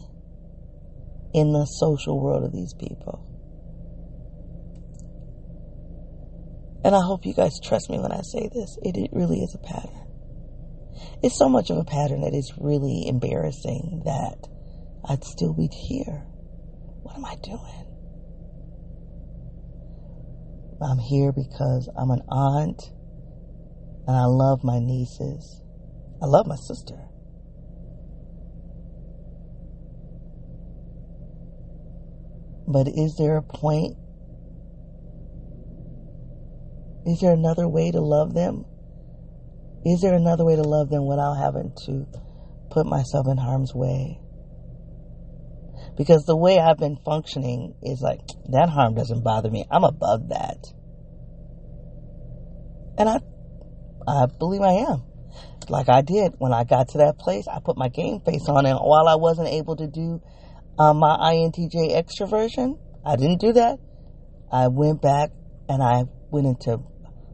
in 1.34 1.52
the 1.54 1.66
social 1.66 2.22
world 2.22 2.44
of 2.44 2.54
these 2.54 2.74
people. 2.74 3.28
And 6.84 6.96
I 6.96 7.02
hope 7.02 7.26
you 7.26 7.34
guys 7.34 7.60
trust 7.64 7.90
me 7.90 8.00
when 8.00 8.12
I 8.12 8.22
say 8.22 8.50
this. 8.54 8.78
It, 8.82 8.98
it 8.98 9.10
really 9.14 9.40
is 9.40 9.56
a 9.56 9.60
pattern. 9.60 10.01
It's 11.24 11.38
so 11.38 11.50
much 11.50 11.70
of 11.70 11.78
a 11.78 11.84
pattern 11.84 12.22
that 12.22 12.34
it's 12.34 12.58
really 12.58 13.08
embarrassing 13.08 14.04
that 14.06 14.48
I'd 15.08 15.24
still 15.24 15.54
be 15.54 15.68
here. 15.68 16.26
What 17.04 17.16
am 17.16 17.26
I 17.26 17.36
doing? 17.44 17.88
I'm 20.82 20.98
here 20.98 21.32
because 21.32 21.90
I'm 21.96 22.10
an 22.10 22.24
aunt 22.28 22.92
and 24.08 24.18
I 24.18 24.26
love 24.26 24.64
my 24.64 24.80
nieces. 24.80 25.62
I 26.22 26.26
love 26.26 26.48
my 26.48 26.56
sister. 26.56 26.98
But 32.68 32.88
is 32.88 33.16
there 33.18 33.38
a 33.38 33.44
point? 33.44 33.98
Is 37.06 37.20
there 37.20 37.34
another 37.34 37.68
way 37.68 37.92
to 37.92 38.02
love 38.02 38.34
them? 38.34 38.66
Is 39.86 40.02
there 40.02 40.14
another 40.14 40.46
way 40.46 40.56
to 40.56 40.62
love 40.62 40.90
them 40.90 41.08
without 41.08 41.36
having 41.36 41.74
to 41.86 42.08
put 42.70 42.86
myself 42.86 43.28
in 43.28 43.38
harm's 43.38 43.74
way? 43.74 44.20
Because 45.98 46.24
the 46.26 46.38
way 46.38 46.58
I've 46.60 46.78
been 46.78 46.98
functioning 47.04 47.76
is 47.84 48.02
like, 48.02 48.22
that 48.50 48.70
harm 48.70 48.96
doesn't 48.96 49.24
bother 49.24 49.50
me. 49.50 49.66
I'm 49.70 49.84
above 49.84 50.30
that. 50.30 50.58
And 52.98 53.10
I, 53.10 53.20
I 54.08 54.28
believe 54.40 54.62
I 54.62 54.92
am. 54.92 55.04
Like 55.70 55.90
I 55.90 56.02
did 56.02 56.34
when 56.38 56.54
I 56.54 56.64
got 56.64 56.90
to 56.90 57.00
that 57.00 57.18
place, 57.18 57.48
I 57.48 57.60
put 57.64 57.78
my 57.78 57.88
game 57.88 58.20
face 58.22 58.48
on, 58.50 58.66
and 58.66 58.78
while 58.78 59.08
I 59.08 59.16
wasn't 59.16 59.50
able 59.50 59.76
to 59.78 59.88
do 59.88 60.22
um, 60.82 60.98
my 60.98 61.18
INTJ 61.18 61.92
extroversion. 61.92 62.80
I 63.06 63.16
didn't 63.16 63.40
do 63.40 63.54
that. 63.54 63.80
I 64.52 64.68
went 64.68 65.02
back 65.02 65.32
and 65.70 65.82
I 65.82 66.06
went 66.30 66.48
into 66.48 66.80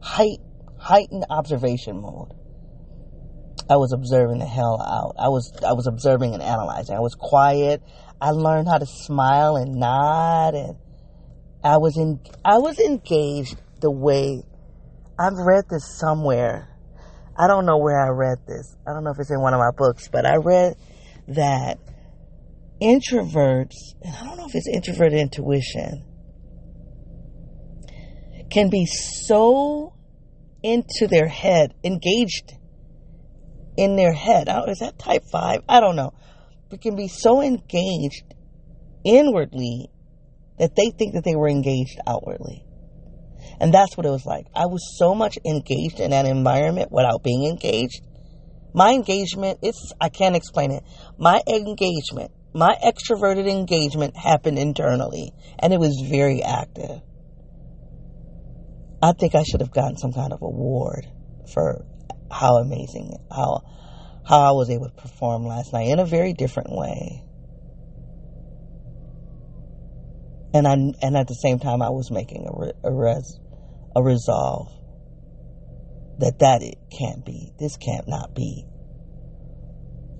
height, 0.00 0.38
heightened 0.78 1.24
observation 1.30 2.00
mode. 2.00 2.32
I 3.70 3.76
was 3.76 3.92
observing 3.92 4.38
the 4.38 4.46
hell 4.46 4.80
out. 4.80 5.16
I 5.18 5.28
was 5.28 5.52
I 5.66 5.72
was 5.72 5.86
observing 5.86 6.34
and 6.34 6.42
analyzing. 6.42 6.96
I 6.96 7.00
was 7.00 7.14
quiet. 7.14 7.82
I 8.20 8.30
learned 8.30 8.66
how 8.68 8.78
to 8.78 8.86
smile 8.86 9.56
and 9.56 9.74
nod, 9.74 10.54
and 10.54 10.76
I 11.62 11.76
was 11.76 11.96
in 11.96 12.20
I 12.44 12.58
was 12.58 12.78
engaged 12.78 13.56
the 13.80 13.90
way 13.90 14.42
I've 15.18 15.36
read 15.36 15.64
this 15.68 15.98
somewhere. 15.98 16.74
I 17.36 17.46
don't 17.46 17.66
know 17.66 17.78
where 17.78 18.00
I 18.00 18.08
read 18.08 18.38
this. 18.46 18.74
I 18.86 18.92
don't 18.92 19.04
know 19.04 19.10
if 19.10 19.18
it's 19.18 19.30
in 19.30 19.40
one 19.40 19.54
of 19.54 19.60
my 19.60 19.70
books, 19.76 20.08
but 20.08 20.24
I 20.24 20.36
read 20.36 20.74
that 21.28 21.78
introverts, 22.80 23.94
and 24.02 24.14
I 24.14 24.24
don't 24.24 24.38
know 24.38 24.46
if 24.46 24.54
it's 24.54 24.68
introvert 24.68 25.12
intuition, 25.12 26.04
can 28.50 28.70
be 28.70 28.86
so 28.86 29.92
into 30.62 31.06
their 31.06 31.28
head, 31.28 31.74
engaged 31.84 32.57
in 33.78 33.96
their 33.96 34.12
head. 34.12 34.48
Oh, 34.48 34.64
is 34.64 34.78
that 34.78 34.98
type 34.98 35.22
five? 35.30 35.62
I 35.68 35.80
don't 35.80 35.96
know. 35.96 36.12
But 36.68 36.82
can 36.82 36.96
be 36.96 37.08
so 37.08 37.40
engaged 37.40 38.34
inwardly 39.04 39.88
that 40.58 40.74
they 40.76 40.90
think 40.90 41.14
that 41.14 41.24
they 41.24 41.36
were 41.36 41.48
engaged 41.48 41.98
outwardly. 42.06 42.64
And 43.60 43.72
that's 43.72 43.96
what 43.96 44.04
it 44.04 44.10
was 44.10 44.26
like. 44.26 44.46
I 44.54 44.66
was 44.66 44.98
so 44.98 45.14
much 45.14 45.38
engaged 45.46 46.00
in 46.00 46.10
that 46.10 46.26
environment 46.26 46.92
without 46.92 47.22
being 47.22 47.44
engaged. 47.44 48.02
My 48.74 48.92
engagement, 48.92 49.60
it's, 49.62 49.92
I 50.00 50.10
can't 50.10 50.36
explain 50.36 50.72
it. 50.72 50.84
My 51.16 51.40
engagement 51.46 52.32
my 52.54 52.76
extroverted 52.84 53.48
engagement 53.48 54.16
happened 54.16 54.58
internally 54.58 55.32
and 55.58 55.72
it 55.72 55.78
was 55.78 56.02
very 56.08 56.42
active. 56.42 57.00
I 59.02 59.12
think 59.12 59.34
I 59.34 59.44
should 59.44 59.60
have 59.60 59.70
gotten 59.70 59.96
some 59.96 60.12
kind 60.12 60.32
of 60.32 60.42
award 60.42 61.06
for 61.52 61.84
how 62.30 62.56
amazing, 62.56 63.12
how, 63.30 63.62
how 64.26 64.40
I 64.40 64.50
was 64.52 64.70
able 64.70 64.88
to 64.90 64.94
perform 64.94 65.46
last 65.46 65.72
night 65.72 65.88
in 65.88 65.98
a 65.98 66.06
very 66.06 66.32
different 66.32 66.70
way. 66.70 67.24
And 70.54 70.66
I, 70.66 70.72
and 70.72 71.16
at 71.16 71.28
the 71.28 71.34
same 71.34 71.58
time, 71.58 71.82
I 71.82 71.90
was 71.90 72.10
making 72.10 72.46
a, 72.46 72.58
re, 72.58 72.72
a, 72.82 72.92
res, 72.92 73.38
a 73.94 74.02
resolve 74.02 74.72
that 76.18 76.38
that 76.40 76.62
it 76.62 76.78
can't 76.90 77.24
be. 77.24 77.52
This 77.58 77.76
can't 77.76 78.08
not 78.08 78.34
be. 78.34 78.64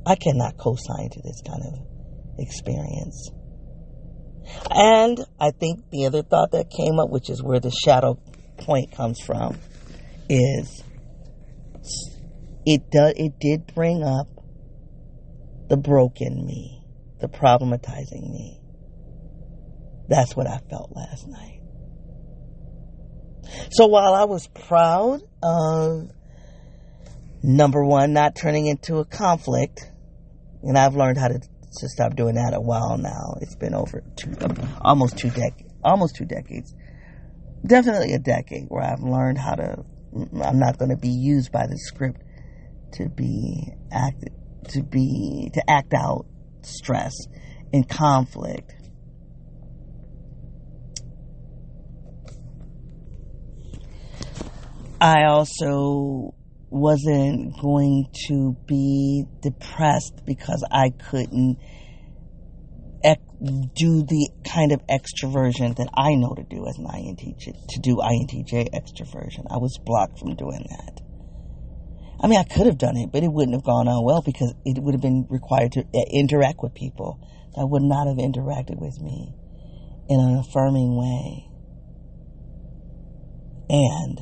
I 0.06 0.14
cannot 0.14 0.56
co-sign 0.56 1.10
to 1.10 1.22
this 1.22 1.42
kind 1.46 1.62
of 1.66 2.38
experience. 2.38 3.30
And 4.70 5.18
I 5.40 5.50
think 5.50 5.90
the 5.90 6.06
other 6.06 6.22
thought 6.22 6.52
that 6.52 6.70
came 6.70 6.98
up, 6.98 7.10
which 7.10 7.28
is 7.28 7.42
where 7.42 7.60
the 7.60 7.70
shadow 7.70 8.18
point 8.58 8.92
comes 8.92 9.20
from, 9.20 9.58
is 10.28 10.82
it 12.66 12.90
does 12.90 13.14
it 13.16 13.38
did 13.40 13.74
bring 13.74 14.02
up 14.02 14.28
the 15.68 15.76
broken 15.76 16.46
me, 16.46 16.82
the 17.20 17.28
problematizing 17.28 18.30
me. 18.30 18.60
That's 20.08 20.34
what 20.34 20.46
I 20.46 20.58
felt 20.70 20.92
last 20.94 21.28
night. 21.28 21.60
So 23.70 23.86
while 23.86 24.14
I 24.14 24.24
was 24.24 24.46
proud 24.48 25.22
of 25.42 26.10
number 27.42 27.84
one, 27.84 28.12
not 28.12 28.34
turning 28.34 28.66
into 28.66 28.98
a 28.98 29.04
conflict, 29.04 29.90
and 30.62 30.76
I've 30.76 30.96
learned 30.96 31.18
how 31.18 31.28
to, 31.28 31.38
to 31.38 31.88
stop 31.88 32.16
doing 32.16 32.34
that 32.34 32.54
a 32.54 32.60
while 32.60 32.98
now. 32.98 33.36
It's 33.40 33.56
been 33.56 33.74
over 33.74 34.02
two, 34.16 34.34
almost 34.80 35.18
two 35.18 35.30
decades, 35.30 35.72
almost 35.84 36.16
two 36.16 36.24
decades, 36.24 36.74
definitely 37.66 38.12
a 38.14 38.18
decade 38.18 38.66
where 38.68 38.82
I've 38.82 39.02
learned 39.02 39.38
how 39.38 39.54
to. 39.54 39.84
I'm 40.14 40.58
not 40.58 40.78
going 40.78 40.90
to 40.90 40.96
be 40.96 41.08
used 41.08 41.52
by 41.52 41.66
the 41.66 41.76
script 41.78 42.22
to 42.92 43.08
be 43.08 43.72
acted 43.92 44.32
to 44.70 44.82
be 44.82 45.50
to 45.54 45.70
act 45.70 45.94
out 45.94 46.26
stress 46.62 47.14
and 47.72 47.88
conflict. 47.88 48.74
I 55.00 55.24
also 55.24 56.34
wasn't 56.70 57.58
going 57.60 58.08
to 58.28 58.56
be 58.66 59.24
depressed 59.40 60.24
because 60.26 60.64
I 60.70 60.90
couldn't 60.90 61.58
do 63.00 64.02
the 64.02 64.30
kind 64.44 64.72
of 64.72 64.80
extroversion 64.88 65.76
that 65.76 65.88
I 65.94 66.14
know 66.14 66.34
to 66.34 66.42
do 66.42 66.66
as 66.66 66.76
an 66.78 66.86
INTJ, 66.86 67.54
to 67.68 67.80
do 67.80 67.96
INTJ 67.96 68.70
extroversion. 68.74 69.46
I 69.50 69.58
was 69.58 69.78
blocked 69.84 70.18
from 70.18 70.34
doing 70.34 70.66
that. 70.70 71.00
I 72.20 72.26
mean, 72.26 72.38
I 72.38 72.42
could 72.42 72.66
have 72.66 72.78
done 72.78 72.96
it, 72.96 73.12
but 73.12 73.22
it 73.22 73.32
wouldn't 73.32 73.54
have 73.54 73.62
gone 73.62 73.86
on 73.86 74.04
well 74.04 74.22
because 74.22 74.52
it 74.64 74.82
would 74.82 74.94
have 74.94 75.00
been 75.00 75.26
required 75.30 75.72
to 75.72 75.80
uh, 75.80 76.00
interact 76.10 76.58
with 76.60 76.74
people 76.74 77.20
that 77.54 77.66
would 77.66 77.82
not 77.82 78.08
have 78.08 78.16
interacted 78.16 78.80
with 78.80 79.00
me 79.00 79.34
in 80.08 80.18
an 80.18 80.36
affirming 80.38 80.96
way. 80.96 81.44
And 83.70 84.18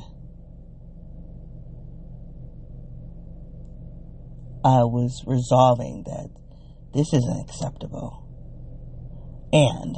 I 4.63 4.83
was 4.83 5.23
resolving 5.25 6.03
that 6.03 6.29
this 6.93 7.13
isn't 7.13 7.49
acceptable. 7.49 8.26
And 9.53 9.95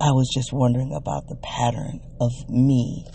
I 0.00 0.12
was 0.12 0.30
just 0.32 0.52
wondering 0.52 0.94
about 0.94 1.26
the 1.28 1.36
pattern 1.36 2.00
of 2.20 2.32
me 2.48 3.06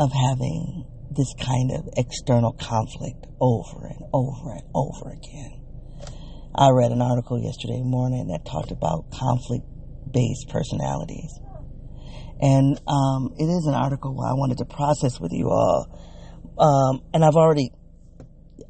of 0.00 0.10
having 0.12 0.84
this 1.10 1.32
kind 1.38 1.70
of 1.70 1.88
external 1.96 2.52
conflict 2.52 3.26
over 3.40 3.86
and 3.86 4.02
over 4.12 4.52
and 4.52 4.62
over 4.74 5.10
again. 5.10 5.60
I 6.54 6.70
read 6.70 6.90
an 6.90 7.00
article 7.00 7.38
yesterday 7.38 7.80
morning 7.82 8.28
that 8.28 8.44
talked 8.44 8.72
about 8.72 9.10
conflict 9.10 9.64
based 10.10 10.48
personalities. 10.48 11.30
And 12.40 12.80
um, 12.88 13.34
it 13.38 13.44
is 13.44 13.66
an 13.66 13.74
article 13.74 14.20
I 14.20 14.34
wanted 14.34 14.58
to 14.58 14.64
process 14.64 15.20
with 15.20 15.32
you 15.32 15.48
all. 15.48 15.86
Um, 16.58 17.02
and 17.14 17.24
I've 17.24 17.36
already, 17.36 17.70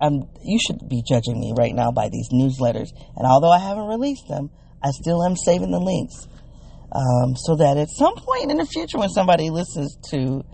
I'm, 0.01 0.28
you 0.43 0.59
should 0.59 0.88
be 0.88 1.03
judging 1.07 1.38
me 1.38 1.53
right 1.57 1.74
now 1.74 1.90
by 1.90 2.09
these 2.09 2.28
newsletters. 2.32 2.88
And 3.16 3.26
although 3.26 3.51
I 3.51 3.59
haven't 3.59 3.86
released 3.86 4.28
them, 4.28 4.51
I 4.82 4.90
still 4.90 5.24
am 5.24 5.36
saving 5.36 5.70
the 5.70 5.80
links. 5.80 6.26
Um, 6.95 7.34
so 7.36 7.57
that 7.57 7.78
at 7.78 7.88
some 7.88 8.14
point 8.16 8.51
in 8.51 8.59
the 8.59 8.66
future, 8.66 8.99
when 8.99 9.09
somebody 9.09 9.49
listens 9.49 9.97
to 10.11 10.45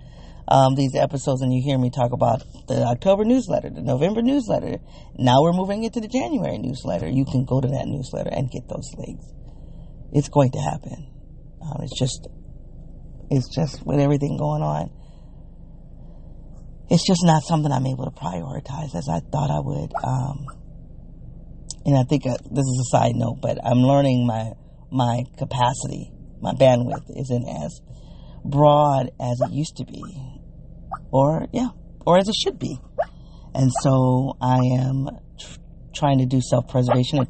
um, 0.47 0.75
these 0.77 0.95
episodes 0.95 1.43
and 1.43 1.53
you 1.53 1.63
hear 1.63 1.79
me 1.79 1.91
talk 1.91 2.13
about 2.13 2.43
the 2.69 2.83
October 2.85 3.25
newsletter, 3.25 3.71
the 3.71 3.83
November 3.83 4.23
newsletter, 4.23 4.79
now 5.19 5.43
we're 5.43 5.53
moving 5.53 5.85
into 5.85 6.01
the 6.01 6.09
January 6.09 6.59
newsletter, 6.59 7.09
you 7.09 7.25
can 7.25 7.45
go 7.45 7.61
to 7.61 7.69
that 7.69 7.87
newsletter 7.87 8.31
and 8.33 8.51
get 8.51 8.69
those 8.69 8.89
links. 8.97 9.27
It's 10.13 10.29
going 10.29 10.53
to 10.53 10.61
happen. 10.61 11.11
Um, 11.61 11.83
it's 11.83 11.99
just 11.99 12.29
it's 13.31 13.55
just 13.55 13.85
with 13.85 14.01
everything 14.01 14.39
going 14.39 14.63
on. 14.63 14.91
It's 16.91 17.07
just 17.07 17.21
not 17.25 17.43
something 17.43 17.71
I'm 17.71 17.87
able 17.87 18.05
to 18.05 18.11
prioritize 18.11 18.95
as 18.95 19.09
I 19.09 19.21
thought 19.31 19.51
I 19.51 19.61
would. 19.61 19.93
Um, 20.03 20.47
and 21.85 21.97
I 21.97 22.03
think 22.05 22.27
uh, 22.27 22.37
this 22.51 22.65
is 22.65 22.89
a 22.93 22.97
side 22.97 23.15
note, 23.15 23.39
but 23.41 23.59
I'm 23.65 23.79
learning 23.79 24.27
my 24.27 24.53
my 24.91 25.25
capacity, 25.37 26.11
my 26.41 26.53
bandwidth 26.53 27.11
isn't 27.15 27.47
as 27.47 27.81
broad 28.45 29.11
as 29.21 29.41
it 29.41 29.53
used 29.53 29.77
to 29.77 29.85
be, 29.85 30.03
or 31.11 31.47
yeah, 31.53 31.69
or 32.07 32.19
as 32.19 32.29
it 32.29 32.35
should 32.35 32.59
be. 32.59 32.79
And 33.55 33.71
so 33.83 34.37
I 34.41 34.59
am 34.79 35.09
tr- 35.39 35.59
trying 35.95 36.19
to 36.19 36.27
do 36.27 36.41
self 36.41 36.69
preservation 36.69 37.19
and 37.19 37.29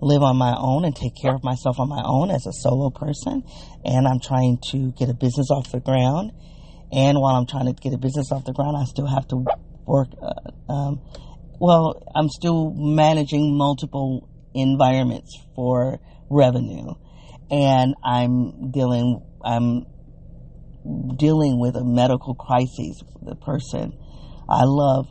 live 0.00 0.22
on 0.22 0.36
my 0.36 0.54
own 0.58 0.84
and 0.84 0.94
take 0.94 1.12
care 1.20 1.34
of 1.34 1.44
myself 1.44 1.78
on 1.78 1.88
my 1.88 2.02
own 2.04 2.30
as 2.30 2.46
a 2.46 2.52
solo 2.52 2.90
person. 2.90 3.42
And 3.84 4.06
I'm 4.06 4.20
trying 4.20 4.58
to 4.70 4.92
get 4.92 5.08
a 5.08 5.14
business 5.14 5.50
off 5.50 5.70
the 5.70 5.80
ground. 5.80 6.32
And 6.92 7.18
while 7.20 7.36
I'm 7.36 7.46
trying 7.46 7.66
to 7.66 7.72
get 7.72 7.92
a 7.92 7.98
business 7.98 8.32
off 8.32 8.44
the 8.44 8.52
ground, 8.52 8.76
I 8.76 8.84
still 8.84 9.06
have 9.06 9.26
to 9.28 9.44
work. 9.86 10.08
Uh, 10.22 10.72
um, 10.72 11.02
well, 11.60 12.00
I'm 12.14 12.28
still 12.28 12.72
managing 12.74 13.56
multiple 13.56 14.28
environments 14.54 15.36
for 15.54 16.00
revenue, 16.30 16.94
and 17.50 17.94
I'm 18.04 18.70
dealing. 18.70 19.20
I'm 19.44 19.84
dealing 21.16 21.60
with 21.60 21.76
a 21.76 21.84
medical 21.84 22.34
crisis 22.34 23.02
a 23.26 23.34
person 23.34 23.92
I 24.48 24.62
love 24.64 25.08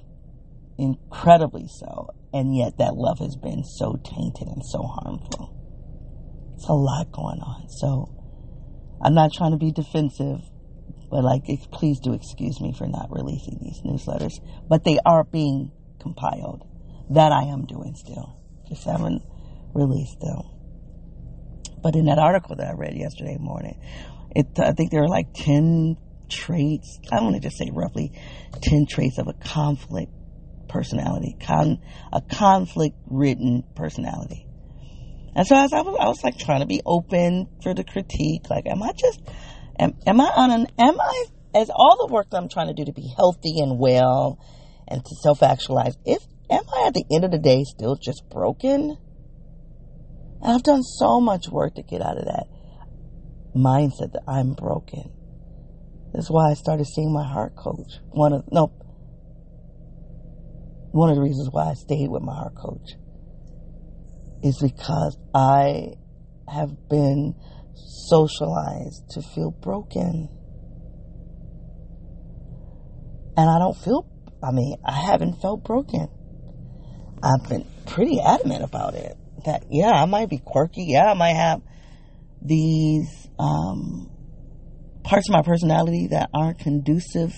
incredibly 0.79 1.67
so, 1.67 2.07
and 2.33 2.55
yet 2.55 2.77
that 2.79 2.95
love 2.95 3.19
has 3.19 3.35
been 3.35 3.63
so 3.63 3.99
tainted 4.03 4.47
and 4.47 4.63
so 4.65 4.81
harmful. 4.81 5.53
It's 6.55 6.67
a 6.67 6.73
lot 6.73 7.11
going 7.11 7.39
on. 7.39 7.67
So 7.69 8.09
I'm 9.01 9.13
not 9.13 9.31
trying 9.31 9.51
to 9.51 9.57
be 9.57 9.71
defensive, 9.71 10.41
but 11.09 11.23
like, 11.23 11.43
please 11.71 11.99
do 11.99 12.13
excuse 12.13 12.59
me 12.59 12.73
for 12.77 12.87
not 12.87 13.07
releasing 13.09 13.59
these 13.61 13.81
newsletters. 13.85 14.33
But 14.67 14.83
they 14.83 14.99
are 15.05 15.23
being 15.23 15.71
compiled. 15.99 16.65
That 17.09 17.31
I 17.31 17.43
am 17.43 17.65
doing 17.65 17.95
still. 17.95 18.37
Just 18.67 18.83
haven't 18.83 19.23
released 19.73 20.19
them. 20.19 20.41
But 21.81 21.95
in 21.95 22.05
that 22.05 22.19
article 22.19 22.55
that 22.57 22.67
I 22.67 22.73
read 22.73 22.95
yesterday 22.95 23.37
morning, 23.39 23.79
it, 24.35 24.47
I 24.59 24.73
think 24.73 24.91
there 24.91 25.03
are 25.03 25.07
like 25.07 25.33
10 25.33 25.95
traits. 26.29 26.99
I 27.11 27.21
want 27.21 27.35
to 27.35 27.41
just 27.41 27.57
say 27.57 27.69
roughly 27.71 28.11
10 28.61 28.87
traits 28.89 29.17
of 29.17 29.27
a 29.27 29.33
conflict 29.33 30.11
personality, 30.67 31.37
con, 31.39 31.79
a 32.11 32.21
conflict 32.21 32.97
ridden 33.09 33.63
personality. 33.75 34.45
And 35.35 35.45
so 35.45 35.55
as 35.55 35.71
I 35.71 35.81
was, 35.81 35.95
I 35.99 36.07
was 36.07 36.23
like 36.23 36.37
trying 36.39 36.61
to 36.61 36.65
be 36.65 36.81
open 36.85 37.47
for 37.61 37.73
the 37.73 37.83
critique. 37.83 38.49
Like, 38.49 38.65
am 38.65 38.81
I 38.81 38.91
just, 38.93 39.21
am, 39.79 39.93
am 40.05 40.21
I 40.21 40.31
on 40.35 40.51
an, 40.51 40.67
am 40.79 40.99
I, 40.99 41.25
as 41.55 41.69
all 41.69 42.05
the 42.05 42.13
work 42.13 42.29
that 42.29 42.37
I'm 42.37 42.49
trying 42.49 42.67
to 42.67 42.73
do 42.73 42.85
to 42.85 42.93
be 42.93 43.13
healthy 43.15 43.59
and 43.59 43.79
well 43.79 44.39
and 44.87 45.03
to 45.03 45.15
self 45.21 45.43
actualize, 45.43 45.95
if, 46.05 46.23
am 46.49 46.63
I 46.75 46.87
at 46.87 46.93
the 46.93 47.05
end 47.11 47.25
of 47.25 47.31
the 47.31 47.39
day 47.39 47.63
still 47.63 47.95
just 47.95 48.23
broken? 48.29 48.97
And 50.41 50.51
I've 50.53 50.63
done 50.63 50.83
so 50.83 51.19
much 51.19 51.47
work 51.49 51.75
to 51.75 51.83
get 51.83 52.01
out 52.01 52.17
of 52.17 52.25
that 52.25 52.47
mindset 53.55 54.13
that 54.13 54.23
I'm 54.27 54.53
broken. 54.53 55.11
That's 56.13 56.29
why 56.29 56.51
I 56.51 56.53
started 56.53 56.85
seeing 56.85 57.11
my 57.11 57.27
heart 57.27 57.55
coach. 57.55 57.99
One 58.09 58.33
of, 58.33 58.43
no, 58.51 58.71
one 60.91 61.09
of 61.09 61.15
the 61.15 61.21
reasons 61.21 61.49
why 61.51 61.69
I 61.69 61.73
stayed 61.73 62.09
with 62.09 62.23
my 62.23 62.33
heart 62.33 62.55
coach 62.55 62.95
is 64.41 64.57
because 64.61 65.17
I 65.33 65.93
have 66.47 66.89
been 66.89 67.35
socialized 68.09 69.09
to 69.11 69.21
feel 69.21 69.51
broken. 69.51 70.29
And 73.35 73.49
I 73.49 73.59
don't 73.59 73.77
feel, 73.77 74.07
I 74.43 74.51
mean, 74.51 74.75
I 74.85 74.93
haven't 74.93 75.41
felt 75.41 75.63
broken. 75.63 76.09
I've 77.21 77.47
been 77.49 77.65
pretty 77.85 78.19
adamant 78.19 78.63
about 78.63 78.95
it. 78.95 79.15
That 79.45 79.65
yeah, 79.69 79.91
I 79.91 80.05
might 80.05 80.29
be 80.29 80.39
quirky. 80.39 80.85
Yeah, 80.87 81.11
I 81.11 81.13
might 81.13 81.35
have 81.35 81.61
these 82.41 83.27
um, 83.39 84.09
parts 85.03 85.29
of 85.29 85.33
my 85.33 85.41
personality 85.41 86.07
that 86.07 86.29
aren't 86.33 86.59
conducive 86.59 87.33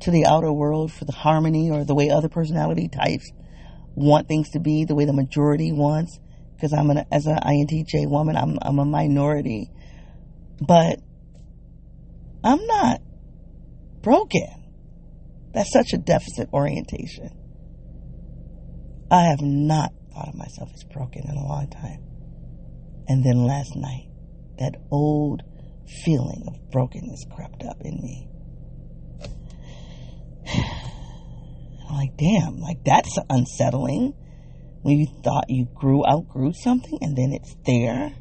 to 0.00 0.10
the 0.10 0.26
outer 0.26 0.52
world 0.52 0.92
for 0.92 1.04
the 1.04 1.12
harmony 1.12 1.70
or 1.70 1.84
the 1.84 1.94
way 1.94 2.10
other 2.10 2.28
personality 2.28 2.88
types 2.88 3.30
want 3.94 4.28
things 4.28 4.50
to 4.50 4.60
be, 4.60 4.84
the 4.84 4.94
way 4.94 5.04
the 5.04 5.12
majority 5.12 5.72
wants. 5.72 6.18
Because 6.54 6.72
I'm 6.72 6.90
an 6.90 7.04
as 7.10 7.26
an 7.26 7.38
INTJ 7.38 8.08
woman, 8.08 8.36
I'm 8.36 8.58
I'm 8.62 8.78
a 8.78 8.84
minority, 8.84 9.70
but 10.66 11.00
I'm 12.44 12.64
not 12.66 13.00
broken. 14.02 14.48
That's 15.52 15.72
such 15.72 15.92
a 15.92 15.98
deficit 15.98 16.48
orientation. 16.52 17.30
I 19.10 19.24
have 19.24 19.42
not 19.42 19.92
thought 20.12 20.28
of 20.28 20.34
myself 20.34 20.70
as 20.74 20.84
broken 20.84 21.22
in 21.28 21.36
a 21.36 21.46
long 21.46 21.68
time. 21.68 22.02
And 23.08 23.24
then 23.24 23.44
last 23.44 23.76
night, 23.76 24.08
that 24.58 24.76
old 24.90 25.42
feeling 26.04 26.44
of 26.46 26.70
brokenness 26.70 27.26
crept 27.34 27.62
up 27.62 27.80
in 27.82 27.96
me. 28.00 28.28
I'm 31.90 31.96
like, 31.96 32.16
damn, 32.16 32.58
like 32.60 32.84
that's 32.84 33.18
unsettling. 33.28 34.14
When 34.82 34.98
you 34.98 35.06
thought 35.22 35.44
you 35.48 35.66
grew 35.74 36.04
outgrew 36.06 36.52
something 36.54 36.98
and 37.02 37.16
then 37.16 37.32
it's 37.32 37.54
there. 37.66 38.14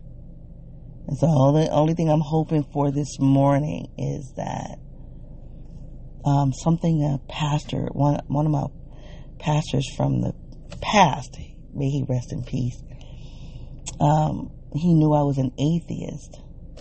And 1.07 1.17
so 1.17 1.27
the 1.51 1.69
only 1.71 1.93
thing 1.93 2.09
I'm 2.09 2.21
hoping 2.21 2.63
for 2.71 2.91
this 2.91 3.19
morning 3.19 3.87
is 3.97 4.33
that 4.37 4.79
um, 6.25 6.53
something 6.53 7.03
a 7.03 7.17
pastor, 7.31 7.87
one 7.91 8.21
one 8.27 8.45
of 8.45 8.51
my 8.51 8.65
pastors 9.39 9.87
from 9.95 10.21
the 10.21 10.33
past, 10.81 11.37
may 11.73 11.89
he 11.89 12.05
rest 12.07 12.31
in 12.31 12.43
peace. 12.43 12.81
Um, 13.99 14.51
he 14.73 14.93
knew 14.93 15.13
I 15.13 15.23
was 15.23 15.37
an 15.37 15.51
atheist. 15.59 16.39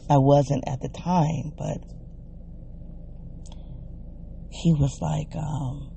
I 0.09 0.19
wasn't 0.19 0.65
at 0.67 0.81
the 0.81 0.89
time, 0.89 1.53
but 1.57 1.79
he 4.51 4.75
was 4.75 4.99
like, 5.01 5.35
um, 5.37 5.91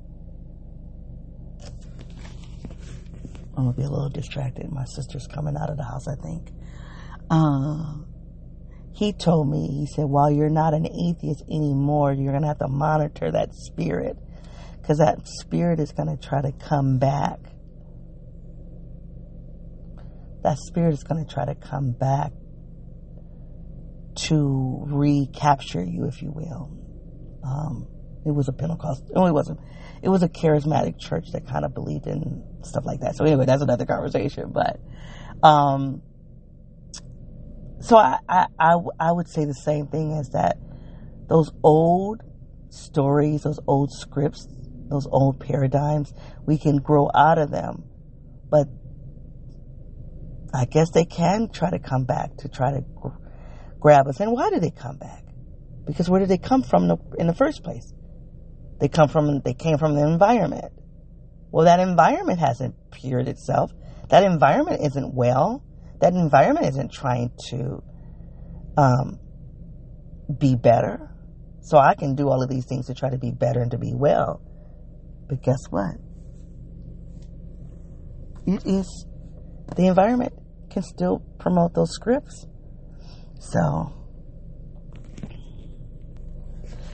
I'm 3.56 3.66
gonna 3.66 3.74
be 3.74 3.84
a 3.84 3.90
little 3.90 4.10
distracted. 4.10 4.72
My 4.72 4.86
sister's 4.86 5.28
coming 5.28 5.56
out 5.58 5.70
of 5.70 5.78
the 5.78 5.84
house, 5.84 6.08
I 6.08 6.16
think. 6.16 6.50
Um, 7.30 8.08
he 8.94 9.14
told 9.14 9.50
me, 9.50 9.68
he 9.68 9.88
said, 9.88 10.06
while 10.06 10.32
you're 10.32 10.50
not 10.50 10.74
an 10.74 10.88
atheist 10.88 11.44
anymore, 11.50 12.14
you're 12.14 12.34
gonna 12.34 12.48
have 12.48 12.60
to 12.60 12.68
monitor 12.68 13.32
that 13.32 13.54
spirit 13.54 14.18
because 14.82 15.00
that 15.00 15.28
spirit 15.28 15.80
is 15.80 15.92
gonna 15.92 16.18
try 16.18 16.42
to 16.42 16.52
come 16.52 17.00
back 17.00 17.40
that 20.44 20.58
spirit 20.58 20.94
is 20.94 21.04
going 21.04 21.26
to 21.26 21.34
try 21.34 21.46
to 21.46 21.56
come 21.56 21.92
back 21.92 22.32
to 24.16 24.84
recapture 24.88 25.84
you, 25.84 26.06
if 26.06 26.22
you 26.22 26.32
will. 26.32 26.70
Um, 27.44 27.88
it 28.26 28.32
was 28.32 28.48
a 28.48 28.54
Pentecost. 28.54 29.04
No, 29.16 29.26
it 29.26 29.32
wasn't. 29.32 29.60
It 30.02 30.10
was 30.10 30.22
a 30.22 30.30
charismatic 30.30 31.00
church 31.00 31.32
that 31.32 31.48
kind 31.48 31.66
of 31.66 31.74
believed 31.74 32.08
in 32.08 32.44
stuff 32.62 32.86
like 32.86 33.00
that. 33.00 33.16
So 33.16 33.26
anyway, 33.26 33.46
that's 33.46 33.62
another 33.62 33.86
conversation. 33.86 34.52
But, 34.52 34.80
um, 35.42 36.02
so 37.84 37.98
I, 37.98 38.18
I, 38.30 38.48
I, 38.58 38.76
I 38.98 39.12
would 39.12 39.28
say 39.28 39.44
the 39.44 39.54
same 39.54 39.88
thing 39.88 40.18
as 40.18 40.30
that. 40.30 40.58
Those 41.28 41.52
old 41.64 42.22
stories, 42.70 43.44
those 43.44 43.60
old 43.68 43.92
scripts, 43.92 44.48
those 44.90 45.06
old 45.12 45.40
paradigms, 45.40 46.14
we 46.46 46.58
can 46.58 46.78
grow 46.78 47.10
out 47.14 47.38
of 47.38 47.52
them, 47.52 47.84
but 48.50 48.68
I 50.54 50.66
guess 50.66 50.92
they 50.92 51.04
can 51.04 51.50
try 51.50 51.72
to 51.72 51.80
come 51.80 52.06
back 52.06 52.38
to 52.38 52.48
try 52.48 52.72
to 52.72 52.86
gr- 52.96 53.10
grab 53.82 54.08
us. 54.08 54.20
And 54.22 54.32
why 54.32 54.50
do 54.50 54.60
they 54.60 54.72
come 54.72 54.98
back? 54.98 55.26
Because 55.86 56.10
where 56.10 56.22
did 56.22 56.30
they 56.30 56.38
come 56.38 56.64
from 56.64 56.90
in 57.18 57.28
the 57.28 57.36
first 57.36 57.64
place? 57.64 57.92
They 58.80 58.88
come 58.88 59.10
from, 59.10 59.42
they 59.42 59.54
came 59.54 59.78
from 59.78 59.96
the 59.96 60.08
environment. 60.08 60.72
Well, 61.52 61.66
that 61.66 61.82
environment 61.82 62.40
hasn't 62.40 62.76
cured 62.92 63.28
itself. 63.28 63.72
That 64.10 64.24
environment 64.24 64.82
isn't 64.86 65.14
well. 65.14 65.64
That 66.04 66.16
environment 66.16 66.66
isn't 66.66 66.92
trying 66.92 67.32
to 67.48 67.82
um, 68.76 69.20
be 70.38 70.54
better. 70.54 71.10
So 71.62 71.78
I 71.78 71.96
can 71.96 72.16
do 72.16 72.28
all 72.28 72.44
of 72.44 72.50
these 72.50 72.66
things 72.66 72.88
to 72.88 72.94
try 72.94 73.10
to 73.10 73.18
be 73.18 73.32
better 73.32 73.62
and 73.62 73.72
to 73.72 73.78
be 73.78 73.94
well. 73.94 74.42
But 75.30 75.42
guess 75.42 75.60
what? 75.70 75.96
It 78.46 78.66
is 78.66 79.06
the 79.78 79.88
environment 79.88 80.34
can 80.70 80.84
still 80.84 81.20
promote 81.40 81.74
those 81.74 81.94
scripts. 81.94 82.48
So, 83.40 83.94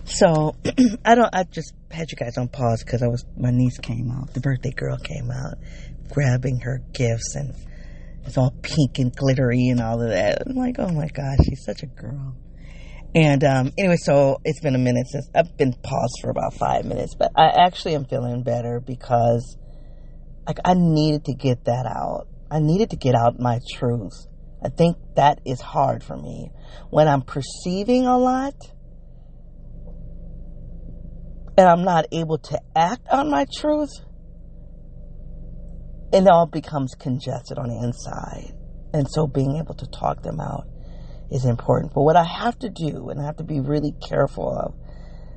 so 0.03 0.55
I 1.03 1.16
don't. 1.16 1.34
I 1.34 1.45
just 1.45 1.74
had 1.89 2.12
you 2.12 2.16
guys 2.16 2.38
on 2.38 2.49
pause 2.49 2.84
because 2.84 3.01
I 3.01 3.07
was 3.07 3.26
my 3.36 3.49
niece 3.49 3.80
came 3.80 4.12
out, 4.12 4.36
the 4.36 4.39
birthday 4.39 4.70
girl 4.70 4.99
came 4.99 5.32
out, 5.32 5.55
grabbing 6.12 6.60
her 6.60 6.84
gifts 6.93 7.34
and 7.34 7.55
it's 8.26 8.38
all 8.38 8.53
pink 8.61 8.99
and 8.99 9.15
glittery 9.15 9.70
and 9.70 9.80
all 9.80 10.01
of 10.01 10.09
that. 10.09 10.43
I'm 10.45 10.55
like, 10.55 10.76
oh 10.80 10.89
my 10.89 11.07
gosh, 11.07 11.39
she's 11.45 11.63
such 11.63 11.84
a 11.84 11.88
girl. 11.88 12.36
And 13.15 13.43
um, 13.43 13.72
anyway, 13.78 13.97
so 13.97 14.39
it's 14.45 14.61
been 14.61 14.76
a 14.76 14.80
minute 14.80 15.07
since 15.07 15.30
I've 15.34 15.57
been 15.57 15.74
paused 15.74 16.20
for 16.22 16.30
about 16.30 16.53
five 16.53 16.86
minutes, 16.86 17.15
but 17.17 17.32
I 17.36 17.47
actually 17.47 17.95
am 17.95 18.05
feeling 18.05 18.43
better 18.43 18.80
because 18.80 19.57
like 20.45 20.59
I 20.63 20.74
needed 20.76 21.26
to 21.26 21.34
get 21.34 21.65
that 21.65 21.86
out. 21.86 22.28
I 22.51 22.59
needed 22.59 22.91
to 22.91 22.97
get 22.97 23.15
out 23.15 23.39
my 23.39 23.59
truth. 23.74 24.28
I 24.63 24.70
think 24.70 24.97
that 25.15 25.39
is 25.45 25.61
hard 25.61 26.03
for 26.03 26.17
me. 26.17 26.51
When 26.89 27.07
I'm 27.07 27.22
perceiving 27.22 28.05
a 28.05 28.17
lot 28.17 28.55
and 31.57 31.67
I'm 31.67 31.84
not 31.84 32.05
able 32.11 32.38
to 32.39 32.59
act 32.76 33.07
on 33.11 33.30
my 33.30 33.45
truth, 33.57 33.91
it 36.12 36.28
all 36.28 36.47
becomes 36.47 36.95
congested 36.95 37.57
on 37.57 37.70
the 37.70 37.78
inside. 37.84 38.53
And 38.93 39.07
so 39.10 39.28
being 39.28 39.57
able 39.57 39.76
to 39.76 39.86
talk 39.88 40.24
them 40.24 40.39
out 40.39 40.66
is 41.32 41.45
important. 41.45 41.93
But 41.93 42.01
what 42.01 42.16
I 42.16 42.24
have 42.24 42.57
to 42.60 42.70
do, 42.70 43.10
and 43.10 43.22
I 43.22 43.26
have 43.26 43.38
to 43.38 43.43
be 43.43 43.60
really 43.60 43.93
careful 44.07 44.49
of, 44.49 44.76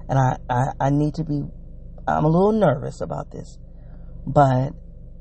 and 0.09 0.19
I, 0.19 0.37
I, 0.49 0.87
I 0.87 0.91
need 0.91 1.15
to 1.15 1.25
be, 1.25 1.43
I'm 2.09 2.25
a 2.25 2.29
little 2.29 2.53
nervous 2.53 3.01
about 3.01 3.31
this, 3.31 3.59
but 4.27 4.73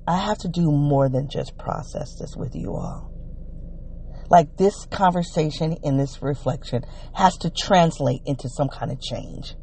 I 0.07 0.17
have 0.17 0.37
to 0.39 0.47
do 0.47 0.71
more 0.71 1.09
than 1.09 1.29
just 1.29 1.57
process 1.57 2.15
this 2.19 2.35
with 2.35 2.55
you 2.55 2.73
all. 2.73 3.11
Like 4.29 4.55
this 4.55 4.85
conversation 4.85 5.75
and 5.83 5.99
this 5.99 6.21
reflection 6.21 6.83
has 7.13 7.35
to 7.39 7.49
translate 7.49 8.21
into 8.25 8.47
some 8.47 8.69
kind 8.69 8.91
of 8.91 9.01
change. 9.01 9.55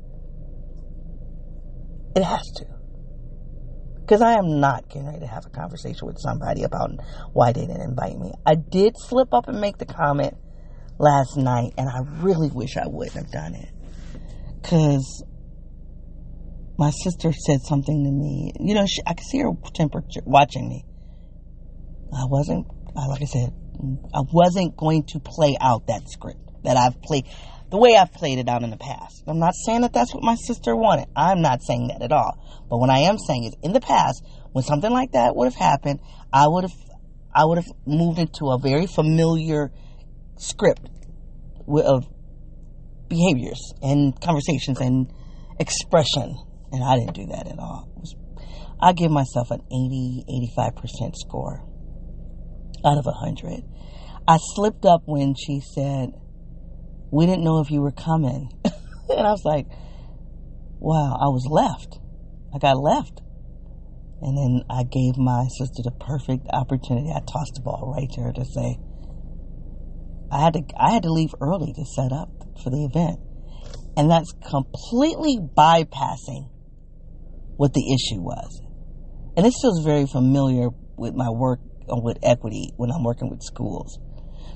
It 2.14 2.22
has 2.22 2.42
to. 2.56 2.77
Because 4.08 4.22
I 4.22 4.38
am 4.38 4.58
not 4.58 4.88
getting 4.88 5.06
ready 5.06 5.20
to 5.20 5.26
have 5.26 5.44
a 5.44 5.50
conversation 5.50 6.06
with 6.06 6.18
somebody 6.18 6.62
about 6.62 6.92
why 7.34 7.52
they 7.52 7.66
didn't 7.66 7.82
invite 7.82 8.18
me. 8.18 8.32
I 8.46 8.54
did 8.54 8.94
slip 8.96 9.34
up 9.34 9.48
and 9.48 9.60
make 9.60 9.76
the 9.76 9.84
comment 9.84 10.34
last 10.98 11.36
night, 11.36 11.74
and 11.76 11.90
I 11.90 12.00
really 12.22 12.48
wish 12.48 12.78
I 12.78 12.86
wouldn't 12.86 13.16
have 13.16 13.30
done 13.30 13.54
it. 13.54 13.68
Because 14.62 15.22
my 16.78 16.88
sister 16.88 17.32
said 17.32 17.60
something 17.60 18.04
to 18.04 18.10
me. 18.10 18.52
You 18.58 18.74
know, 18.76 18.86
she, 18.86 19.02
I 19.06 19.12
could 19.12 19.26
see 19.26 19.40
her 19.40 19.50
temperature 19.74 20.22
watching 20.24 20.70
me. 20.70 20.86
I 22.10 22.24
wasn't, 22.24 22.66
like 22.94 23.20
I 23.20 23.26
said, 23.26 23.52
I 24.14 24.22
wasn't 24.32 24.74
going 24.74 25.04
to 25.08 25.20
play 25.20 25.54
out 25.60 25.88
that 25.88 26.08
script 26.08 26.40
that 26.64 26.78
I've 26.78 26.98
played, 27.02 27.26
the 27.70 27.78
way 27.78 27.96
I've 27.96 28.12
played 28.12 28.38
it 28.38 28.48
out 28.48 28.62
in 28.62 28.70
the 28.70 28.76
past. 28.76 29.22
I'm 29.26 29.38
not 29.38 29.54
saying 29.66 29.82
that 29.82 29.92
that's 29.92 30.14
what 30.14 30.22
my 30.22 30.34
sister 30.34 30.74
wanted. 30.74 31.06
I'm 31.14 31.42
not 31.42 31.62
saying 31.62 31.88
that 31.88 32.02
at 32.02 32.12
all. 32.12 32.38
But 32.70 32.78
what 32.78 32.90
I 32.90 33.00
am 33.00 33.18
saying 33.18 33.44
is, 33.44 33.54
in 33.62 33.72
the 33.72 33.80
past, 33.80 34.24
when 34.52 34.64
something 34.64 34.92
like 34.92 35.12
that 35.12 35.36
would 35.36 35.46
have 35.46 35.54
happened, 35.54 36.00
I 36.32 36.46
would 36.46 36.64
have, 36.64 36.76
I 37.34 37.44
would 37.44 37.58
have 37.58 37.70
moved 37.86 38.18
into 38.18 38.46
a 38.46 38.58
very 38.58 38.86
familiar 38.86 39.70
script 40.36 40.88
of 41.68 42.06
behaviors 43.08 43.72
and 43.82 44.18
conversations 44.20 44.80
and 44.80 45.12
expression 45.58 46.36
and 46.72 46.84
I 46.84 46.96
didn't 46.96 47.14
do 47.14 47.26
that 47.26 47.48
at 47.48 47.58
all. 47.58 47.88
I 48.80 48.92
give 48.92 49.10
myself 49.10 49.50
an 49.50 49.60
80, 49.72 50.24
85% 50.56 51.16
score 51.16 51.64
out 52.84 52.98
of 52.98 53.06
100. 53.06 53.64
I 54.26 54.38
slipped 54.40 54.84
up 54.84 55.02
when 55.06 55.34
she 55.34 55.60
said, 55.60 56.12
We 57.10 57.26
didn't 57.26 57.44
know 57.44 57.60
if 57.60 57.70
you 57.70 57.80
were 57.80 57.92
coming. 57.92 58.50
and 58.64 59.26
I 59.26 59.30
was 59.30 59.44
like, 59.44 59.66
Wow, 60.80 61.16
I 61.20 61.26
was 61.28 61.46
left. 61.50 61.98
I 62.54 62.58
got 62.58 62.78
left. 62.78 63.20
And 64.20 64.36
then 64.36 64.62
I 64.70 64.82
gave 64.84 65.16
my 65.16 65.46
sister 65.58 65.82
the 65.82 65.92
perfect 65.92 66.46
opportunity. 66.52 67.10
I 67.10 67.20
tossed 67.20 67.54
the 67.54 67.62
ball 67.62 67.94
right 67.96 68.10
to 68.12 68.20
her 68.22 68.32
to 68.32 68.44
say, 68.44 68.78
I 70.30 70.42
had 70.42 70.54
to 70.54 70.62
I 70.76 70.92
had 70.92 71.02
to 71.04 71.12
leave 71.12 71.34
early 71.40 71.72
to 71.72 71.84
set 71.84 72.12
up 72.12 72.30
for 72.62 72.70
the 72.70 72.84
event. 72.84 73.20
And 73.96 74.10
that's 74.10 74.32
completely 74.50 75.38
bypassing 75.38 76.50
what 77.56 77.74
the 77.74 77.82
issue 77.92 78.20
was. 78.20 78.60
And 79.36 79.46
this 79.46 79.54
feels 79.60 79.84
very 79.84 80.06
familiar 80.06 80.68
with 80.96 81.14
my 81.14 81.30
work 81.30 81.60
with 81.88 82.18
equity 82.22 82.72
when 82.76 82.90
I'm 82.90 83.02
working 83.02 83.30
with 83.30 83.42
schools. 83.42 83.98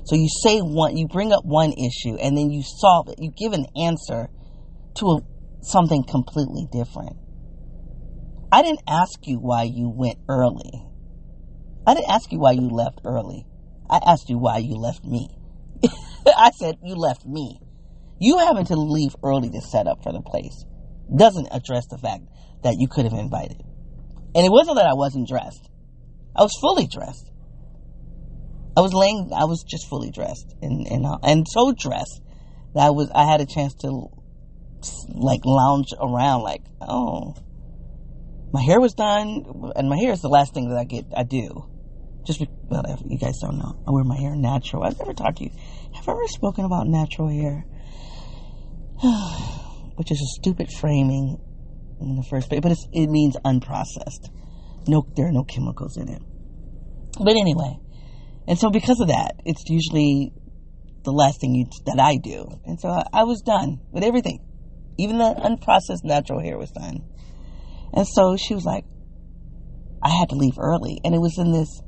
So 0.05 0.15
you 0.15 0.27
say 0.43 0.59
one, 0.59 0.97
you 0.97 1.07
bring 1.07 1.31
up 1.31 1.45
one 1.45 1.71
issue 1.71 2.17
and 2.17 2.37
then 2.37 2.49
you 2.49 2.61
solve 2.63 3.09
it. 3.09 3.15
You 3.19 3.31
give 3.31 3.53
an 3.53 3.65
answer 3.75 4.29
to 4.95 5.05
a, 5.05 5.21
something 5.61 6.03
completely 6.03 6.67
different. 6.71 7.15
I 8.51 8.61
didn't 8.61 8.81
ask 8.87 9.19
you 9.23 9.37
why 9.37 9.63
you 9.63 9.89
went 9.89 10.19
early. 10.29 10.71
I 11.87 11.95
didn't 11.95 12.11
ask 12.11 12.31
you 12.31 12.39
why 12.39 12.51
you 12.51 12.69
left 12.69 13.01
early. 13.05 13.45
I 13.89 13.99
asked 14.05 14.29
you 14.29 14.37
why 14.37 14.57
you 14.57 14.75
left 14.75 15.03
me. 15.03 15.27
I 16.25 16.51
said 16.51 16.75
you 16.83 16.95
left 16.95 17.25
me. 17.25 17.59
You 18.19 18.37
having 18.37 18.65
to 18.65 18.75
leave 18.75 19.15
early 19.23 19.49
to 19.49 19.61
set 19.61 19.87
up 19.87 20.03
for 20.03 20.13
the 20.13 20.21
place 20.21 20.65
doesn't 21.13 21.47
address 21.51 21.87
the 21.87 21.97
fact 21.97 22.23
that 22.63 22.75
you 22.77 22.87
could 22.87 23.05
have 23.05 23.13
invited. 23.13 23.61
And 24.35 24.45
it 24.45 24.51
wasn't 24.51 24.77
that 24.77 24.87
I 24.87 24.93
wasn't 24.93 25.27
dressed. 25.27 25.69
I 26.35 26.41
was 26.41 26.57
fully 26.61 26.87
dressed. 26.87 27.29
I 28.75 28.81
was 28.81 28.93
laying. 28.93 29.31
I 29.35 29.45
was 29.45 29.63
just 29.63 29.87
fully 29.87 30.09
dressed 30.09 30.55
and 30.61 30.87
and 30.87 31.05
and 31.23 31.45
so 31.47 31.73
dressed 31.73 32.21
that 32.73 32.87
I 32.87 32.89
was. 32.89 33.11
I 33.13 33.25
had 33.25 33.41
a 33.41 33.45
chance 33.45 33.75
to 33.81 34.07
like 35.09 35.41
lounge 35.45 35.93
around. 35.99 36.41
Like, 36.41 36.63
oh, 36.81 37.35
my 38.51 38.61
hair 38.61 38.79
was 38.79 38.93
done, 38.93 39.71
and 39.75 39.89
my 39.89 39.97
hair 39.97 40.11
is 40.11 40.21
the 40.21 40.29
last 40.29 40.53
thing 40.53 40.69
that 40.69 40.77
I 40.77 40.85
get. 40.85 41.05
I 41.15 41.23
do. 41.23 41.69
Just 42.25 42.41
well, 42.69 42.83
you 43.05 43.19
guys 43.19 43.37
don't 43.41 43.57
know. 43.57 43.83
I 43.87 43.91
wear 43.91 44.03
my 44.03 44.17
hair 44.17 44.35
natural. 44.35 44.83
I've 44.83 44.97
never 44.97 45.13
talked 45.13 45.37
to 45.37 45.43
you. 45.43 45.51
Have 45.93 46.07
I 46.07 46.11
ever 46.11 46.27
spoken 46.27 46.65
about 46.65 46.87
natural 46.87 47.27
hair? 47.27 47.65
Which 49.95 50.11
is 50.11 50.19
a 50.19 50.39
stupid 50.39 50.71
framing 50.71 51.37
in 52.01 52.15
the 52.15 52.23
first 52.23 52.49
place, 52.49 52.61
but 52.61 52.71
it 52.71 53.09
means 53.09 53.37
unprocessed. 53.45 54.29
No, 54.87 55.05
there 55.15 55.27
are 55.27 55.31
no 55.31 55.43
chemicals 55.43 55.97
in 55.97 56.09
it. 56.09 56.21
But 57.23 57.35
anyway, 57.35 57.77
and 58.47 58.59
so 58.59 58.69
because 58.69 58.99
of 58.99 59.07
that, 59.07 59.35
it's 59.45 59.63
usually 59.67 60.33
the 61.03 61.11
last 61.11 61.41
thing 61.41 61.55
you, 61.55 61.65
that 61.85 61.99
I 61.99 62.17
do. 62.17 62.59
And 62.65 62.79
so 62.79 62.89
I, 62.89 63.03
I 63.13 63.23
was 63.23 63.41
done 63.41 63.79
with 63.91 64.03
everything. 64.03 64.39
Even 64.97 65.17
the 65.17 65.33
unprocessed 65.33 66.03
natural 66.03 66.41
hair 66.41 66.57
was 66.57 66.71
done. 66.71 67.03
And 67.93 68.07
so 68.07 68.37
she 68.37 68.53
was 68.53 68.63
like, 68.63 68.85
I 70.01 70.09
had 70.09 70.29
to 70.29 70.35
leave 70.35 70.57
early. 70.57 70.99
And 71.03 71.13
it 71.15 71.19
was 71.19 71.37
in 71.37 71.51
this, 71.51 71.81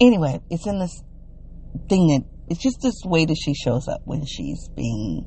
anyway, 0.00 0.40
it's 0.50 0.66
in 0.66 0.78
this 0.78 1.02
thing 1.88 2.08
that, 2.08 2.24
it's 2.48 2.62
just 2.62 2.80
this 2.82 3.00
way 3.04 3.24
that 3.24 3.36
she 3.36 3.54
shows 3.54 3.88
up 3.88 4.02
when 4.04 4.24
she's 4.26 4.68
being, 4.76 5.24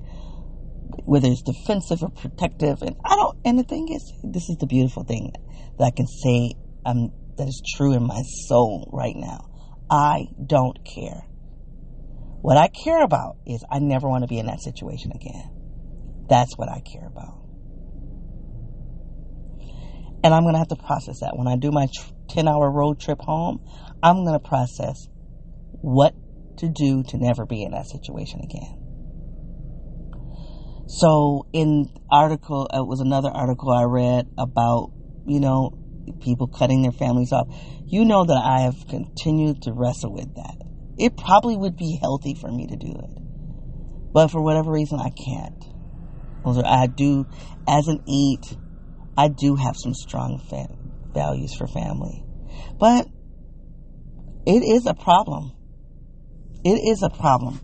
whether 1.05 1.27
it's 1.27 1.41
defensive 1.41 2.03
or 2.03 2.09
protective. 2.09 2.81
And 2.81 2.95
I 3.03 3.15
don't, 3.15 3.37
and 3.43 3.57
the 3.57 3.63
thing 3.63 3.87
is, 3.91 4.13
this 4.23 4.49
is 4.49 4.57
the 4.59 4.67
beautiful 4.67 5.03
thing 5.03 5.31
that 5.77 5.83
I 5.83 5.91
can 5.91 6.07
say 6.07 6.53
um, 6.85 7.11
that 7.37 7.47
is 7.47 7.61
true 7.75 7.93
in 7.93 8.05
my 8.05 8.21
soul 8.47 8.89
right 8.93 9.15
now. 9.15 9.49
I 9.89 10.27
don't 10.43 10.77
care. 10.83 11.23
What 12.41 12.57
I 12.57 12.67
care 12.67 13.03
about 13.03 13.37
is 13.45 13.63
I 13.71 13.79
never 13.79 14.07
want 14.07 14.23
to 14.23 14.27
be 14.27 14.39
in 14.39 14.45
that 14.47 14.61
situation 14.61 15.11
again. 15.13 15.43
That's 16.29 16.57
what 16.57 16.69
I 16.69 16.81
care 16.81 17.07
about. 17.07 17.35
And 20.23 20.33
I'm 20.33 20.43
going 20.43 20.53
to 20.53 20.59
have 20.59 20.67
to 20.69 20.75
process 20.75 21.19
that. 21.19 21.37
When 21.37 21.47
I 21.47 21.55
do 21.55 21.71
my 21.71 21.87
10 22.29 22.47
hour 22.47 22.69
road 22.69 22.99
trip 22.99 23.21
home, 23.21 23.61
I'm 24.03 24.25
going 24.25 24.39
to 24.39 24.45
process 24.47 25.07
what 25.71 26.15
to 26.57 26.69
do 26.69 27.03
to 27.03 27.17
never 27.17 27.45
be 27.45 27.63
in 27.63 27.71
that 27.71 27.87
situation 27.87 28.41
again. 28.43 28.69
So, 30.87 31.45
in 31.53 31.89
article, 32.09 32.67
it 32.73 32.87
was 32.87 33.01
another 33.01 33.29
article 33.29 33.71
I 33.71 33.83
read 33.83 34.25
about, 34.37 34.91
you 35.25 35.39
know, 35.39 35.71
people 36.21 36.47
cutting 36.47 36.81
their 36.81 36.91
families 36.91 37.31
off. 37.31 37.47
You 37.85 38.05
know 38.05 38.25
that 38.25 38.41
I 38.43 38.61
have 38.61 38.87
continued 38.87 39.61
to 39.63 39.73
wrestle 39.73 40.13
with 40.13 40.35
that. 40.35 40.55
It 40.97 41.15
probably 41.17 41.57
would 41.57 41.77
be 41.77 41.97
healthy 42.01 42.33
for 42.33 42.51
me 42.51 42.67
to 42.67 42.75
do 42.75 42.91
it. 42.91 43.21
But 44.13 44.29
for 44.29 44.41
whatever 44.41 44.71
reason, 44.71 44.99
I 44.99 45.09
can't. 45.09 45.63
I 46.65 46.87
do, 46.87 47.27
as 47.67 47.87
an 47.87 48.03
eight, 48.07 48.57
I 49.17 49.27
do 49.27 49.55
have 49.55 49.75
some 49.77 49.93
strong 49.93 50.41
values 51.13 51.53
for 51.55 51.67
family. 51.67 52.23
But 52.79 53.07
it 54.45 54.63
is 54.63 54.85
a 54.85 54.93
problem. 54.93 55.51
It 56.63 56.79
is 56.89 57.03
a 57.03 57.09
problem. 57.09 57.59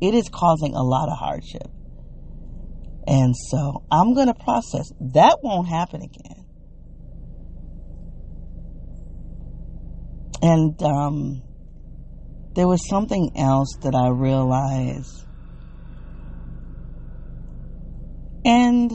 It 0.00 0.14
is 0.14 0.28
causing 0.28 0.74
a 0.74 0.82
lot 0.82 1.08
of 1.08 1.18
hardship. 1.18 1.68
And 3.06 3.36
so 3.36 3.84
I'm 3.90 4.14
going 4.14 4.26
to 4.26 4.34
process. 4.34 4.90
That 5.00 5.38
won't 5.42 5.68
happen 5.68 6.02
again. 6.02 6.43
And 10.44 10.80
um, 10.82 11.42
there 12.54 12.68
was 12.68 12.86
something 12.86 13.30
else 13.34 13.78
that 13.80 13.94
I 13.94 14.10
realized. 14.10 15.24
And 18.44 18.92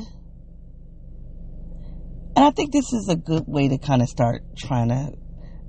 and 2.35 2.45
I 2.45 2.51
think 2.51 2.71
this 2.71 2.93
is 2.93 3.07
a 3.09 3.15
good 3.15 3.45
way 3.47 3.67
to 3.67 3.79
kind 3.79 4.03
of 4.03 4.09
start 4.09 4.43
trying 4.55 4.89
to 4.89 5.13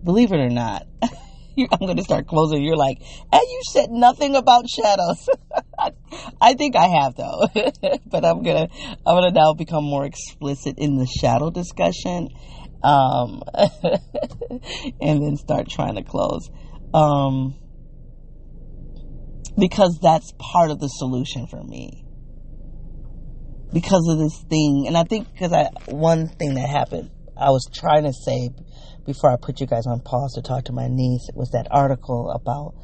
believe 0.05 0.33
it 0.33 0.41
or 0.41 0.51
not. 0.51 0.83
I'm 1.03 1.79
going 1.81 1.97
to 1.97 2.05
start 2.05 2.27
closing. 2.27 2.63
You're 2.63 2.77
like, 2.77 2.99
and 3.33 3.41
you 3.41 3.61
said 3.71 3.91
nothing 3.91 4.37
about 4.37 4.69
shadows. 4.69 5.31
I 6.43 6.53
think 6.55 6.77
I 6.77 6.89
have 6.89 7.15
though, 7.15 7.49
but 8.07 8.25
I'm 8.27 8.43
gonna 8.43 8.69
I'm 9.07 9.17
gonna 9.17 9.31
now 9.31 9.55
become 9.55 9.85
more 9.85 10.05
explicit 10.05 10.75
in 10.77 10.99
the 10.99 11.07
shadow 11.07 11.51
discussion 11.51 12.29
um, 12.83 13.43
and 15.01 15.23
then 15.23 15.37
start 15.37 15.69
trying 15.69 15.97
to 15.97 16.03
close. 16.03 16.49
Um, 16.93 17.57
because 19.59 19.99
that's 20.03 20.33
part 20.39 20.71
of 20.71 20.81
the 20.81 20.89
solution 20.89 21.47
for 21.47 21.63
me. 21.63 22.05
Because 23.73 24.09
of 24.11 24.19
this 24.19 24.43
thing, 24.49 24.87
and 24.89 24.97
I 24.97 25.05
think 25.05 25.33
because 25.33 25.53
I 25.53 25.69
one 25.87 26.27
thing 26.27 26.55
that 26.55 26.69
happened, 26.69 27.11
I 27.37 27.51
was 27.51 27.69
trying 27.73 28.03
to 28.03 28.13
say 28.13 28.51
before 29.07 29.31
I 29.31 29.37
put 29.41 29.61
you 29.61 29.67
guys 29.67 29.87
on 29.87 30.01
pause 30.01 30.33
to 30.35 30.43
talk 30.43 30.65
to 30.65 30.73
my 30.73 30.89
niece. 30.89 31.29
It 31.29 31.37
was 31.37 31.51
that 31.51 31.69
article 31.71 32.31
about 32.31 32.75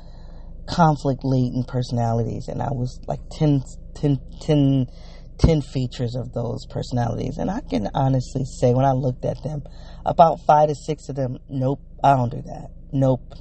conflict 0.68 1.22
latent 1.24 1.66
personalities, 1.66 2.46
and 2.46 2.62
I 2.62 2.70
was 2.70 3.00
like 3.08 3.20
10, 3.32 3.62
10, 3.96 4.20
10 4.42 4.86
10 5.38 5.62
features 5.62 6.14
of 6.14 6.32
those 6.32 6.66
personalities. 6.66 7.38
And 7.38 7.50
I 7.50 7.60
can 7.60 7.88
honestly 7.94 8.44
say, 8.44 8.72
when 8.74 8.84
I 8.84 8.92
looked 8.92 9.24
at 9.24 9.42
them, 9.42 9.62
about 10.04 10.40
five 10.46 10.68
to 10.68 10.74
six 10.74 11.08
of 11.08 11.16
them, 11.16 11.38
nope, 11.48 11.80
I 12.02 12.16
don't 12.16 12.30
do 12.30 12.42
that. 12.42 12.70
Nope. 12.92 13.34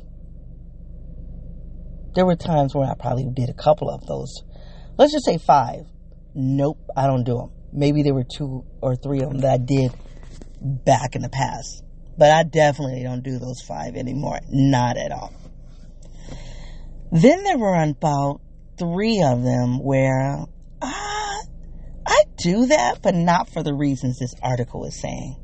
There 2.16 2.26
were 2.26 2.36
times 2.36 2.74
where 2.74 2.90
I 2.90 2.94
probably 2.96 3.30
did 3.34 3.50
a 3.50 3.54
couple 3.54 3.90
of 3.90 4.06
those. 4.06 4.44
Let's 4.98 5.12
just 5.12 5.26
say 5.26 5.38
five. 5.38 5.86
Nope, 6.34 6.80
I 6.96 7.08
don't 7.08 7.24
do 7.24 7.38
them. 7.38 7.52
Maybe 7.74 8.04
there 8.04 8.14
were 8.14 8.24
two 8.24 8.64
or 8.82 8.96
three 8.96 9.22
of 9.22 9.30
them 9.30 9.40
that 9.40 9.52
I 9.52 9.58
did 9.58 9.92
back 10.62 11.16
in 11.16 11.22
the 11.22 11.30
past. 11.30 11.84
But 12.18 12.32
I 12.32 12.44
definitely 12.44 13.04
don't 13.04 13.24
do 13.24 13.38
those 13.38 13.62
five 13.68 13.96
anymore. 13.96 14.40
Not 14.50 14.98
at 14.98 15.12
all. 15.12 15.34
Then 17.12 17.44
there 17.44 17.58
were 17.58 17.76
about 17.82 18.42
three 18.78 19.22
of 19.22 19.44
them 19.44 19.84
where 19.84 20.46
I 20.82 21.15
do 22.38 22.68
that, 22.68 23.02
but 23.02 23.16
not 23.16 23.50
for 23.50 23.64
the 23.64 23.74
reasons 23.74 24.20
this 24.20 24.34
article 24.42 24.86
is 24.86 25.00
saying. 25.00 25.38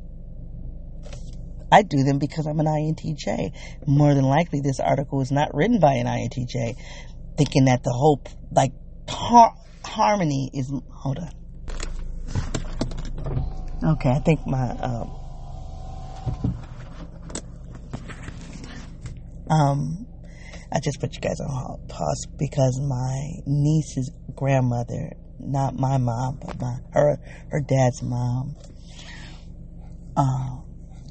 I 1.71 1.83
do 1.83 2.03
them 2.03 2.19
because 2.19 2.45
I'm 2.47 2.59
an 2.59 2.65
INTJ. 2.65 3.53
More 3.87 4.13
than 4.13 4.25
likely, 4.25 4.59
this 4.59 4.79
article 4.79 5.21
is 5.21 5.31
not 5.31 5.53
written 5.53 5.79
by 5.79 5.93
an 5.93 6.05
INTJ, 6.05 6.75
thinking 7.37 7.65
that 7.65 7.83
the 7.83 7.91
whole, 7.91 8.21
like, 8.51 8.73
har- 9.07 9.55
harmony 9.85 10.51
is. 10.53 10.71
Hold 10.91 11.19
on. 11.19 11.31
Okay, 13.93 14.09
I 14.09 14.19
think 14.19 14.45
my. 14.45 14.69
Um, 14.69 15.11
um, 19.49 20.07
I 20.73 20.79
just 20.79 20.99
put 20.99 21.15
you 21.15 21.21
guys 21.21 21.39
on 21.41 21.79
pause 21.87 22.27
because 22.37 22.79
my 22.79 23.31
niece's 23.45 24.11
grandmother 24.35 25.11
not 25.43 25.75
my 25.75 25.97
mom, 25.97 26.39
but 26.45 26.59
my 26.59 26.77
her 26.91 27.17
her 27.49 27.61
dad's 27.61 28.01
mom, 28.01 28.55
uh, 30.15 30.57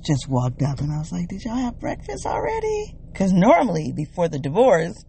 just 0.05 0.29
walked 0.29 0.63
up 0.63 0.81
and 0.81 0.93
I 0.93 0.99
was 0.99 1.13
like, 1.13 1.29
"Did 1.29 1.45
y'all 1.45 1.57
have 1.57 1.79
breakfast 1.79 2.27
already?" 2.27 2.97
Because 3.13 3.33
normally 3.33 3.93
before 3.95 4.29
the 4.29 4.39
divorce, 4.39 5.05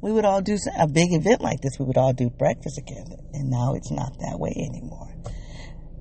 we 0.00 0.12
would 0.12 0.24
all 0.24 0.42
do 0.42 0.58
a 0.78 0.86
big 0.86 1.12
event 1.12 1.40
like 1.40 1.60
this. 1.60 1.78
We 1.78 1.86
would 1.86 1.96
all 1.96 2.12
do 2.12 2.30
breakfast 2.30 2.76
together, 2.76 3.16
and 3.32 3.48
now 3.48 3.74
it's 3.74 3.90
not 3.90 4.18
that 4.20 4.38
way 4.38 4.52
anymore. 4.56 5.08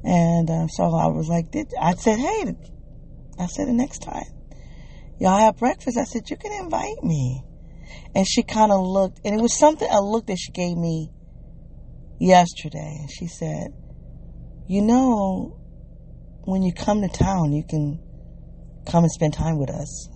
And 0.04 0.50
uh, 0.50 0.68
so 0.68 0.84
I 0.84 1.08
was 1.08 1.30
like, 1.30 1.52
Did, 1.52 1.72
I 1.80 1.94
said, 1.94 2.20
"Hey," 2.20 2.56
I 3.40 3.46
said, 3.48 3.68
"The 3.68 3.74
next 3.74 4.00
time 4.00 4.26
y'all 5.20 5.40
have 5.40 5.58
breakfast," 5.58 5.98
I 5.98 6.04
said, 6.04 6.30
"You 6.30 6.38
can 6.38 6.52
invite 6.52 7.04
me." 7.04 7.44
And 8.16 8.28
she 8.28 8.44
kind 8.44 8.72
of 8.72 8.82
looked, 8.82 9.20
and 9.24 9.34
it 9.34 9.42
was 9.42 9.58
something 9.58 9.88
a 9.90 10.02
look 10.02 10.28
that 10.28 10.38
she 10.38 10.52
gave 10.52 10.78
me 10.78 11.12
yesterday 12.20 12.97
and 12.99 13.09
she 13.11 13.28
said, 13.28 13.74
You 14.68 14.82
know, 14.82 15.59
when 16.45 16.61
you 16.61 16.74
come 16.74 17.01
to 17.01 17.07
town, 17.07 17.53
you 17.53 17.64
can 17.68 17.99
come 18.89 19.03
and 19.03 19.11
spend 19.11 19.34
time 19.34 19.57
with 19.59 19.70
us. 19.70 20.09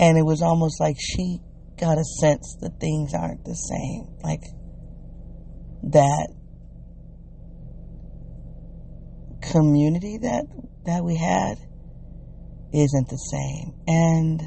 And 0.00 0.16
it 0.16 0.22
was 0.22 0.42
almost 0.42 0.80
like 0.80 0.96
she 0.98 1.40
got 1.78 1.98
a 1.98 2.04
sense 2.04 2.56
that 2.60 2.80
things 2.80 3.14
aren't 3.14 3.44
the 3.44 3.54
same. 3.54 4.08
Like 4.22 4.42
that 5.84 6.28
community 9.40 10.18
that 10.18 10.44
that 10.84 11.04
we 11.04 11.16
had 11.16 11.58
isn't 12.72 13.08
the 13.08 13.16
same. 13.16 13.74
And 13.86 14.42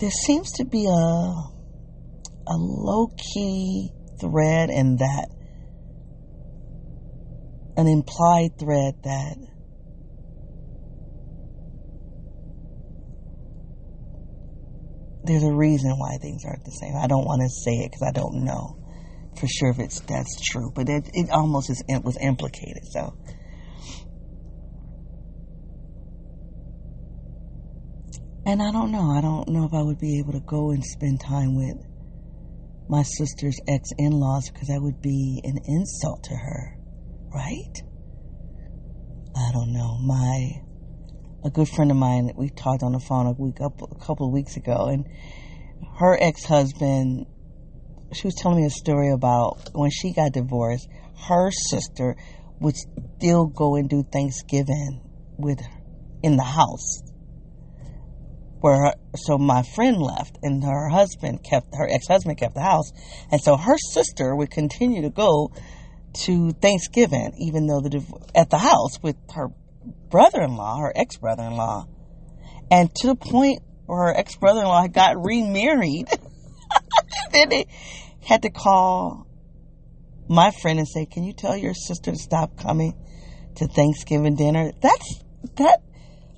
there 0.00 0.10
seems 0.10 0.50
to 0.52 0.64
be 0.64 0.86
a 0.86 1.51
a 2.46 2.54
low 2.56 3.08
key 3.16 3.92
thread 4.20 4.70
and 4.70 4.98
that 4.98 5.28
an 7.76 7.86
implied 7.86 8.50
thread 8.58 8.94
that 9.02 9.36
there's 15.24 15.44
a 15.44 15.52
reason 15.52 15.92
why 15.98 16.18
things 16.20 16.42
aren't 16.44 16.64
the 16.64 16.70
same. 16.70 16.96
I 16.96 17.06
don't 17.06 17.24
want 17.24 17.42
to 17.42 17.48
say 17.48 17.84
it 17.84 17.92
because 17.92 18.06
I 18.06 18.12
don't 18.12 18.44
know 18.44 18.76
for 19.38 19.46
sure 19.46 19.70
if 19.70 19.78
it's 19.78 20.00
that's 20.00 20.40
true, 20.50 20.70
but 20.74 20.88
it, 20.88 21.08
it 21.14 21.30
almost 21.30 21.70
is 21.70 21.82
it 21.88 22.04
was 22.04 22.18
implicated. 22.20 22.82
So, 22.90 23.14
and 28.44 28.62
I 28.62 28.72
don't 28.72 28.92
know. 28.92 29.10
I 29.10 29.20
don't 29.20 29.48
know 29.48 29.64
if 29.64 29.72
I 29.72 29.82
would 29.82 29.98
be 29.98 30.18
able 30.18 30.32
to 30.32 30.40
go 30.40 30.70
and 30.70 30.84
spend 30.84 31.20
time 31.20 31.56
with 31.56 31.76
my 32.92 33.02
sister's 33.02 33.58
ex-in-laws 33.66 34.50
because 34.50 34.68
that 34.68 34.82
would 34.82 35.00
be 35.00 35.40
an 35.44 35.58
insult 35.64 36.22
to 36.24 36.34
her, 36.34 36.76
right? 37.34 37.82
I 39.34 39.50
don't 39.50 39.72
know. 39.72 39.96
My 39.96 40.60
a 41.42 41.48
good 41.50 41.70
friend 41.70 41.90
of 41.90 41.96
mine 41.96 42.26
that 42.26 42.36
we 42.36 42.50
talked 42.50 42.82
on 42.82 42.92
the 42.92 43.00
phone 43.00 43.24
a 43.24 43.32
week 43.32 43.62
up 43.62 43.80
a 43.80 43.98
couple 43.98 44.26
of 44.26 44.32
weeks 44.34 44.58
ago 44.58 44.88
and 44.88 45.08
her 45.96 46.16
ex-husband 46.20 47.26
she 48.12 48.26
was 48.26 48.34
telling 48.34 48.60
me 48.60 48.66
a 48.66 48.70
story 48.70 49.10
about 49.10 49.70
when 49.72 49.90
she 49.90 50.12
got 50.12 50.32
divorced 50.32 50.86
her 51.28 51.50
sister 51.50 52.14
would 52.60 52.76
still 53.16 53.46
go 53.46 53.74
and 53.74 53.88
do 53.88 54.04
thanksgiving 54.12 55.00
with 55.38 55.58
in 56.22 56.36
the 56.36 56.44
house 56.44 57.01
where 58.62 58.76
her, 58.76 58.94
so 59.16 59.38
my 59.38 59.62
friend 59.62 59.98
left 59.98 60.38
and 60.42 60.62
her 60.64 60.88
husband 60.88 61.42
kept 61.42 61.74
her 61.74 61.88
ex-husband 61.88 62.38
kept 62.38 62.54
the 62.54 62.62
house 62.62 62.90
and 63.30 63.40
so 63.40 63.56
her 63.56 63.76
sister 63.78 64.34
would 64.34 64.50
continue 64.50 65.02
to 65.02 65.10
go 65.10 65.52
to 66.14 66.52
Thanksgiving 66.52 67.32
even 67.38 67.66
though 67.66 67.80
the 67.80 68.02
at 68.34 68.50
the 68.50 68.58
house 68.58 69.02
with 69.02 69.16
her 69.34 69.48
brother-in-law, 70.10 70.78
her 70.78 70.92
ex-brother-in-law, 70.94 71.86
and 72.70 72.94
to 72.96 73.08
the 73.08 73.16
point 73.16 73.60
where 73.86 74.06
her 74.06 74.16
ex-brother-in-law 74.16 74.88
got 74.88 75.22
remarried. 75.24 76.08
then 77.32 77.48
they 77.48 77.66
had 78.24 78.42
to 78.42 78.50
call 78.50 79.26
my 80.28 80.50
friend 80.50 80.78
and 80.78 80.88
say, 80.88 81.06
"Can 81.06 81.24
you 81.24 81.32
tell 81.32 81.56
your 81.56 81.74
sister 81.74 82.12
to 82.12 82.18
stop 82.18 82.56
coming 82.56 82.94
to 83.56 83.66
Thanksgiving 83.66 84.36
dinner?" 84.36 84.72
That's 84.80 85.22
that 85.56 85.82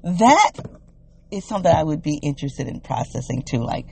that 0.03 0.53
is 1.37 1.47
something 1.47 1.73
I 1.73 1.83
would 1.83 2.03
be 2.03 2.19
interested 2.23 2.69
in 2.69 2.81
processing 2.81 3.43
too. 3.43 3.63
Like, 3.65 3.87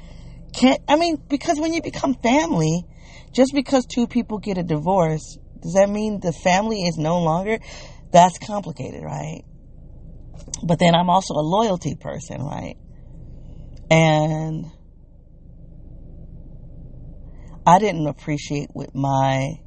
can't, 0.53 0.81
I 0.89 0.97
mean 0.97 1.23
because 1.29 1.61
when 1.61 1.73
you 1.73 1.83
become 1.83 2.15
family, 2.23 2.87
just 3.35 3.53
because 3.55 3.87
two 3.87 4.07
people 4.07 4.39
get 4.39 4.59
a 4.59 4.63
divorce, 4.63 5.39
does 5.61 5.75
that 5.75 5.89
mean 5.89 6.21
the 6.21 6.33
family 6.33 6.83
is 6.83 6.97
no 6.99 7.21
longer? 7.21 7.59
That's 8.13 8.39
complicated, 8.39 9.03
right? 9.03 9.43
But 10.63 10.79
then 10.79 10.95
I'm 10.95 11.11
also 11.11 11.35
a 11.35 11.41
loyalty 11.41 11.97
person, 11.99 12.43
right? 12.43 12.77
And 13.91 14.67
I 17.65 17.79
didn't 17.79 18.07
appreciate 18.07 18.71
with 18.75 18.95
my 18.95 19.61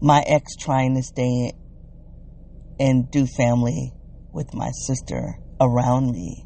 my 0.00 0.22
ex 0.26 0.56
trying 0.56 0.96
to 0.96 1.02
stay 1.02 1.52
and 2.80 3.08
do 3.10 3.26
family 3.26 3.92
with 4.32 4.52
my 4.52 4.70
sister 4.86 5.38
around 5.60 6.10
me. 6.10 6.44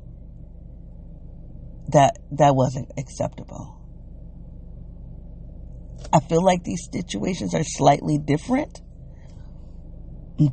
That 1.92 2.18
that 2.32 2.54
wasn't 2.54 2.90
acceptable. 2.98 3.80
I 6.12 6.20
feel 6.20 6.44
like 6.44 6.64
these 6.64 6.88
situations 6.92 7.54
are 7.54 7.62
slightly 7.64 8.18
different, 8.18 8.80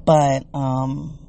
but 0.06 0.45
um 0.54 1.24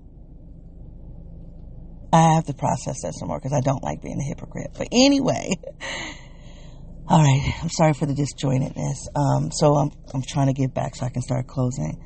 I 2.15 2.35
have 2.35 2.45
to 2.45 2.55
process 2.55 3.03
that 3.03 3.13
some 3.19 3.27
more 3.27 3.41
because 3.41 3.53
I 3.53 3.61
don't 3.61 3.83
like 3.83 4.01
being 4.01 4.21
a 4.21 4.23
hypocrite. 4.23 4.71
But 4.79 4.87
anyway, 4.93 5.51
all 7.09 7.21
right. 7.21 7.55
I'm 7.61 7.71
sorry 7.71 7.93
for 7.93 8.07
the 8.07 8.15
disjointedness. 8.15 9.09
Um, 9.17 9.51
so 9.51 9.75
I'm 9.75 9.91
I'm 10.15 10.23
trying 10.23 10.47
to 10.47 10.53
get 10.53 10.73
back 10.73 10.95
so 10.95 11.07
I 11.07 11.09
can 11.09 11.23
start 11.23 11.49
closing. 11.49 12.01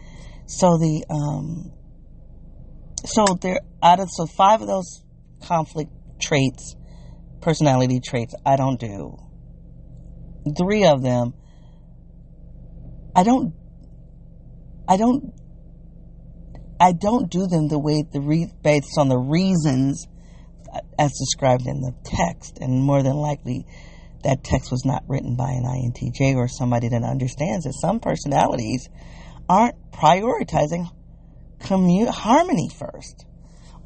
So 0.47 0.79
the 0.79 1.05
um, 1.11 1.73
so 3.05 3.27
there 3.43 3.61
out 3.83 4.01
of 4.01 4.09
so 4.11 4.25
five 4.27 4.63
of 4.63 4.67
those 4.67 5.03
conflict 5.43 5.91
traits, 6.21 6.77
personality 7.41 8.01
traits, 8.01 8.35
I 8.45 8.57
don't 8.57 8.79
do. 8.79 9.17
Three 10.57 10.87
of 10.87 11.03
them, 11.03 11.35
I 13.15 13.23
don't. 13.23 13.55
I 14.89 14.97
don't 14.97 15.35
I 16.81 16.93
don't 16.93 17.31
do 17.31 17.47
them 17.47 17.69
the 17.69 17.79
way 17.79 18.05
the 18.11 18.21
re- 18.21 18.53
based 18.63 18.97
on 18.99 19.09
the 19.09 19.19
reasons 19.19 20.07
uh, 20.73 20.81
as 20.99 21.13
described 21.19 21.67
in 21.67 21.81
the 21.81 21.93
text, 22.05 22.59
and 22.61 22.83
more 22.83 23.03
than 23.03 23.17
likely, 23.17 23.67
that 24.23 24.45
text 24.45 24.71
was 24.71 24.85
not 24.85 25.03
written 25.09 25.37
by 25.37 25.51
an 25.51 25.65
INTJ 25.65 26.37
or 26.37 26.49
somebody 26.49 26.89
that 26.89 27.03
understands 27.03 27.65
that 27.65 27.75
some 27.81 28.01
personalities 28.01 28.89
aren't 29.49 29.77
prioritizing 29.93 30.89
commun- 31.61 32.09
harmony 32.09 32.69
first 32.79 33.27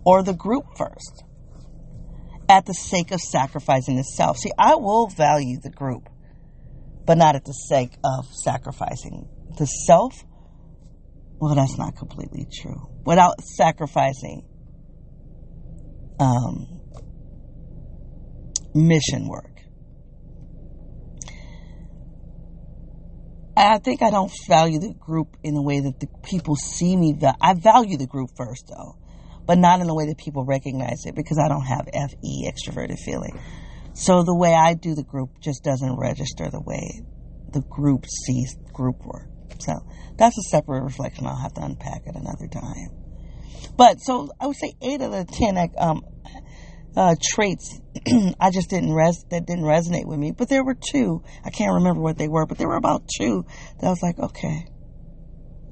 or 0.05 0.23
the 0.23 0.35
group 0.35 0.65
first 0.77 1.25
at 2.53 2.67
the 2.67 2.75
sake 2.75 3.11
of 3.11 3.21
sacrificing 3.21 3.97
the 3.97 4.03
self. 4.03 4.37
See, 4.39 4.53
I 4.59 4.75
will 4.77 5.09
value 5.09 5.59
the 5.61 5.71
group, 5.71 6.09
but 7.07 7.19
not 7.19 7.35
at 7.35 7.45
the 7.45 7.53
sake 7.53 7.93
of 8.05 8.27
sacrificing 8.33 9.29
the 9.59 9.67
self 9.67 10.25
well, 11.43 11.57
that's 11.57 11.77
not 11.77 11.97
completely 11.97 12.47
true. 12.53 12.89
Without 13.05 13.41
sacrificing 13.41 14.45
um, 16.21 16.81
mission 18.73 19.27
work. 19.27 19.51
I 23.57 23.79
think 23.79 24.03
I 24.03 24.11
don't 24.11 24.31
value 24.49 24.79
the 24.79 24.95
group 24.95 25.37
in 25.43 25.55
the 25.55 25.63
way 25.63 25.81
that 25.81 25.99
the 25.99 26.07
people 26.23 26.55
see 26.55 26.97
me. 26.97 27.19
I 27.41 27.55
value 27.55 27.99
the 27.99 28.07
group 28.07 28.31
first, 28.37 28.69
though, 28.69 28.95
but 29.47 29.59
not 29.59 29.81
in 29.81 29.87
the 29.87 29.95
way 29.95 30.07
that 30.07 30.19
people 30.19 30.45
recognize 30.45 31.05
it 31.07 31.15
because 31.15 31.39
I 31.39 31.49
don't 31.49 31.65
have 31.65 31.87
FE, 31.87 32.51
extroverted 32.51 32.99
feeling. 32.99 33.39
So 33.95 34.23
the 34.23 34.37
way 34.37 34.55
I 34.55 34.75
do 34.75 34.95
the 34.95 35.05
group 35.05 35.31
just 35.41 35.63
doesn't 35.63 35.97
register 35.97 36.49
the 36.51 36.61
way 36.61 37.03
the 37.53 37.61
group 37.61 38.07
sees 38.07 38.57
group 38.73 39.05
work. 39.05 39.29
So 39.59 39.75
that's 40.17 40.39
a 40.39 40.43
separate 40.43 40.83
reflection. 40.83 41.27
I'll 41.27 41.37
have 41.37 41.55
to 41.55 41.63
unpack 41.63 42.03
it 42.07 42.15
another 42.15 42.49
time. 42.49 42.91
But 43.77 43.97
so 44.01 44.29
I 44.41 44.47
would 44.47 44.57
say 44.57 44.75
eight 44.81 45.01
of 45.03 45.13
the 45.13 45.25
ten 45.25 45.59
um, 45.79 46.03
uh, 46.97 47.15
traits 47.23 47.81
I 48.41 48.51
just 48.51 48.71
didn't 48.71 48.93
res 48.93 49.25
that 49.31 49.47
didn't 49.47 49.65
resonate 49.65 50.07
with 50.07 50.19
me. 50.19 50.33
But 50.33 50.49
there 50.49 50.65
were 50.65 50.75
two. 50.75 51.23
I 51.45 51.51
can't 51.51 51.75
remember 51.75 52.01
what 52.01 52.19
they 52.19 52.29
were, 52.29 52.47
but 52.47 52.59
there 52.59 52.69
were 52.69 52.77
about 52.77 53.09
two 53.19 53.45
that 53.81 53.87
I 53.87 53.91
was 53.91 54.03
like, 54.03 54.19
okay, 54.19 54.67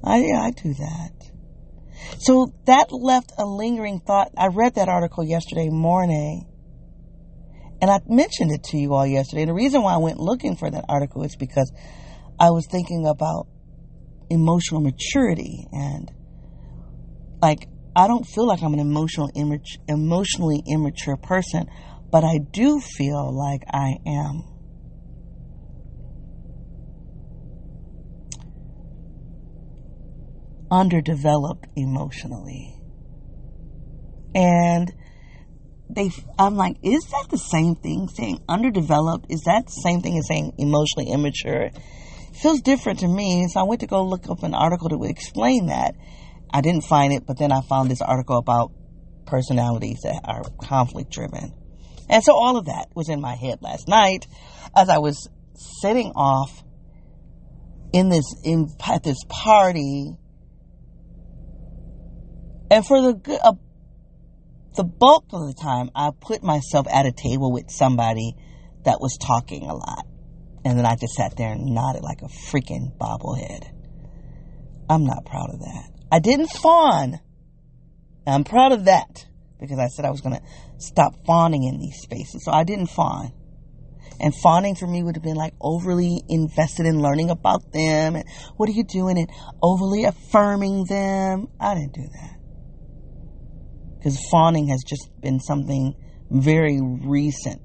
I 0.03 0.17
yeah, 0.19 0.41
I 0.41 0.51
do 0.51 0.73
that. 0.73 1.30
So 2.19 2.53
that 2.65 2.91
left 2.91 3.31
a 3.37 3.45
lingering 3.45 3.99
thought. 3.99 4.31
I 4.37 4.47
read 4.47 4.75
that 4.75 4.89
article 4.89 5.23
yesterday 5.23 5.69
morning. 5.69 6.47
And 7.81 7.89
I 7.89 7.99
mentioned 8.07 8.51
it 8.51 8.63
to 8.65 8.77
you 8.77 8.93
all 8.93 9.07
yesterday. 9.07 9.41
And 9.41 9.49
the 9.49 9.55
reason 9.55 9.81
why 9.81 9.93
I 9.93 9.97
went 9.97 10.19
looking 10.19 10.55
for 10.55 10.69
that 10.69 10.85
article 10.87 11.23
is 11.23 11.35
because 11.35 11.71
I 12.39 12.51
was 12.51 12.67
thinking 12.67 13.07
about 13.07 13.47
emotional 14.29 14.81
maturity 14.81 15.67
and 15.73 16.11
like 17.41 17.67
I 17.95 18.07
don't 18.07 18.23
feel 18.23 18.47
like 18.47 18.63
I'm 18.63 18.73
an 18.73 18.79
emotional 18.79 19.29
emotionally 19.87 20.63
immature 20.65 21.17
person, 21.17 21.69
but 22.09 22.23
I 22.23 22.37
do 22.37 22.79
feel 22.79 23.35
like 23.35 23.63
I 23.67 23.97
am. 24.05 24.50
Underdeveloped 30.71 31.67
emotionally. 31.75 32.75
And 34.33 34.91
they, 35.89 36.09
I'm 36.39 36.55
like, 36.55 36.77
is 36.81 37.03
that 37.11 37.27
the 37.29 37.37
same 37.37 37.75
thing? 37.75 38.07
Saying 38.07 38.41
underdeveloped, 38.47 39.25
is 39.29 39.41
that 39.41 39.65
the 39.65 39.81
same 39.83 40.01
thing 40.01 40.17
as 40.17 40.27
saying 40.27 40.53
emotionally 40.57 41.11
immature? 41.11 41.71
feels 42.41 42.61
different 42.61 42.99
to 42.99 43.07
me. 43.07 43.47
So 43.49 43.59
I 43.59 43.63
went 43.63 43.81
to 43.81 43.87
go 43.87 44.03
look 44.03 44.29
up 44.29 44.43
an 44.43 44.53
article 44.53 44.89
that 44.89 44.97
would 44.97 45.09
explain 45.09 45.67
that. 45.67 45.95
I 46.53 46.61
didn't 46.61 46.83
find 46.83 47.13
it, 47.13 47.25
but 47.25 47.37
then 47.37 47.51
I 47.51 47.61
found 47.61 47.89
this 47.89 48.01
article 48.01 48.37
about 48.37 48.71
personalities 49.25 49.99
that 50.03 50.21
are 50.25 50.43
conflict 50.61 51.11
driven. 51.11 51.53
And 52.09 52.23
so 52.23 52.33
all 52.33 52.57
of 52.57 52.65
that 52.65 52.87
was 52.93 53.09
in 53.09 53.21
my 53.21 53.35
head 53.35 53.59
last 53.61 53.87
night 53.87 54.27
as 54.75 54.89
I 54.89 54.97
was 54.97 55.29
sitting 55.55 56.11
off 56.15 56.63
in 57.93 58.09
this 58.09 58.25
in 58.43 58.69
at 58.85 59.03
this 59.03 59.17
party 59.29 60.17
and 62.71 62.85
for 62.85 63.01
the 63.01 63.39
uh, 63.43 63.53
the 64.75 64.83
bulk 64.83 65.25
of 65.33 65.45
the 65.45 65.53
time 65.53 65.91
I 65.93 66.09
put 66.19 66.41
myself 66.41 66.87
at 66.89 67.05
a 67.05 67.11
table 67.11 67.51
with 67.51 67.69
somebody 67.69 68.35
that 68.85 68.99
was 68.99 69.17
talking 69.21 69.69
a 69.69 69.75
lot 69.75 70.07
and 70.63 70.77
then 70.77 70.85
I 70.85 70.95
just 70.95 71.13
sat 71.13 71.35
there 71.37 71.51
and 71.51 71.65
nodded 71.73 72.03
like 72.03 72.21
a 72.21 72.27
freaking 72.27 72.95
bobblehead. 72.97 73.67
I'm 74.89 75.05
not 75.05 75.25
proud 75.25 75.49
of 75.53 75.59
that. 75.59 75.89
I 76.11 76.19
didn't 76.19 76.49
fawn. 76.49 77.19
I'm 78.27 78.43
proud 78.43 78.71
of 78.71 78.85
that 78.85 79.25
because 79.59 79.79
I 79.79 79.87
said 79.87 80.05
I 80.05 80.11
was 80.11 80.21
going 80.21 80.35
to 80.35 80.41
stop 80.77 81.25
fawning 81.25 81.63
in 81.63 81.79
these 81.79 81.99
spaces. 82.01 82.43
So 82.45 82.51
I 82.51 82.63
didn't 82.63 82.87
fawn. 82.87 83.33
And 84.19 84.35
fawning 84.35 84.75
for 84.75 84.85
me 84.85 85.01
would 85.01 85.15
have 85.15 85.23
been 85.23 85.35
like 85.35 85.55
overly 85.59 86.21
invested 86.29 86.85
in 86.85 87.01
learning 87.01 87.31
about 87.31 87.71
them 87.71 88.15
and 88.15 88.25
what 88.57 88.69
are 88.69 88.73
you 88.73 88.83
doing 88.83 89.17
and 89.17 89.29
overly 89.63 90.03
affirming 90.03 90.85
them. 90.85 91.47
I 91.59 91.73
didn't 91.73 91.93
do 91.93 92.07
that. 92.13 92.40
Because 94.01 94.19
fawning 94.31 94.69
has 94.69 94.83
just 94.87 95.09
been 95.21 95.39
something 95.39 95.93
very 96.31 96.79
recent 96.81 97.61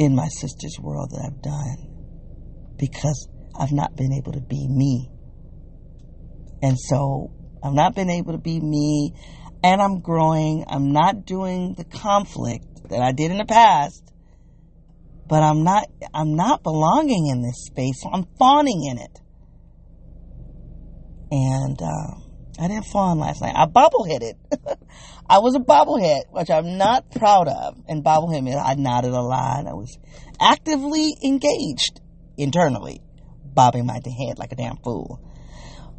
in 0.00 0.16
my 0.16 0.26
sister's 0.26 0.76
world 0.80 1.10
that 1.10 1.24
I've 1.24 1.40
done 1.40 1.86
because 2.78 3.28
I've 3.56 3.70
not 3.70 3.94
been 3.94 4.12
able 4.12 4.32
to 4.32 4.40
be 4.40 4.66
me. 4.68 5.12
And 6.62 6.76
so 6.76 7.30
I've 7.62 7.74
not 7.74 7.94
been 7.94 8.10
able 8.10 8.32
to 8.32 8.38
be 8.38 8.58
me 8.58 9.12
and 9.62 9.80
I'm 9.80 10.00
growing. 10.00 10.64
I'm 10.68 10.90
not 10.90 11.26
doing 11.26 11.74
the 11.76 11.84
conflict 11.84 12.66
that 12.88 13.02
I 13.02 13.12
did 13.12 13.30
in 13.30 13.38
the 13.38 13.44
past, 13.44 14.02
but 15.28 15.44
I'm 15.44 15.62
not, 15.62 15.84
I'm 16.12 16.34
not 16.34 16.64
belonging 16.64 17.28
in 17.28 17.42
this 17.42 17.66
space. 17.66 18.02
I'm 18.10 18.24
fawning 18.36 18.88
in 18.90 18.98
it. 18.98 19.20
And, 21.30 21.80
uh, 21.80 22.20
I 22.60 22.68
didn't 22.68 22.86
fawn 22.86 23.18
last 23.18 23.40
night. 23.40 23.54
I 23.56 23.64
bobbleheaded. 23.64 24.34
I 25.30 25.38
was 25.38 25.54
a 25.54 25.60
bobblehead, 25.60 26.30
which 26.30 26.50
I'm 26.50 26.76
not 26.76 27.10
proud 27.10 27.48
of. 27.48 27.78
And 27.88 28.04
bobblehead 28.04 28.54
I 28.62 28.74
nodded 28.74 29.12
a 29.12 29.22
lot. 29.22 29.66
I 29.66 29.72
was 29.72 29.96
actively 30.38 31.14
engaged 31.24 32.02
internally, 32.36 33.00
bobbing 33.44 33.86
my 33.86 33.94
head 33.94 34.38
like 34.38 34.52
a 34.52 34.56
damn 34.56 34.76
fool. 34.76 35.20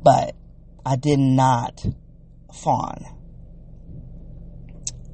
But 0.03 0.35
I 0.85 0.97
did 0.97 1.17
not 1.17 1.83
fawn. 2.53 3.05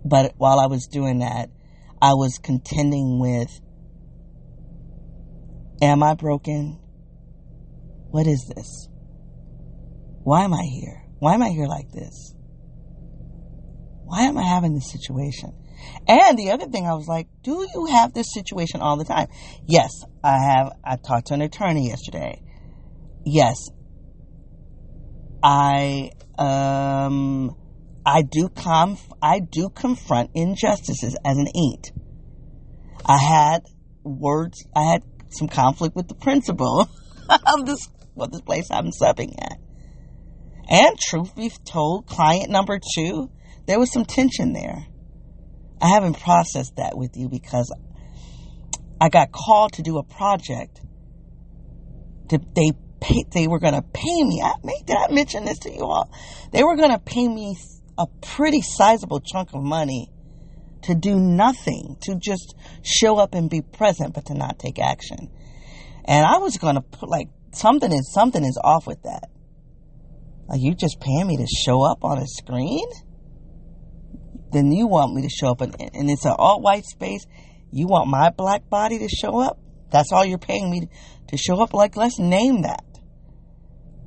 But 0.04 0.34
while 0.38 0.60
I 0.60 0.68
was 0.68 0.88
doing 0.88 1.20
that, 1.20 1.50
I 2.02 2.14
was 2.14 2.40
contending 2.40 3.20
with 3.20 3.62
Am 5.82 6.02
I 6.02 6.16
broken? 6.16 6.80
What 8.10 8.26
is 8.26 8.52
this? 8.54 8.87
Why 10.28 10.44
am 10.44 10.54
I 10.54 10.64
here? 10.64 11.04
Why 11.20 11.36
am 11.36 11.42
I 11.42 11.48
here 11.48 11.68
like 11.68 11.90
this? 11.94 12.36
Why 14.04 14.24
am 14.24 14.38
I 14.38 14.44
having 14.44 14.74
this 14.74 14.92
situation? 14.92 15.54
And 16.06 16.38
the 16.38 16.52
other 16.52 16.66
thing, 16.66 16.86
I 16.86 16.96
was 16.96 17.08
like, 17.08 17.30
do 17.44 17.66
you 17.74 17.86
have 17.86 18.14
this 18.14 18.34
situation 18.34 18.82
all 18.82 18.98
the 18.98 19.06
time? 19.06 19.30
Yes, 19.66 19.90
I 20.22 20.38
have. 20.38 20.74
I 20.84 20.98
talked 20.98 21.28
to 21.28 21.34
an 21.36 21.42
attorney 21.42 21.88
yesterday. 21.88 22.42
Yes, 23.26 23.70
I 25.42 26.12
um 26.38 27.56
I 28.06 28.22
do 28.22 28.50
conf- 28.50 29.14
I 29.22 29.40
do 29.40 29.70
confront 29.70 30.32
injustices 30.34 31.16
as 31.24 31.38
an 31.38 31.48
eight. 31.48 31.94
I 33.06 33.18
had 33.18 33.62
words. 34.04 34.62
I 34.76 34.92
had 34.92 35.04
some 35.30 35.48
conflict 35.48 35.96
with 35.96 36.10
the 36.10 36.16
principal 36.16 36.82
of 37.30 37.66
this 37.66 37.88
well 38.14 38.28
this 38.28 38.42
place 38.42 38.70
I'm 38.70 38.92
subbing 38.92 39.32
at. 39.42 39.58
And 40.70 40.98
truth 41.00 41.36
be 41.36 41.52
told, 41.66 42.08
client 42.08 42.50
number 42.50 42.80
two, 42.96 43.30
there 43.68 43.80
was 43.80 43.92
some 43.92 44.06
tension 44.06 44.54
there. 44.54 44.86
I 45.82 45.90
haven't 45.90 46.20
processed 46.20 46.76
that 46.78 46.98
with 46.98 47.16
you 47.16 47.30
because 47.30 47.74
I 49.00 49.10
got 49.10 49.32
called 49.32 49.74
to 49.74 49.82
do 49.82 49.98
a 49.98 50.04
project. 50.04 50.82
They 52.30 52.72
pay, 53.00 53.24
they 53.32 53.48
were 53.48 53.60
going 53.60 53.76
to 53.76 53.82
pay 53.82 54.24
me. 54.24 54.42
I, 54.44 54.54
did 54.86 54.98
I 54.98 55.14
mention 55.14 55.46
this 55.46 55.60
to 55.60 55.72
you 55.72 55.84
all? 55.84 56.12
They 56.52 56.64
were 56.64 56.76
going 56.76 56.92
to 56.92 57.00
pay 57.00 57.28
me 57.28 57.56
a 57.98 58.08
pretty 58.22 58.62
sizable 58.62 59.22
chunk 59.22 59.54
of 59.54 59.64
money 59.64 60.12
to 60.84 60.96
do 60.96 61.16
nothing, 61.16 61.98
to 62.02 62.16
just 62.16 62.56
show 62.84 63.18
up 63.18 63.34
and 63.34 63.50
be 63.50 63.62
present, 63.62 64.14
but 64.14 64.26
to 64.26 64.34
not 64.34 64.60
take 64.60 64.80
action. 64.80 65.30
And 66.06 66.26
I 66.26 66.38
was 66.38 66.58
going 66.58 66.76
to 66.76 66.82
put 66.82 67.10
like 67.10 67.30
something 67.54 67.92
is 67.92 68.12
something 68.14 68.44
is 68.44 68.60
off 68.64 68.88
with 68.88 69.02
that. 69.04 69.30
Are 70.50 70.58
you 70.58 70.74
just 70.76 71.00
paying 71.00 71.28
me 71.28 71.38
to 71.38 71.48
show 71.48 71.84
up 71.84 72.04
on 72.04 72.18
a 72.20 72.28
screen? 72.28 72.88
Then 74.52 74.72
you 74.72 74.88
want 74.88 75.14
me 75.14 75.24
to 75.24 75.30
show 75.30 75.52
up, 75.52 75.62
and, 75.62 75.76
and 75.80 76.10
it's 76.10 76.26
an 76.26 76.36
all 76.38 76.62
white 76.62 76.86
space. 76.86 77.26
You 77.72 77.88
want 77.88 78.10
my 78.10 78.30
black 78.30 78.70
body 78.70 79.00
to 79.00 79.10
show 79.10 79.40
up? 79.42 79.60
That's 79.92 80.12
all 80.12 80.26
you're 80.26 80.38
paying 80.38 80.70
me 80.70 80.88
to 81.28 81.38
show 81.38 81.62
up? 81.62 81.74
Like, 81.74 81.98
let's 81.98 82.20
name 82.20 82.62
that. 82.62 82.84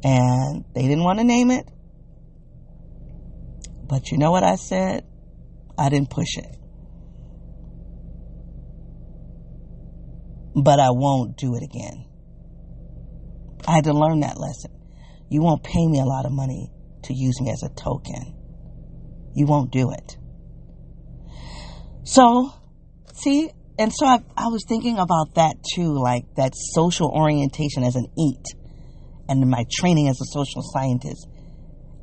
And 0.03 0.65
they 0.75 0.83
didn't 0.83 1.05
want 1.05 1.19
to 1.19 1.25
name 1.25 1.51
it. 1.51 1.69
But 3.87 4.11
you 4.11 4.19
know 4.19 4.31
what 4.31 4.45
I 4.45 4.57
said? 4.57 5.05
I 5.77 5.89
didn't 5.89 6.11
push 6.11 6.37
it. 6.37 6.57
But 10.55 10.81
I 10.81 10.89
won't 10.91 11.37
do 11.37 11.55
it 11.57 11.63
again. 11.63 12.07
I 13.67 13.73
had 13.73 13.85
to 13.85 13.93
learn 13.93 14.21
that 14.21 14.39
lesson. 14.39 14.80
You 15.31 15.43
won't 15.43 15.63
pay 15.63 15.87
me 15.87 16.01
a 16.01 16.05
lot 16.05 16.27
of 16.27 16.33
money 16.33 16.71
to 17.05 17.15
use 17.15 17.41
me 17.41 17.51
as 17.51 17.63
a 17.63 17.69
token. 17.71 18.37
You 19.35 19.47
won't 19.47 19.71
do 19.71 19.93
it. 19.93 20.19
So, 22.03 22.53
see, 23.15 23.51
and 23.79 23.93
so 23.95 24.07
I, 24.07 24.19
I 24.37 24.49
was 24.49 24.65
thinking 24.69 24.99
about 24.99 25.35
that 25.37 25.57
too, 25.75 25.99
like 25.99 26.25
that 26.35 26.53
social 26.55 27.09
orientation 27.09 27.85
as 27.85 27.95
an 27.95 28.07
eat 28.19 28.45
and 29.29 29.49
my 29.49 29.65
training 29.79 30.09
as 30.09 30.21
a 30.21 30.27
social 30.27 30.63
scientist. 30.63 31.29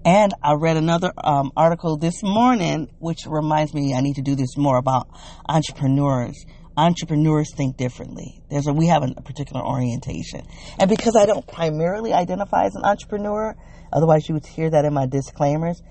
And 0.06 0.34
I 0.42 0.54
read 0.54 0.78
another 0.78 1.12
um, 1.22 1.52
article 1.58 1.98
this 1.98 2.24
morning, 2.24 2.88
which 3.00 3.26
reminds 3.28 3.74
me 3.74 3.94
I 3.94 4.00
need 4.00 4.16
to 4.16 4.22
do 4.22 4.36
this 4.36 4.56
more 4.56 4.78
about 4.78 5.10
entrepreneurs 5.50 6.46
entrepreneurs 6.78 7.52
think 7.56 7.76
differently. 7.76 8.44
There's 8.50 8.68
a, 8.68 8.74
we 8.74 8.88
have 8.88 9.04
a 9.04 9.22
particular 9.22 9.66
orientation. 9.66 10.42
And 10.80 10.90
because 10.90 11.16
I 11.16 11.26
don't 11.26 11.46
primarily 11.46 12.14
identify 12.14 12.66
as 12.66 12.76
an 12.76 12.86
entrepreneur, 12.86 13.56
otherwise 13.92 14.30
you 14.30 14.36
would 14.36 14.46
hear 14.46 14.70
that 14.70 14.86
in 14.86 14.94
my 14.94 15.08
disclaimers, 15.08 15.82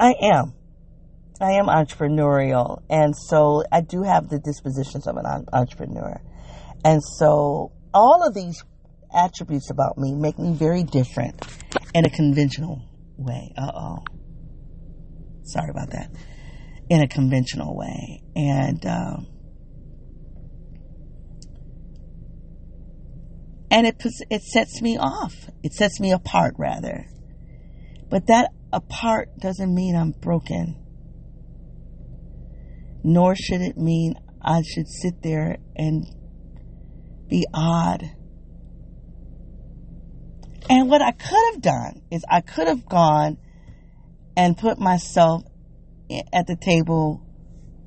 I 0.00 0.14
am. 0.22 0.54
I 1.40 1.52
am 1.52 1.66
entrepreneurial. 1.66 2.82
And 2.88 3.14
so 3.14 3.62
I 3.70 3.82
do 3.82 4.02
have 4.02 4.28
the 4.28 4.38
dispositions 4.38 5.06
of 5.06 5.16
an 5.16 5.46
entrepreneur. 5.52 6.20
And 6.84 7.02
so 7.04 7.72
all 7.92 8.26
of 8.26 8.34
these 8.34 8.64
attributes 9.14 9.70
about 9.70 9.98
me 9.98 10.14
make 10.14 10.38
me 10.38 10.52
very 10.54 10.84
different 10.84 11.46
in 11.94 12.06
a 12.06 12.10
conventional 12.10 12.82
way. 13.16 13.52
Uh 13.56 13.70
oh. 13.74 13.98
Sorry 15.44 15.70
about 15.70 15.90
that. 15.90 16.10
In 16.88 17.02
a 17.02 17.08
conventional 17.08 17.76
way. 17.76 18.22
And, 18.34 18.84
um, 18.86 19.26
and 23.70 23.86
it 23.86 24.02
it 24.30 24.42
sets 24.42 24.80
me 24.80 24.96
off. 24.98 25.34
It 25.62 25.72
sets 25.72 26.00
me 26.00 26.12
apart 26.12 26.54
rather. 26.58 27.06
But 28.10 28.26
that 28.28 28.52
apart 28.72 29.38
doesn't 29.38 29.74
mean 29.74 29.94
I'm 29.94 30.12
broken. 30.12 30.76
Nor 33.04 33.34
should 33.34 33.60
it 33.60 33.76
mean 33.76 34.14
I 34.42 34.62
should 34.62 34.88
sit 34.88 35.22
there 35.22 35.58
and 35.76 36.06
be 37.28 37.46
odd. 37.52 38.10
And 40.70 40.90
what 40.90 41.02
I 41.02 41.12
could 41.12 41.52
have 41.52 41.62
done 41.62 42.02
is 42.10 42.24
I 42.28 42.40
could 42.40 42.68
have 42.68 42.86
gone 42.86 43.38
and 44.36 44.56
put 44.56 44.78
myself 44.78 45.42
at 46.32 46.46
the 46.46 46.56
table 46.56 47.22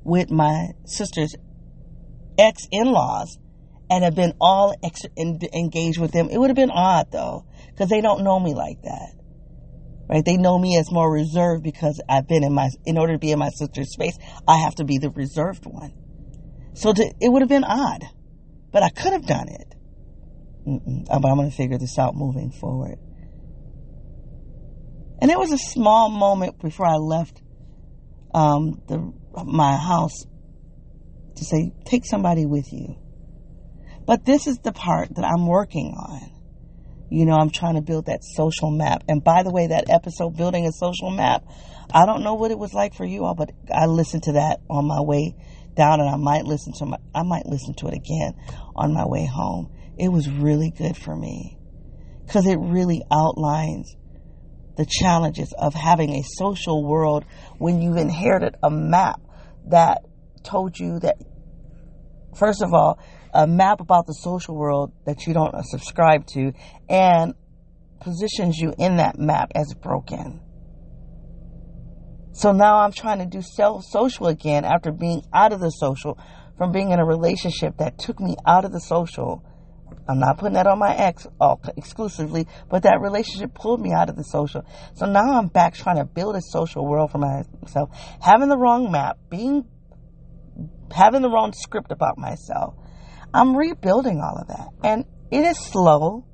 with 0.04 0.30
my 0.30 0.68
sister's 0.84 1.34
ex 2.38 2.66
in 2.70 2.86
laws 2.86 3.38
and 3.92 4.04
have 4.04 4.14
been 4.14 4.32
all 4.40 4.74
ex- 4.82 5.04
engaged 5.18 6.00
with 6.00 6.12
them. 6.12 6.30
It 6.30 6.38
would 6.38 6.48
have 6.48 6.56
been 6.56 6.70
odd 6.70 7.12
though, 7.12 7.44
because 7.70 7.90
they 7.90 8.00
don't 8.00 8.24
know 8.24 8.40
me 8.40 8.54
like 8.54 8.80
that. 8.82 9.12
Right? 10.08 10.24
They 10.24 10.38
know 10.38 10.58
me 10.58 10.78
as 10.78 10.90
more 10.90 11.12
reserved 11.12 11.62
because 11.62 12.00
I've 12.08 12.26
been 12.26 12.42
in 12.42 12.54
my, 12.54 12.70
in 12.86 12.96
order 12.96 13.12
to 13.12 13.18
be 13.18 13.32
in 13.32 13.38
my 13.38 13.50
sister's 13.50 13.92
space, 13.92 14.16
I 14.48 14.62
have 14.64 14.74
to 14.76 14.84
be 14.84 14.96
the 14.96 15.10
reserved 15.10 15.66
one. 15.66 15.92
So 16.72 16.94
to, 16.94 17.14
it 17.20 17.28
would 17.28 17.42
have 17.42 17.50
been 17.50 17.64
odd, 17.64 18.04
but 18.72 18.82
I 18.82 18.88
could 18.88 19.12
have 19.12 19.26
done 19.26 19.48
it. 19.48 19.74
Mm-mm. 20.66 21.04
But 21.06 21.28
I'm 21.28 21.36
going 21.36 21.50
to 21.50 21.56
figure 21.56 21.76
this 21.76 21.98
out 21.98 22.14
moving 22.14 22.50
forward. 22.50 22.98
And 25.20 25.30
there 25.30 25.38
was 25.38 25.52
a 25.52 25.58
small 25.58 26.08
moment 26.08 26.58
before 26.60 26.86
I 26.86 26.96
left 26.96 27.42
um, 28.34 28.80
the 28.88 29.12
my 29.44 29.76
house 29.76 30.24
to 31.36 31.44
say, 31.44 31.72
take 31.84 32.06
somebody 32.06 32.46
with 32.46 32.72
you. 32.72 32.96
But 34.06 34.24
this 34.24 34.46
is 34.46 34.58
the 34.58 34.72
part 34.72 35.14
that 35.14 35.24
I'm 35.24 35.46
working 35.46 35.94
on. 35.96 36.30
You 37.10 37.26
know, 37.26 37.34
I'm 37.34 37.50
trying 37.50 37.74
to 37.74 37.82
build 37.82 38.06
that 38.06 38.24
social 38.24 38.70
map. 38.70 39.04
And 39.08 39.22
by 39.22 39.42
the 39.42 39.52
way, 39.52 39.66
that 39.66 39.90
episode, 39.90 40.36
Building 40.36 40.66
a 40.66 40.72
Social 40.72 41.10
Map, 41.10 41.44
I 41.92 42.06
don't 42.06 42.22
know 42.22 42.34
what 42.34 42.50
it 42.50 42.58
was 42.58 42.72
like 42.72 42.94
for 42.94 43.04
you 43.04 43.24
all, 43.24 43.34
but 43.34 43.50
I 43.70 43.84
listened 43.84 44.22
to 44.24 44.32
that 44.32 44.60
on 44.70 44.86
my 44.86 45.00
way 45.02 45.36
down 45.74 46.00
and 46.00 46.08
I 46.08 46.16
might 46.16 46.44
listen 46.44 46.72
to 46.78 46.86
my, 46.86 46.96
I 47.14 47.22
might 47.22 47.44
listen 47.44 47.74
to 47.74 47.88
it 47.88 47.94
again 47.94 48.34
on 48.74 48.94
my 48.94 49.06
way 49.06 49.26
home. 49.26 49.70
It 49.98 50.08
was 50.08 50.28
really 50.30 50.70
good 50.70 50.96
for 50.96 51.14
me 51.14 51.58
because 52.26 52.46
it 52.46 52.56
really 52.58 53.02
outlines 53.10 53.94
the 54.76 54.86
challenges 54.86 55.52
of 55.58 55.74
having 55.74 56.14
a 56.14 56.22
social 56.38 56.82
world 56.82 57.24
when 57.58 57.82
you've 57.82 57.98
inherited 57.98 58.56
a 58.62 58.70
map 58.70 59.20
that 59.66 60.02
told 60.42 60.78
you 60.78 60.98
that, 61.00 61.16
first 62.34 62.62
of 62.62 62.72
all, 62.72 62.98
a 63.32 63.46
map 63.46 63.80
about 63.80 64.06
the 64.06 64.14
social 64.14 64.54
world 64.54 64.92
that 65.06 65.26
you 65.26 65.34
don't 65.34 65.54
subscribe 65.64 66.26
to 66.26 66.52
and 66.88 67.34
positions 68.00 68.58
you 68.58 68.74
in 68.78 68.96
that 68.96 69.18
map 69.18 69.52
as 69.54 69.74
broken. 69.74 70.40
So 72.32 72.52
now 72.52 72.78
I'm 72.78 72.92
trying 72.92 73.18
to 73.18 73.26
do 73.26 73.42
self 73.42 73.84
social 73.84 74.26
again 74.26 74.64
after 74.64 74.90
being 74.90 75.22
out 75.32 75.52
of 75.52 75.60
the 75.60 75.70
social, 75.70 76.18
from 76.56 76.72
being 76.72 76.90
in 76.90 76.98
a 76.98 77.04
relationship 77.04 77.76
that 77.78 77.98
took 77.98 78.20
me 78.20 78.36
out 78.46 78.64
of 78.64 78.72
the 78.72 78.80
social. 78.80 79.44
I'm 80.08 80.18
not 80.18 80.38
putting 80.38 80.54
that 80.54 80.66
on 80.66 80.78
my 80.78 80.94
ex 80.94 81.26
all 81.40 81.60
exclusively, 81.76 82.48
but 82.68 82.82
that 82.82 83.00
relationship 83.00 83.54
pulled 83.54 83.80
me 83.80 83.92
out 83.92 84.08
of 84.08 84.16
the 84.16 84.24
social. 84.24 84.64
So 84.94 85.06
now 85.06 85.38
I'm 85.38 85.48
back 85.48 85.74
trying 85.74 85.96
to 85.96 86.04
build 86.04 86.34
a 86.34 86.40
social 86.40 86.86
world 86.86 87.12
for 87.12 87.18
myself, 87.18 87.90
having 88.20 88.48
the 88.48 88.58
wrong 88.58 88.90
map, 88.90 89.18
being 89.30 89.66
having 90.90 91.22
the 91.22 91.30
wrong 91.30 91.52
script 91.52 91.92
about 91.92 92.18
myself. 92.18 92.74
I'm 93.34 93.56
rebuilding 93.56 94.20
all 94.20 94.38
of 94.38 94.48
that. 94.48 94.68
And 94.84 95.04
it 95.30 95.44
is 95.44 95.58
slow, 95.58 96.26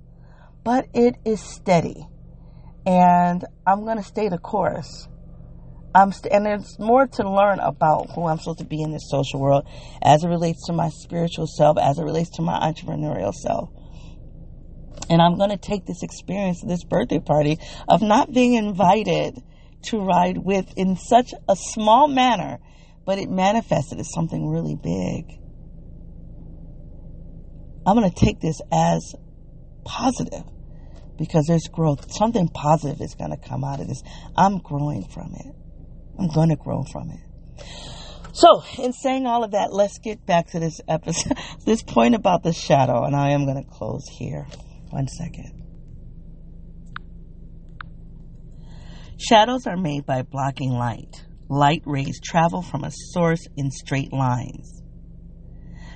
but 0.65 0.87
it 0.93 1.15
is 1.25 1.41
steady. 1.41 2.07
And 2.85 3.45
I'm 3.67 3.85
going 3.85 3.99
to 3.99 4.03
stay 4.03 4.29
the 4.29 4.39
course. 4.39 5.09
I'm 5.95 6.13
st- 6.13 6.33
and 6.33 6.45
there's 6.45 6.79
more 6.79 7.07
to 7.07 7.31
learn 7.31 7.61
about 7.61 8.11
who 8.15 8.27
I'm 8.27 8.39
supposed 8.39 8.59
to 8.59 8.65
be 8.65 8.83
in 8.83 8.93
this 8.93 9.09
social 9.09 9.41
world 9.41 9.67
as 10.03 10.25
it 10.25 10.29
relates 10.29 10.67
to 10.67 10.73
my 10.73 10.89
spiritual 10.91 11.47
self, 11.47 11.79
as 11.79 11.99
it 11.99 12.05
relates 12.05 12.31
to 12.37 12.43
my 12.43 12.59
entrepreneurial 12.59 13.33
self. 13.33 13.71
And 15.09 15.23
I'm 15.23 15.39
going 15.39 15.51
to 15.51 15.57
take 15.57 15.87
this 15.87 16.03
experience, 16.03 16.63
this 16.63 16.85
birthday 16.85 17.21
party, 17.21 17.59
of 17.89 18.03
not 18.03 18.33
being 18.33 18.55
invited 18.55 19.43
to 19.85 20.01
ride 20.01 20.39
with 20.39 20.67
in 20.77 20.97
such 20.97 21.33
a 21.49 21.57
small 21.57 22.09
manner, 22.09 22.59
but 23.07 23.19
it 23.19 23.31
manifested 23.31 23.99
as 24.01 24.13
something 24.13 24.49
really 24.49 24.75
big. 24.75 25.39
I'm 27.89 27.97
going 27.97 28.11
to 28.11 28.15
take 28.15 28.39
this 28.39 28.61
as 28.71 29.15
positive 29.83 30.45
because 31.17 31.47
there's 31.47 31.69
growth. 31.73 32.13
Something 32.13 32.49
positive 32.49 33.01
is 33.01 33.15
going 33.15 33.31
to 33.31 33.49
come 33.49 33.65
out 33.65 33.81
of 33.81 33.89
this. 33.89 34.03
I'm 34.37 34.59
growing 34.59 35.09
from 35.09 35.33
it. 35.35 35.55
I'm 36.19 36.29
going 36.29 36.51
to 36.51 36.57
grow 36.57 36.85
from 36.93 37.11
it. 37.11 37.65
So, 38.35 38.63
in 38.77 38.93
saying 38.93 39.27
all 39.27 39.43
of 39.43 39.53
that, 39.53 39.73
let's 39.73 39.99
get 40.01 40.27
back 40.27 40.49
to 40.49 40.61
this 40.61 40.83
episode, 40.87 41.39
this 41.65 41.83
point 41.83 42.15
about 42.15 42.43
the 42.43 42.53
shadow, 42.53 43.05
and 43.05 43.17
I 43.17 43.31
am 43.31 43.47
going 43.47 43.65
to 43.65 43.71
close 43.71 44.07
here. 44.07 44.47
One 44.91 45.09
second. 45.09 45.65
Shadows 49.17 49.67
are 49.67 49.79
made 49.79 50.05
by 50.05 50.23
blocking 50.23 50.73
light. 50.73 51.25
Light 51.49 51.83
rays 51.87 52.21
travel 52.23 52.61
from 52.61 52.85
a 52.85 52.91
source 52.93 53.47
in 53.57 53.71
straight 53.71 54.13
lines. 54.13 54.83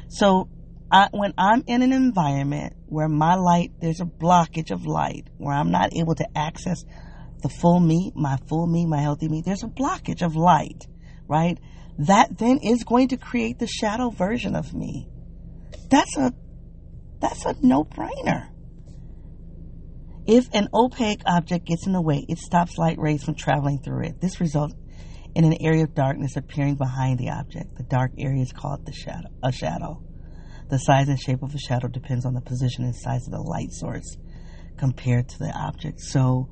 So, 0.08 0.48
I, 0.92 1.08
when 1.10 1.32
I'm 1.38 1.64
in 1.66 1.80
an 1.80 1.94
environment 1.94 2.74
where 2.86 3.08
my 3.08 3.34
light, 3.36 3.72
there's 3.80 4.00
a 4.00 4.04
blockage 4.04 4.70
of 4.70 4.84
light, 4.84 5.30
where 5.38 5.54
I'm 5.54 5.70
not 5.70 5.96
able 5.96 6.14
to 6.16 6.28
access 6.36 6.84
the 7.42 7.48
full 7.48 7.80
me, 7.80 8.12
my 8.14 8.36
full 8.46 8.66
me, 8.66 8.84
my 8.84 9.00
healthy 9.00 9.28
me, 9.28 9.42
there's 9.44 9.62
a 9.62 9.68
blockage 9.68 10.20
of 10.20 10.36
light, 10.36 10.86
right? 11.26 11.58
That 11.98 12.36
then 12.36 12.58
is 12.62 12.84
going 12.84 13.08
to 13.08 13.16
create 13.16 13.58
the 13.58 13.66
shadow 13.66 14.10
version 14.10 14.54
of 14.54 14.74
me. 14.74 15.08
That's 15.90 16.14
a, 16.18 16.34
that's 17.20 17.46
a 17.46 17.56
no 17.62 17.84
brainer. 17.84 18.48
If 20.26 20.48
an 20.52 20.68
opaque 20.74 21.22
object 21.24 21.66
gets 21.66 21.86
in 21.86 21.94
the 21.94 22.02
way, 22.02 22.24
it 22.28 22.36
stops 22.36 22.76
light 22.76 22.98
rays 22.98 23.24
from 23.24 23.34
traveling 23.34 23.78
through 23.82 24.04
it. 24.04 24.20
This 24.20 24.40
results 24.40 24.74
in 25.34 25.44
an 25.44 25.56
area 25.62 25.84
of 25.84 25.94
darkness 25.94 26.36
appearing 26.36 26.74
behind 26.74 27.18
the 27.18 27.30
object. 27.30 27.76
The 27.76 27.82
dark 27.82 28.12
area 28.18 28.42
is 28.42 28.52
called 28.52 28.84
the 28.84 28.92
shadow, 28.92 29.28
a 29.42 29.50
shadow. 29.50 30.02
The 30.72 30.78
size 30.78 31.06
and 31.10 31.20
shape 31.20 31.42
of 31.42 31.54
a 31.54 31.58
shadow 31.58 31.86
depends 31.86 32.24
on 32.24 32.32
the 32.32 32.40
position 32.40 32.84
and 32.84 32.96
size 32.96 33.26
of 33.26 33.32
the 33.32 33.42
light 33.42 33.72
source 33.72 34.16
compared 34.78 35.28
to 35.28 35.38
the 35.38 35.52
object. 35.54 36.00
So, 36.00 36.48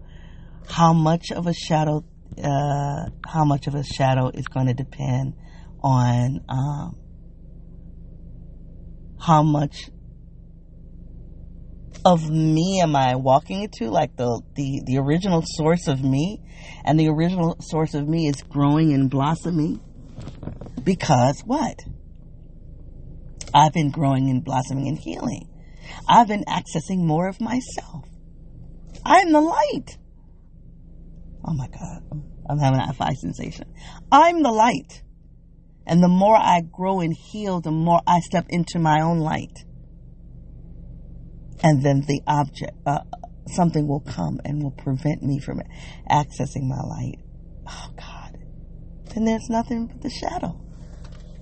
how 0.69 0.93
much 0.93 1.33
of 1.33 1.47
a 1.47 1.55
shadow, 1.55 2.05
uh, 2.37 3.07
how 3.27 3.47
much 3.47 3.67
of 3.67 3.75
a 3.75 3.83
shadow 3.83 4.29
is 4.29 4.47
going 4.47 4.67
to 4.67 4.75
depend 4.75 5.37
on 5.83 6.45
um, 6.51 6.99
how 9.19 9.43
much 9.43 9.89
of 12.05 12.29
me 12.29 12.83
am 12.83 12.95
I 12.97 13.15
walking 13.15 13.63
into? 13.63 13.91
Like 13.91 14.17
the, 14.17 14.43
the, 14.55 14.83
the 14.85 14.99
original 14.99 15.43
source 15.47 15.89
of 15.89 16.05
me, 16.05 16.43
and 16.85 17.01
the 17.01 17.09
original 17.09 17.57
source 17.61 17.95
of 17.95 18.07
me 18.07 18.29
is 18.29 18.43
growing 18.43 18.93
and 18.93 19.09
blossoming 19.09 19.81
because 20.85 21.41
what? 21.47 21.81
I've 23.53 23.73
been 23.73 23.91
growing 23.91 24.31
and 24.31 24.45
blossoming 24.45 24.89
and 24.89 24.99
healing. 24.99 25.49
I've 26.09 26.29
been 26.29 26.45
accessing 26.45 26.99
more 26.99 27.29
of 27.29 27.41
myself. 27.41 28.07
I'm 29.05 29.33
the 29.33 29.41
light. 29.41 29.99
Oh 31.45 31.55
my 31.55 31.69
God. 31.69 32.03
I'm 32.49 32.59
having 32.59 32.81
a 32.81 32.93
high 32.93 33.15
sensation. 33.15 33.73
I'm 34.11 34.43
the 34.43 34.53
light. 34.53 35.03
And 35.87 36.03
the 36.03 36.09
more 36.09 36.37
I 36.37 36.61
grow 36.61 37.01
and 37.01 37.15
heal, 37.15 37.61
the 37.61 37.71
more 37.71 38.01
I 38.07 38.21
step 38.21 38.47
into 38.49 38.79
my 38.79 39.01
own 39.01 39.19
light. 39.19 39.65
And 41.63 41.83
then 41.83 42.03
the 42.07 42.23
object, 42.27 42.73
uh, 42.87 43.01
something 43.47 43.89
will 43.89 44.01
come 44.01 44.41
and 44.45 44.63
will 44.63 44.71
prevent 44.71 45.23
me 45.23 45.41
from 45.41 45.61
accessing 46.11 46.69
my 46.69 46.81
light. 46.81 47.19
Oh 47.69 47.91
God. 47.97 48.39
Then 49.15 49.25
there's 49.25 49.49
nothing 49.49 49.87
but 49.87 50.03
the 50.03 50.11
shadow. 50.11 50.61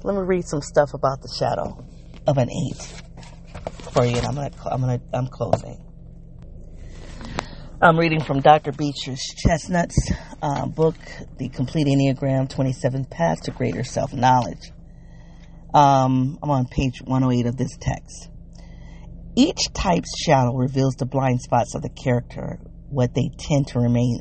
Let 0.03 0.15
me 0.15 0.23
read 0.23 0.47
some 0.47 0.63
stuff 0.63 0.95
about 0.95 1.21
the 1.23 1.35
shadow 1.39 1.85
of 2.29 2.37
an 2.37 2.51
eight 2.51 2.83
for 3.95 4.05
you, 4.05 4.15
and 4.15 4.27
I'm 4.27 4.35
gonna, 4.35 4.51
I'm 4.71 4.81
gonna, 4.83 5.01
I'm 5.15 5.27
closing. 5.29 5.83
I'm 7.81 7.99
reading 7.99 8.21
from 8.21 8.41
Dr. 8.41 8.71
Beatrice 8.73 9.35
Chestnut's 9.35 10.13
uh, 10.43 10.67
book, 10.67 10.97
The 11.39 11.49
Complete 11.49 11.87
Enneagram 11.87 12.51
27 12.51 13.07
Paths 13.07 13.43
to 13.43 13.51
Greater 13.51 13.83
Self 13.83 14.13
Knowledge. 14.13 14.73
Um, 15.73 16.39
I'm 16.43 16.51
on 16.51 16.67
page 16.67 17.01
108 17.03 17.47
of 17.47 17.57
this 17.57 17.79
text. 17.81 18.29
Each 19.35 19.73
type's 19.73 20.13
shadow 20.23 20.55
reveals 20.55 20.97
the 20.97 21.07
blind 21.07 21.41
spots 21.41 21.75
of 21.75 21.81
the 21.81 21.89
character, 21.89 22.59
what 22.91 23.15
they 23.15 23.31
tend 23.39 23.69
to 23.69 23.79
remain, 23.79 24.21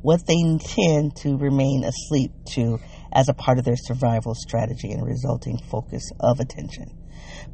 what 0.00 0.26
they 0.26 0.40
tend 0.58 1.16
to 1.16 1.36
remain 1.36 1.84
asleep 1.84 2.30
to 2.54 2.78
as 3.12 3.28
a 3.28 3.34
part 3.34 3.58
of 3.58 3.64
their 3.66 3.76
survival 3.76 4.34
strategy 4.34 4.92
and 4.92 5.04
resulting 5.04 5.58
focus 5.58 6.10
of 6.20 6.40
attention. 6.40 6.96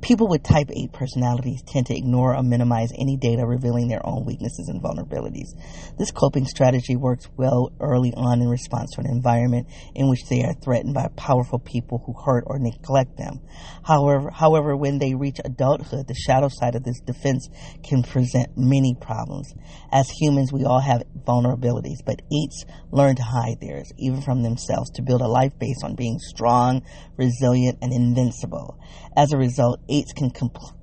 People 0.02 0.26
with 0.26 0.42
type 0.42 0.68
8 0.68 0.92
personalities 0.92 1.62
tend 1.62 1.86
to 1.86 1.96
ignore 1.96 2.36
or 2.36 2.42
minimize 2.42 2.90
any 2.98 3.16
data 3.16 3.46
revealing 3.46 3.86
their 3.86 4.04
own 4.04 4.24
weaknesses 4.24 4.68
and 4.68 4.82
vulnerabilities. 4.82 5.54
This 5.96 6.10
coping 6.10 6.44
strategy 6.44 6.96
works 6.96 7.28
well 7.36 7.70
early 7.78 8.12
on 8.16 8.42
in 8.42 8.48
response 8.48 8.90
to 8.92 9.00
an 9.00 9.06
environment 9.06 9.68
in 9.94 10.10
which 10.10 10.26
they 10.28 10.42
are 10.42 10.54
threatened 10.54 10.94
by 10.94 11.06
powerful 11.14 11.60
people 11.60 12.02
who 12.04 12.14
hurt 12.20 12.42
or 12.48 12.58
neglect 12.58 13.16
them. 13.16 13.40
However, 13.84 14.30
however, 14.30 14.76
when 14.76 14.98
they 14.98 15.14
reach 15.14 15.38
adulthood, 15.44 16.08
the 16.08 16.14
shadow 16.14 16.48
side 16.50 16.74
of 16.74 16.82
this 16.82 17.00
defense 17.00 17.48
can 17.84 18.02
present 18.02 18.56
many 18.56 18.96
problems. 19.00 19.54
As 19.92 20.10
humans, 20.10 20.52
we 20.52 20.64
all 20.64 20.80
have 20.80 21.04
vulnerabilities, 21.24 22.04
but 22.04 22.22
eights 22.32 22.64
learn 22.90 23.14
to 23.14 23.22
hide 23.22 23.60
theirs, 23.60 23.92
even 23.98 24.20
from 24.20 24.42
themselves, 24.42 24.90
to 24.90 25.02
build 25.02 25.20
a 25.20 25.28
life 25.28 25.56
based 25.60 25.84
on 25.84 25.94
being 25.94 26.18
strong, 26.18 26.82
resilient, 27.16 27.78
and 27.80 27.92
invincible. 27.92 28.80
As 29.16 29.32
a 29.32 29.36
result, 29.36 29.80
eights 29.89 30.12
can 30.12 30.30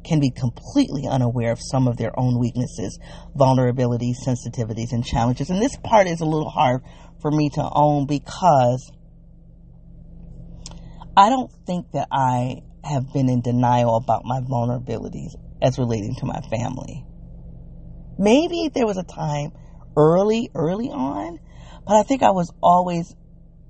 can 0.03 0.19
be 0.19 0.29
completely 0.29 1.07
unaware 1.07 1.51
of 1.51 1.59
some 1.61 1.87
of 1.87 1.97
their 1.97 2.17
own 2.19 2.39
weaknesses, 2.39 2.99
vulnerabilities, 3.35 4.17
sensitivities, 4.25 4.91
and 4.91 5.03
challenges. 5.03 5.49
And 5.49 5.61
this 5.61 5.75
part 5.77 6.07
is 6.07 6.21
a 6.21 6.25
little 6.25 6.49
hard 6.49 6.81
for 7.21 7.31
me 7.31 7.49
to 7.51 7.69
own 7.73 8.05
because 8.05 8.91
I 11.17 11.29
don't 11.29 11.51
think 11.65 11.91
that 11.93 12.07
I 12.11 12.61
have 12.83 13.11
been 13.11 13.29
in 13.29 13.41
denial 13.41 13.97
about 13.97 14.23
my 14.25 14.41
vulnerabilities 14.41 15.35
as 15.61 15.77
relating 15.79 16.15
to 16.15 16.25
my 16.25 16.39
family. 16.49 17.05
Maybe 18.17 18.69
there 18.73 18.85
was 18.85 18.97
a 18.97 19.03
time 19.03 19.51
early, 19.97 20.49
early 20.53 20.89
on 20.89 21.39
But 21.85 21.95
I 21.95 22.03
think 22.03 22.21
I 22.21 22.31
was 22.31 22.53
always 22.61 23.15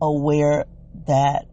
aware 0.01 0.65
that 1.07 1.45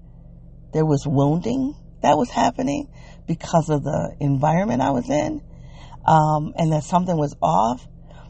there 0.73 0.85
was 0.85 1.07
wounding 1.07 1.75
that 2.03 2.17
was 2.17 2.31
happening 2.31 2.89
because 3.27 3.69
of 3.71 3.83
the 3.83 4.15
environment 4.21 4.83
I 4.83 4.91
was 4.91 5.09
in, 5.11 5.43
um, 6.07 6.53
and 6.57 6.73
that 6.73 6.85
something 6.85 7.17
was 7.17 7.37
off. 7.43 7.87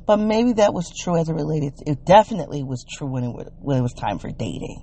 But 0.07 0.19
maybe 0.19 0.55
that 0.55 0.73
was 0.73 0.93
true 0.97 1.17
as 1.17 1.29
it 1.29 1.35
related. 1.35 1.79
To, 1.79 1.91
it 1.91 2.05
definitely 2.05 2.63
was 2.63 2.85
true 2.85 3.11
when 3.11 3.25
it 3.25 3.33
was, 3.33 3.51
when 3.59 3.79
it 3.79 3.83
was 3.83 3.93
time 3.93 4.19
for 4.19 4.31
dating. 4.31 4.83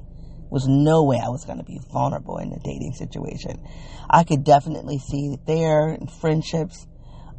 Was 0.49 0.67
no 0.67 1.03
way 1.03 1.17
I 1.17 1.29
was 1.29 1.45
going 1.45 1.57
to 1.57 1.63
be 1.63 1.79
vulnerable 1.91 2.37
in 2.37 2.51
a 2.51 2.59
dating 2.59 2.93
situation. 2.93 3.59
I 4.09 4.23
could 4.23 4.43
definitely 4.43 4.99
see 4.99 5.33
it 5.33 5.39
there 5.47 5.89
in 5.89 6.07
friendships, 6.07 6.85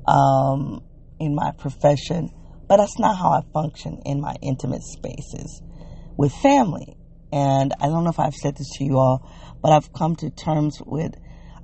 um, 0.09 0.83
in 1.21 1.35
my 1.35 1.53
profession, 1.53 2.31
but 2.67 2.79
that's 2.79 2.99
not 2.99 3.17
how 3.17 3.31
I 3.31 3.43
function 3.53 4.01
in 4.05 4.21
my 4.21 4.35
intimate 4.43 4.83
spaces 4.83 5.63
with 6.17 6.33
family. 6.33 6.97
And 7.33 7.73
I 7.81 7.87
don't 7.87 8.05
know 8.05 8.11
if 8.11 8.19
I've 8.19 8.35
said 8.35 8.57
this 8.57 8.71
to 8.79 8.85
you 8.85 8.99
all, 8.99 9.29
but 9.63 9.73
I've 9.73 9.93
come 9.93 10.17
to 10.17 10.31
terms 10.31 10.79
with 10.85 11.15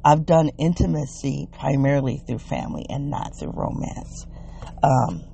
I've 0.05 0.25
done 0.25 0.51
intimacy 0.59 1.49
primarily 1.53 2.23
through 2.27 2.39
family 2.39 2.87
and 2.89 3.11
not 3.11 3.33
through 3.39 3.53
romance. 3.55 4.27
Um, 4.83 5.25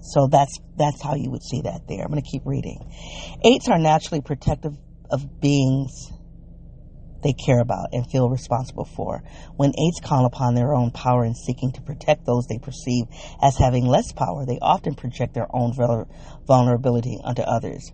so 0.00 0.26
that's 0.26 0.58
that's 0.76 1.02
how 1.02 1.14
you 1.14 1.30
would 1.30 1.42
see 1.42 1.62
that 1.62 1.82
there. 1.88 2.02
I'm 2.02 2.10
going 2.10 2.22
to 2.22 2.28
keep 2.28 2.42
reading. 2.44 2.78
Eights 3.44 3.68
are 3.68 3.78
naturally 3.78 4.20
protective 4.20 4.74
of 5.10 5.40
beings 5.40 6.10
they 7.22 7.32
care 7.32 7.60
about 7.60 7.88
and 7.92 8.08
feel 8.10 8.28
responsible 8.28 8.84
for. 8.84 9.22
When 9.56 9.70
eights 9.70 10.00
call 10.02 10.26
upon 10.26 10.54
their 10.54 10.74
own 10.74 10.90
power 10.90 11.24
in 11.24 11.34
seeking 11.34 11.72
to 11.72 11.82
protect 11.82 12.26
those 12.26 12.46
they 12.46 12.58
perceive 12.58 13.04
as 13.40 13.56
having 13.56 13.86
less 13.86 14.12
power, 14.12 14.44
they 14.44 14.58
often 14.60 14.94
project 14.94 15.34
their 15.34 15.46
own 15.54 15.72
vulnerability 16.46 17.18
onto 17.22 17.42
others. 17.42 17.92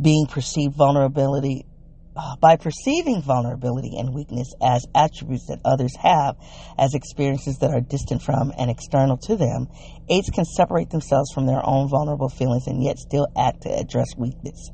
Being 0.00 0.26
perceived 0.26 0.74
vulnerability 0.74 1.66
Uh, 2.14 2.36
by 2.42 2.56
perceiving 2.56 3.22
vulnerability 3.22 3.96
and 3.96 4.12
weakness 4.12 4.52
as 4.62 4.84
attributes 4.94 5.46
that 5.46 5.58
others 5.64 5.96
have, 5.96 6.36
as 6.78 6.92
experiences 6.92 7.56
that 7.58 7.70
are 7.70 7.80
distant 7.80 8.20
from 8.20 8.52
and 8.58 8.70
external 8.70 9.16
to 9.16 9.34
them, 9.34 9.66
eights 10.10 10.28
can 10.28 10.44
separate 10.44 10.90
themselves 10.90 11.32
from 11.32 11.46
their 11.46 11.64
own 11.64 11.88
vulnerable 11.88 12.28
feelings 12.28 12.66
and 12.66 12.84
yet 12.84 12.98
still 12.98 13.26
act 13.34 13.62
to 13.62 13.70
address 13.70 14.08
weakness. 14.18 14.70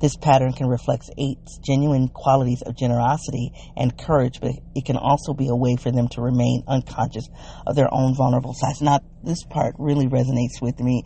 This 0.00 0.14
pattern 0.14 0.52
can 0.52 0.68
reflect 0.68 1.10
eights' 1.18 1.58
genuine 1.66 2.06
qualities 2.06 2.62
of 2.62 2.76
generosity 2.76 3.50
and 3.76 3.98
courage, 3.98 4.38
but 4.40 4.52
it 4.76 4.84
can 4.84 4.96
also 4.96 5.34
be 5.34 5.48
a 5.48 5.56
way 5.56 5.74
for 5.74 5.90
them 5.90 6.06
to 6.12 6.20
remain 6.20 6.62
unconscious 6.68 7.28
of 7.66 7.74
their 7.74 7.92
own 7.92 8.14
vulnerable 8.14 8.54
sides. 8.54 8.80
Now, 8.80 9.00
this 9.24 9.42
part 9.42 9.74
really 9.80 10.06
resonates 10.06 10.62
with 10.62 10.78
me 10.78 11.02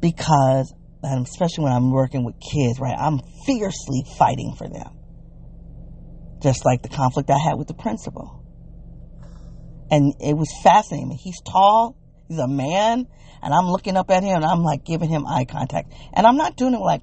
because, 0.00 0.74
especially 1.04 1.62
when 1.62 1.72
I'm 1.72 1.92
working 1.92 2.24
with 2.24 2.34
kids, 2.40 2.80
right, 2.80 2.98
I'm 2.98 3.20
fiercely 3.46 4.02
fighting 4.18 4.56
for 4.58 4.68
them 4.68 4.98
just 6.42 6.64
like 6.64 6.82
the 6.82 6.88
conflict 6.88 7.30
I 7.30 7.38
had 7.38 7.56
with 7.56 7.68
the 7.68 7.74
principal. 7.74 8.42
And 9.90 10.14
it 10.20 10.36
was 10.36 10.50
fascinating. 10.62 11.10
He's 11.12 11.40
tall, 11.40 11.96
he's 12.28 12.38
a 12.38 12.48
man, 12.48 13.06
and 13.42 13.54
I'm 13.54 13.66
looking 13.66 13.96
up 13.96 14.10
at 14.10 14.22
him 14.22 14.36
and 14.36 14.44
I'm 14.44 14.62
like 14.62 14.84
giving 14.84 15.08
him 15.08 15.26
eye 15.26 15.44
contact. 15.44 15.92
And 16.14 16.26
I'm 16.26 16.36
not 16.36 16.56
doing 16.56 16.74
it 16.74 16.80
like 16.80 17.02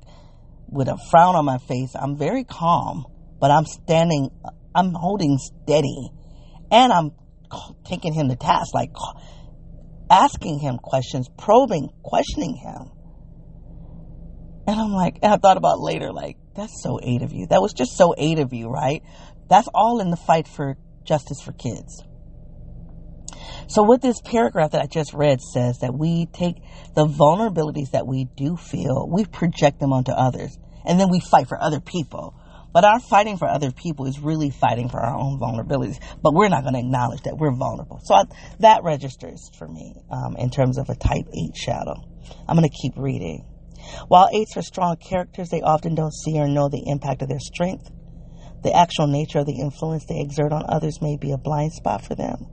with 0.67 0.87
a 0.87 0.97
frown 1.09 1.35
on 1.35 1.45
my 1.45 1.57
face. 1.57 1.95
I'm 1.95 2.17
very 2.17 2.43
calm, 2.43 3.05
but 3.39 3.51
I'm 3.51 3.65
standing, 3.65 4.31
I'm 4.75 4.93
holding 4.93 5.37
steady, 5.37 6.09
and 6.71 6.91
I'm 6.91 7.11
taking 7.85 8.13
him 8.13 8.29
to 8.29 8.35
task, 8.35 8.73
like 8.73 8.91
asking 10.09 10.59
him 10.59 10.77
questions, 10.77 11.27
probing, 11.37 11.89
questioning 12.03 12.55
him. 12.55 12.91
And 14.69 14.79
I'm 14.79 14.91
like, 14.91 15.17
and 15.23 15.33
I 15.33 15.37
thought 15.37 15.57
about 15.57 15.79
later, 15.79 16.13
like, 16.13 16.37
that's 16.55 16.83
so 16.83 16.99
eight 17.01 17.23
of 17.23 17.33
you. 17.33 17.47
That 17.47 17.59
was 17.59 17.73
just 17.73 17.97
so 17.97 18.13
eight 18.15 18.37
of 18.37 18.53
you, 18.53 18.69
right? 18.69 19.01
That's 19.49 19.67
all 19.73 19.99
in 19.99 20.11
the 20.11 20.15
fight 20.15 20.47
for 20.47 20.77
justice 21.03 21.41
for 21.41 21.53
kids. 21.53 22.03
So, 23.67 23.81
what 23.81 23.99
this 23.99 24.21
paragraph 24.23 24.71
that 24.71 24.81
I 24.83 24.85
just 24.85 25.15
read 25.15 25.41
says 25.41 25.79
that 25.79 25.97
we 25.97 26.27
take 26.27 26.57
the 26.93 27.07
vulnerabilities 27.07 27.93
that 27.93 28.05
we 28.05 28.25
do 28.37 28.57
feel, 28.57 29.09
we 29.11 29.25
project 29.25 29.79
them 29.79 29.91
onto 29.91 30.11
others, 30.11 30.55
and 30.85 30.99
then 30.99 31.09
we 31.09 31.19
fight 31.19 31.47
for 31.47 31.59
other 31.59 31.79
people. 31.79 32.35
But 32.71 32.83
our 32.83 32.99
fighting 32.99 33.37
for 33.37 33.47
other 33.47 33.71
people 33.71 34.05
is 34.05 34.19
really 34.19 34.51
fighting 34.51 34.87
for 34.87 34.99
our 34.99 35.17
own 35.17 35.39
vulnerabilities. 35.39 35.97
But 36.21 36.35
we're 36.35 36.49
not 36.49 36.61
going 36.61 36.75
to 36.75 36.79
acknowledge 36.79 37.23
that 37.23 37.37
we're 37.39 37.55
vulnerable. 37.55 38.01
So 38.03 38.13
I, 38.13 38.23
that 38.59 38.83
registers 38.83 39.49
for 39.57 39.67
me 39.67 39.95
um, 40.11 40.35
in 40.37 40.51
terms 40.51 40.77
of 40.77 40.89
a 40.89 40.95
type 40.95 41.25
8 41.33 41.57
shadow. 41.57 42.05
I'm 42.47 42.55
going 42.55 42.69
to 42.69 42.77
keep 42.83 42.93
reading. 42.95 43.47
While 44.07 44.29
8s 44.33 44.57
are 44.57 44.61
strong 44.61 44.97
characters, 44.97 45.49
they 45.49 45.61
often 45.61 45.95
don't 45.95 46.13
see 46.13 46.39
or 46.39 46.47
know 46.47 46.69
the 46.69 46.83
impact 46.87 47.21
of 47.21 47.29
their 47.29 47.39
strength 47.39 47.89
the 48.61 48.73
actual 48.73 49.07
nature 49.07 49.39
of 49.39 49.45
the 49.45 49.59
influence 49.59 50.05
they 50.05 50.19
exert 50.19 50.51
on 50.51 50.65
others 50.67 51.01
may 51.01 51.15
be 51.15 51.31
a 51.31 51.37
blind 51.37 51.71
spot 51.71 52.03
for 52.03 52.15
them. 52.15 52.47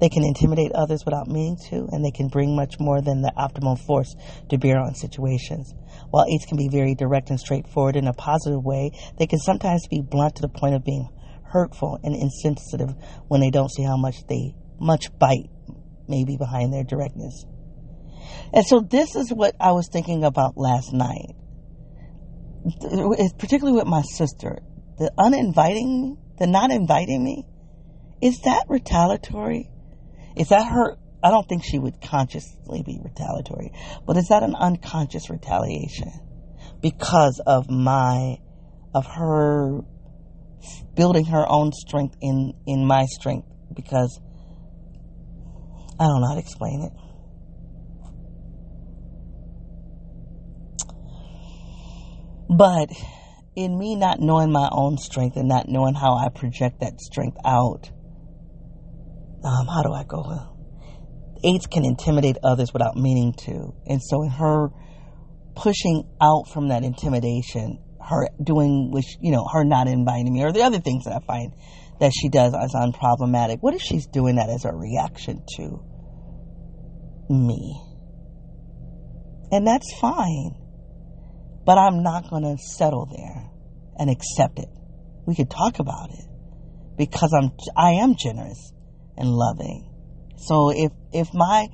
They 0.00 0.08
can 0.08 0.24
intimidate 0.24 0.72
others 0.72 1.04
without 1.04 1.28
meaning 1.28 1.56
to, 1.70 1.88
and 1.92 2.04
they 2.04 2.10
can 2.10 2.28
bring 2.28 2.56
much 2.56 2.80
more 2.80 3.00
than 3.00 3.22
the 3.22 3.32
optimal 3.36 3.78
force 3.78 4.14
to 4.50 4.58
bear 4.58 4.78
on 4.78 4.94
situations. 4.94 5.72
While 6.10 6.26
eights 6.26 6.46
can 6.46 6.56
be 6.56 6.68
very 6.68 6.94
direct 6.94 7.30
and 7.30 7.38
straightforward 7.38 7.96
in 7.96 8.08
a 8.08 8.12
positive 8.12 8.64
way, 8.64 8.90
they 9.18 9.26
can 9.26 9.38
sometimes 9.38 9.86
be 9.88 10.02
blunt 10.02 10.36
to 10.36 10.42
the 10.42 10.48
point 10.48 10.74
of 10.74 10.84
being 10.84 11.08
hurtful 11.44 11.98
and 12.02 12.14
insensitive 12.14 12.94
when 13.28 13.40
they 13.40 13.50
don't 13.50 13.70
see 13.70 13.84
how 13.84 13.96
much 13.96 14.26
they 14.28 14.54
much 14.78 15.16
bite 15.18 15.48
may 16.08 16.24
be 16.24 16.36
behind 16.36 16.72
their 16.72 16.84
directness. 16.84 17.46
And 18.52 18.64
so 18.66 18.80
this 18.80 19.16
is 19.16 19.30
what 19.32 19.54
I 19.60 19.72
was 19.72 19.88
thinking 19.92 20.24
about 20.24 20.56
last 20.56 20.92
night. 20.92 21.34
Particularly 23.38 23.76
with 23.76 23.86
my 23.86 24.02
sister 24.02 24.58
the 24.98 25.12
uninviting 25.18 26.02
me, 26.02 26.16
the 26.38 26.46
not 26.46 26.70
inviting 26.70 27.22
me, 27.22 27.46
is 28.20 28.40
that 28.44 28.64
retaliatory? 28.68 29.70
Is 30.36 30.48
that 30.48 30.66
her? 30.66 30.96
I 31.22 31.30
don't 31.30 31.48
think 31.48 31.64
she 31.64 31.78
would 31.78 32.00
consciously 32.00 32.82
be 32.84 32.98
retaliatory, 33.02 33.72
but 34.06 34.16
is 34.16 34.28
that 34.28 34.42
an 34.42 34.54
unconscious 34.54 35.28
retaliation 35.28 36.12
because 36.80 37.40
of 37.46 37.68
my, 37.68 38.36
of 38.94 39.06
her 39.06 39.80
building 40.94 41.24
her 41.26 41.44
own 41.48 41.72
strength 41.72 42.16
in, 42.20 42.54
in 42.66 42.86
my 42.86 43.06
strength? 43.06 43.48
Because 43.74 44.20
I 45.98 46.04
don't 46.04 46.20
know 46.20 46.28
how 46.28 46.34
to 46.34 46.40
explain 46.40 46.82
it. 46.82 46.92
But 52.48 52.90
in 53.56 53.78
me 53.78 53.96
not 53.96 54.20
knowing 54.20 54.52
my 54.52 54.68
own 54.70 54.98
strength 54.98 55.36
and 55.36 55.48
not 55.48 55.68
knowing 55.68 55.94
how 55.94 56.14
I 56.14 56.28
project 56.28 56.80
that 56.80 57.00
strength 57.00 57.38
out, 57.44 57.90
um, 59.44 59.66
how 59.66 59.82
do 59.82 59.92
I 59.92 60.04
go? 60.04 60.22
Eights 61.44 61.66
can 61.66 61.84
intimidate 61.84 62.36
others 62.42 62.72
without 62.72 62.96
meaning 62.96 63.32
to. 63.46 63.74
And 63.86 64.00
so 64.02 64.22
in 64.22 64.30
her 64.30 64.68
pushing 65.54 66.04
out 66.20 66.48
from 66.52 66.68
that 66.68 66.84
intimidation, 66.84 67.78
her 68.00 68.28
doing 68.42 68.90
which, 68.92 69.16
you 69.20 69.32
know, 69.32 69.46
her 69.52 69.64
not 69.64 69.88
inviting 69.88 70.32
me 70.32 70.42
or 70.42 70.52
the 70.52 70.62
other 70.62 70.78
things 70.78 71.04
that 71.04 71.14
I 71.14 71.20
find 71.26 71.52
that 72.00 72.12
she 72.12 72.28
does 72.28 72.54
as 72.54 72.72
unproblematic. 72.74 73.58
What 73.60 73.74
if 73.74 73.80
she's 73.82 74.06
doing 74.06 74.36
that 74.36 74.50
as 74.50 74.64
a 74.64 74.72
reaction 74.72 75.42
to 75.56 75.82
me? 77.30 77.80
And 79.50 79.66
that's 79.66 79.98
fine. 79.98 80.54
But 81.66 81.78
I'm 81.78 82.04
not 82.04 82.30
going 82.30 82.44
to 82.44 82.56
settle 82.56 83.06
there 83.06 83.50
and 83.98 84.08
accept 84.08 84.60
it. 84.60 84.68
We 85.26 85.34
could 85.34 85.50
talk 85.50 85.80
about 85.80 86.10
it 86.10 86.24
because 86.96 87.34
I'm 87.34 87.50
I 87.76 88.02
am 88.02 88.14
generous 88.16 88.72
and 89.18 89.28
loving. 89.28 89.90
So 90.36 90.70
if 90.70 90.92
if 91.12 91.34
my 91.34 91.66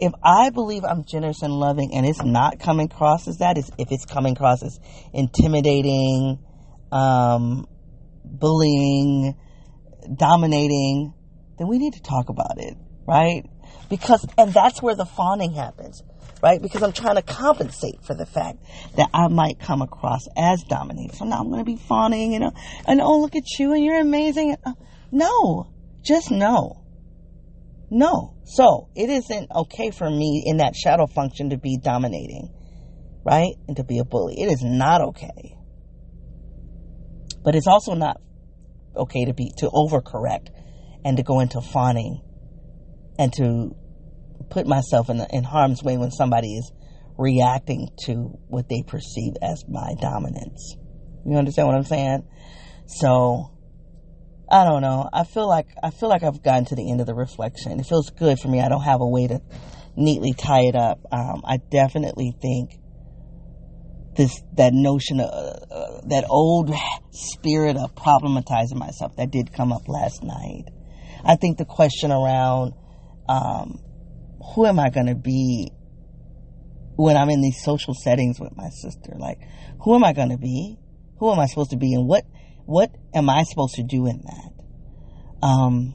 if 0.00 0.12
I 0.22 0.50
believe 0.50 0.84
I'm 0.84 1.04
generous 1.10 1.40
and 1.40 1.52
loving 1.54 1.94
and 1.94 2.04
it's 2.04 2.22
not 2.22 2.60
coming 2.60 2.86
across 2.92 3.26
as 3.26 3.38
that, 3.38 3.56
is 3.56 3.70
if 3.78 3.90
it's 3.90 4.04
coming 4.04 4.34
across 4.34 4.62
as 4.62 4.78
intimidating, 5.14 6.38
um, 6.92 7.66
bullying, 8.24 9.34
dominating, 10.14 11.14
then 11.58 11.68
we 11.68 11.78
need 11.78 11.94
to 11.94 12.02
talk 12.02 12.28
about 12.28 12.58
it, 12.58 12.76
right? 13.06 13.44
Because 13.88 14.26
and 14.36 14.52
that's 14.52 14.82
where 14.82 14.94
the 14.94 15.06
fawning 15.06 15.54
happens 15.54 16.02
right? 16.42 16.60
Because 16.60 16.82
I'm 16.82 16.92
trying 16.92 17.16
to 17.16 17.22
compensate 17.22 18.04
for 18.04 18.14
the 18.14 18.26
fact 18.26 18.58
that 18.96 19.10
I 19.12 19.28
might 19.28 19.58
come 19.58 19.82
across 19.82 20.26
as 20.36 20.62
dominating. 20.62 21.12
So 21.12 21.24
now 21.24 21.40
I'm 21.40 21.48
going 21.48 21.60
to 21.60 21.64
be 21.64 21.76
fawning, 21.76 22.32
you 22.32 22.40
know, 22.40 22.52
and 22.86 23.00
oh, 23.00 23.20
look 23.20 23.36
at 23.36 23.58
you 23.58 23.72
and 23.72 23.84
you're 23.84 24.00
amazing. 24.00 24.56
Uh, 24.64 24.72
no, 25.10 25.72
just 26.02 26.30
no. 26.30 26.84
No. 27.90 28.34
So 28.44 28.88
it 28.94 29.10
isn't 29.10 29.50
okay 29.50 29.90
for 29.90 30.08
me 30.08 30.44
in 30.46 30.58
that 30.58 30.76
shadow 30.76 31.06
function 31.06 31.50
to 31.50 31.58
be 31.58 31.78
dominating, 31.82 32.52
right? 33.24 33.54
And 33.66 33.76
to 33.76 33.84
be 33.84 33.98
a 33.98 34.04
bully. 34.04 34.34
It 34.40 34.46
is 34.46 34.62
not 34.62 35.00
okay. 35.00 35.56
But 37.42 37.54
it's 37.54 37.66
also 37.66 37.94
not 37.94 38.20
okay 38.96 39.24
to 39.24 39.34
be, 39.34 39.52
to 39.58 39.66
overcorrect 39.68 40.48
and 41.04 41.16
to 41.16 41.22
go 41.22 41.40
into 41.40 41.60
fawning 41.60 42.20
and 43.18 43.32
to 43.34 43.74
put 44.50 44.66
myself 44.66 45.10
in, 45.10 45.20
in 45.30 45.44
harm's 45.44 45.82
way 45.82 45.96
when 45.96 46.10
somebody 46.10 46.54
is 46.54 46.72
reacting 47.18 47.88
to 48.04 48.38
what 48.48 48.68
they 48.68 48.82
perceive 48.86 49.34
as 49.42 49.64
my 49.68 49.94
dominance. 50.00 50.76
You 51.26 51.36
understand 51.36 51.68
what 51.68 51.76
I'm 51.76 51.84
saying? 51.84 52.26
So 52.86 53.50
I 54.50 54.64
don't 54.64 54.80
know. 54.80 55.08
I 55.12 55.24
feel 55.24 55.46
like 55.46 55.68
I 55.82 55.90
feel 55.90 56.08
like 56.08 56.22
I've 56.22 56.42
gotten 56.42 56.64
to 56.66 56.76
the 56.76 56.90
end 56.90 57.00
of 57.00 57.06
the 57.06 57.14
reflection. 57.14 57.78
It 57.78 57.86
feels 57.86 58.10
good 58.10 58.38
for 58.38 58.48
me. 58.48 58.60
I 58.60 58.68
don't 58.68 58.82
have 58.82 59.00
a 59.00 59.08
way 59.08 59.26
to 59.26 59.40
neatly 59.96 60.32
tie 60.32 60.62
it 60.62 60.76
up. 60.76 61.00
Um, 61.12 61.42
I 61.44 61.58
definitely 61.58 62.32
think 62.40 62.78
this 64.16 64.42
that 64.56 64.72
notion 64.72 65.20
of 65.20 65.28
uh, 65.70 66.00
that 66.08 66.24
old 66.30 66.72
spirit 67.10 67.76
of 67.76 67.94
problematizing 67.94 68.76
myself 68.76 69.16
that 69.16 69.30
did 69.30 69.52
come 69.52 69.72
up 69.72 69.86
last 69.86 70.22
night. 70.22 70.64
I 71.24 71.36
think 71.36 71.58
the 71.58 71.64
question 71.64 72.10
around 72.10 72.72
um, 73.28 73.80
who 74.40 74.66
am 74.66 74.78
I 74.78 74.90
going 74.90 75.06
to 75.06 75.14
be 75.14 75.70
when 76.96 77.16
I'm 77.16 77.30
in 77.30 77.40
these 77.40 77.62
social 77.62 77.94
settings 77.94 78.40
with 78.40 78.56
my 78.56 78.68
sister? 78.70 79.12
Like, 79.16 79.40
who 79.80 79.94
am 79.94 80.04
I 80.04 80.12
going 80.12 80.30
to 80.30 80.38
be? 80.38 80.78
Who 81.18 81.32
am 81.32 81.38
I 81.38 81.46
supposed 81.46 81.70
to 81.70 81.76
be, 81.76 81.94
and 81.94 82.06
what 82.06 82.24
what 82.64 82.94
am 83.14 83.28
I 83.28 83.42
supposed 83.42 83.74
to 83.74 83.82
do 83.82 84.06
in 84.06 84.22
that? 84.24 85.46
Um, 85.46 85.94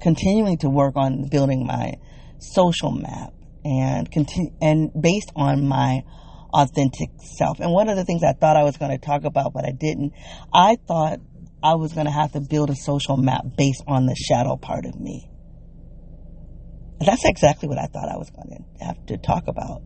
continuing 0.00 0.58
to 0.58 0.70
work 0.70 0.96
on 0.96 1.28
building 1.28 1.66
my 1.66 1.94
social 2.38 2.92
map 2.92 3.32
and 3.64 4.10
continue 4.10 4.52
and 4.60 4.90
based 5.00 5.32
on 5.34 5.66
my 5.66 6.04
authentic 6.52 7.10
self. 7.38 7.60
And 7.60 7.72
one 7.72 7.88
of 7.88 7.96
the 7.96 8.04
things 8.04 8.22
I 8.22 8.32
thought 8.32 8.56
I 8.56 8.62
was 8.62 8.76
going 8.76 8.92
to 8.92 8.98
talk 8.98 9.24
about, 9.24 9.52
but 9.52 9.64
I 9.64 9.72
didn't, 9.72 10.12
I 10.52 10.76
thought 10.86 11.18
I 11.62 11.74
was 11.74 11.92
going 11.92 12.06
to 12.06 12.12
have 12.12 12.32
to 12.32 12.40
build 12.40 12.70
a 12.70 12.76
social 12.76 13.16
map 13.16 13.44
based 13.56 13.82
on 13.86 14.06
the 14.06 14.14
shadow 14.14 14.56
part 14.56 14.86
of 14.86 14.98
me. 14.98 15.28
That's 17.00 17.24
exactly 17.24 17.68
what 17.68 17.78
I 17.78 17.86
thought 17.86 18.08
I 18.08 18.16
was 18.16 18.30
going 18.30 18.64
to 18.78 18.84
have 18.84 19.04
to 19.06 19.18
talk 19.18 19.48
about. 19.48 19.82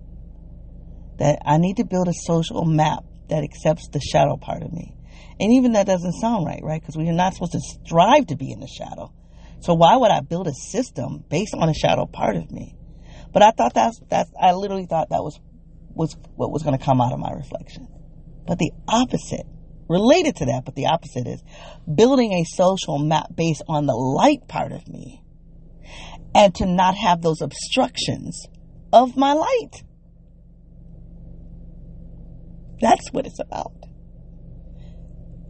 That 1.19 1.41
I 1.45 1.59
need 1.59 1.77
to 1.77 1.85
build 1.85 2.09
a 2.09 2.15
social 2.15 2.65
map 2.65 3.05
that 3.29 3.43
accepts 3.43 3.89
the 3.89 4.01
shadow 4.01 4.37
part 4.37 4.63
of 4.63 4.73
me. 4.73 4.95
And 5.39 5.53
even 5.53 5.73
that 5.73 5.87
doesn't 5.87 6.13
sound 6.15 6.47
right, 6.47 6.61
right? 6.63 6.81
Because 6.81 6.97
we're 6.97 7.13
not 7.13 7.35
supposed 7.35 7.53
to 7.53 7.61
strive 7.61 8.27
to 8.29 8.37
be 8.37 8.53
in 8.53 8.61
the 8.61 8.69
shadow. 8.69 9.13
So 9.61 9.75
why 9.75 9.97
would 9.97 10.11
I 10.11 10.21
build 10.21 10.47
a 10.47 10.55
system 10.55 11.25
based 11.29 11.55
on 11.55 11.69
a 11.69 11.75
shadow 11.75 12.07
part 12.07 12.37
of 12.37 12.51
me? 12.51 12.77
But 13.33 13.43
I 13.43 13.51
thought 13.51 13.75
that's 13.75 14.01
that's 14.09 14.31
I 14.41 14.53
literally 14.53 14.87
thought 14.87 15.11
that 15.11 15.23
was 15.23 15.39
was 15.95 16.17
what 16.37 16.51
was 16.51 16.63
going 16.63 16.79
to 16.79 16.85
come 16.85 17.01
out 17.01 17.13
of 17.13 17.19
my 17.19 17.33
reflection. 17.33 17.89
But 18.47 18.59
the 18.59 18.73
opposite, 18.89 19.47
related 19.89 20.37
to 20.37 20.47
that, 20.47 20.65
but 20.65 20.75
the 20.75 20.87
opposite 20.87 21.27
is 21.27 21.43
building 21.93 22.33
a 22.33 22.45
social 22.45 22.99
map 22.99 23.27
based 23.35 23.63
on 23.69 23.87
the 23.87 23.95
light 23.95 24.49
part 24.49 24.73
of 24.73 24.89
me 24.89 25.20
and 26.35 26.55
to 26.57 26.67
not 26.67 26.97
have 26.97 27.23
those 27.23 27.41
obstructions 27.41 28.47
of 28.93 29.17
my 29.17 29.33
light. 29.33 29.83
That's 32.81 33.13
what 33.13 33.27
it's 33.27 33.41
about. 33.41 33.73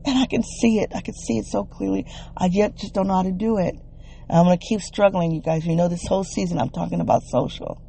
And 0.05 0.19
I 0.19 0.27
can 0.27 0.43
see 0.43 0.79
it. 0.81 0.93
I 0.95 1.01
can 1.01 1.15
see 1.15 1.39
it 1.39 1.47
so 1.47 1.65
clearly. 1.65 2.07
I 2.37 2.47
yet 2.47 2.77
just 2.77 2.95
don't 2.95 3.07
know 3.07 3.15
how 3.15 3.23
to 3.23 3.33
do 3.33 3.59
it. 3.59 3.75
And 4.29 4.39
I'm 4.39 4.45
going 4.47 4.59
to 4.59 4.65
keep 4.65 4.81
struggling, 4.81 5.33
you 5.33 5.43
guys. 5.43 5.67
You 5.67 5.77
know, 5.77 5.89
this 5.89 6.07
whole 6.07 6.25
season 6.25 6.59
I'm 6.59 6.71
talking 6.71 7.01
about 7.01 7.23
social. 7.25 7.83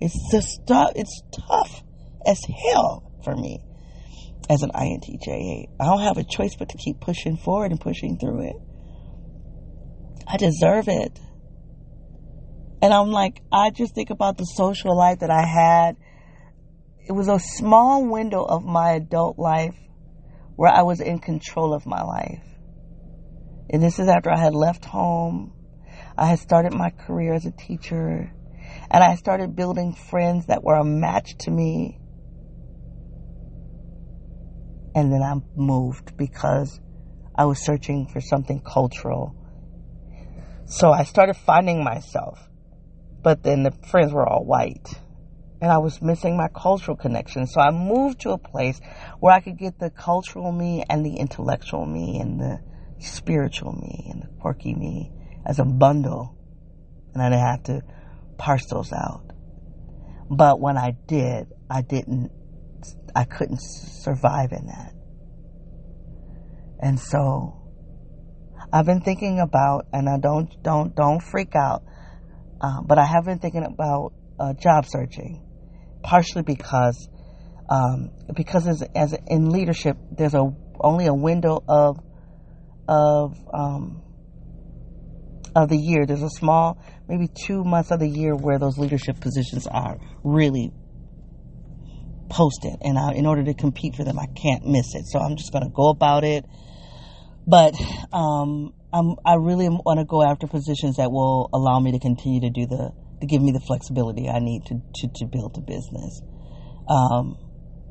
It's 0.00 0.18
just 0.32 0.66
tough. 0.66 0.92
It's 0.96 1.22
tough 1.32 1.82
as 2.26 2.40
hell 2.44 3.10
for 3.24 3.36
me 3.36 3.60
as 4.50 4.62
an 4.62 4.70
INTJ. 4.70 5.68
I 5.80 5.84
don't 5.84 6.02
have 6.02 6.18
a 6.18 6.24
choice 6.24 6.56
but 6.56 6.68
to 6.70 6.78
keep 6.78 7.00
pushing 7.00 7.36
forward 7.36 7.70
and 7.70 7.80
pushing 7.80 8.18
through 8.18 8.48
it. 8.48 8.56
I 10.26 10.36
deserve 10.36 10.88
it. 10.88 11.18
And 12.82 12.92
I'm 12.92 13.10
like, 13.10 13.40
I 13.50 13.70
just 13.70 13.94
think 13.94 14.10
about 14.10 14.36
the 14.36 14.44
social 14.44 14.96
life 14.96 15.20
that 15.20 15.30
I 15.30 15.46
had. 15.46 15.96
It 17.08 17.12
was 17.12 17.28
a 17.28 17.38
small 17.38 18.04
window 18.04 18.42
of 18.42 18.64
my 18.64 18.92
adult 18.92 19.38
life 19.38 19.76
where 20.56 20.70
I 20.70 20.82
was 20.82 21.00
in 21.00 21.18
control 21.20 21.72
of 21.72 21.86
my 21.86 22.02
life. 22.02 22.44
And 23.70 23.82
this 23.82 23.98
is 23.98 24.08
after 24.08 24.30
I 24.30 24.38
had 24.38 24.54
left 24.54 24.84
home 24.84 25.54
I 26.16 26.26
had 26.26 26.38
started 26.38 26.74
my 26.74 26.90
career 26.90 27.34
as 27.34 27.46
a 27.46 27.50
teacher 27.50 28.32
and 28.90 29.04
I 29.04 29.14
started 29.16 29.56
building 29.56 29.94
friends 29.94 30.46
that 30.46 30.62
were 30.62 30.74
a 30.74 30.84
match 30.84 31.36
to 31.40 31.50
me. 31.50 31.98
And 34.94 35.12
then 35.12 35.22
I 35.22 35.34
moved 35.56 36.16
because 36.16 36.80
I 37.34 37.46
was 37.46 37.64
searching 37.64 38.06
for 38.06 38.20
something 38.20 38.60
cultural. 38.60 39.34
So 40.66 40.90
I 40.90 41.04
started 41.04 41.34
finding 41.34 41.82
myself, 41.82 42.46
but 43.22 43.42
then 43.42 43.62
the 43.62 43.72
friends 43.90 44.12
were 44.12 44.28
all 44.28 44.44
white. 44.44 44.88
And 45.60 45.70
I 45.70 45.78
was 45.78 46.02
missing 46.02 46.36
my 46.36 46.48
cultural 46.48 46.96
connection. 46.96 47.46
So 47.46 47.60
I 47.60 47.70
moved 47.70 48.22
to 48.22 48.30
a 48.30 48.38
place 48.38 48.80
where 49.20 49.32
I 49.32 49.40
could 49.40 49.56
get 49.56 49.78
the 49.78 49.90
cultural 49.90 50.50
me 50.50 50.84
and 50.88 51.06
the 51.06 51.14
intellectual 51.14 51.86
me 51.86 52.18
and 52.20 52.40
the 52.40 52.58
spiritual 52.98 53.72
me 53.72 54.08
and 54.10 54.22
the 54.22 54.26
quirky 54.40 54.74
me 54.74 55.12
as 55.46 55.60
a 55.60 55.64
bundle 55.64 56.36
and 57.14 57.22
I 57.22 57.28
didn't 57.28 57.46
have 57.46 57.62
to 57.64 57.82
parse 58.38 58.66
those 58.66 58.92
out. 58.92 59.30
But 60.30 60.60
when 60.60 60.78
I 60.78 60.96
did, 61.06 61.48
I 61.70 61.82
didn't, 61.82 62.30
I 63.14 63.24
couldn't 63.24 63.60
survive 63.60 64.52
in 64.52 64.66
that. 64.66 64.94
And 66.80 66.98
so 66.98 67.62
I've 68.72 68.86
been 68.86 69.02
thinking 69.02 69.40
about, 69.40 69.86
and 69.92 70.08
I 70.08 70.18
don't, 70.18 70.50
don't, 70.62 70.94
don't 70.94 71.20
freak 71.20 71.54
out, 71.54 71.84
uh, 72.62 72.80
but 72.82 72.98
I 72.98 73.04
have 73.04 73.24
been 73.24 73.38
thinking 73.40 73.64
about 73.64 74.12
uh, 74.38 74.52
job 74.54 74.86
searching, 74.86 75.44
partially 76.02 76.42
because, 76.42 77.08
um, 77.68 78.10
because 78.34 78.68
as, 78.68 78.82
as 78.94 79.14
in 79.26 79.50
leadership, 79.50 79.96
there's 80.10 80.34
a 80.34 80.54
only 80.80 81.06
a 81.06 81.14
window 81.14 81.62
of, 81.68 81.98
of, 82.88 83.36
um, 83.52 84.02
of 85.54 85.68
the 85.68 85.76
year. 85.76 86.06
There's 86.06 86.22
a 86.22 86.30
small, 86.30 86.78
maybe 87.08 87.28
two 87.28 87.64
months 87.64 87.90
of 87.90 88.00
the 88.00 88.08
year 88.08 88.34
where 88.34 88.58
those 88.58 88.78
leadership 88.78 89.20
positions 89.20 89.66
are 89.66 89.98
really 90.24 90.72
posted. 92.28 92.76
And 92.80 92.98
I, 92.98 93.12
in 93.12 93.26
order 93.26 93.44
to 93.44 93.54
compete 93.54 93.94
for 93.94 94.04
them, 94.04 94.18
I 94.18 94.26
can't 94.26 94.66
miss 94.66 94.94
it. 94.94 95.06
So 95.06 95.18
I'm 95.18 95.36
just 95.36 95.52
going 95.52 95.64
to 95.64 95.70
go 95.70 95.90
about 95.90 96.24
it. 96.24 96.44
But 97.46 97.74
um, 98.12 98.72
I'm, 98.92 99.16
I 99.24 99.36
really 99.36 99.68
want 99.68 99.98
to 100.00 100.04
go 100.04 100.22
after 100.22 100.46
positions 100.46 100.96
that 100.96 101.10
will 101.10 101.48
allow 101.52 101.80
me 101.80 101.92
to 101.92 101.98
continue 101.98 102.40
to 102.40 102.50
do 102.50 102.66
the, 102.66 102.92
to 103.20 103.26
give 103.26 103.40
me 103.40 103.52
the 103.52 103.60
flexibility 103.60 104.28
I 104.28 104.38
need 104.38 104.66
to, 104.66 104.74
to, 104.96 105.08
to 105.16 105.26
build 105.26 105.56
a 105.56 105.60
business. 105.60 106.20
Um, 106.88 107.38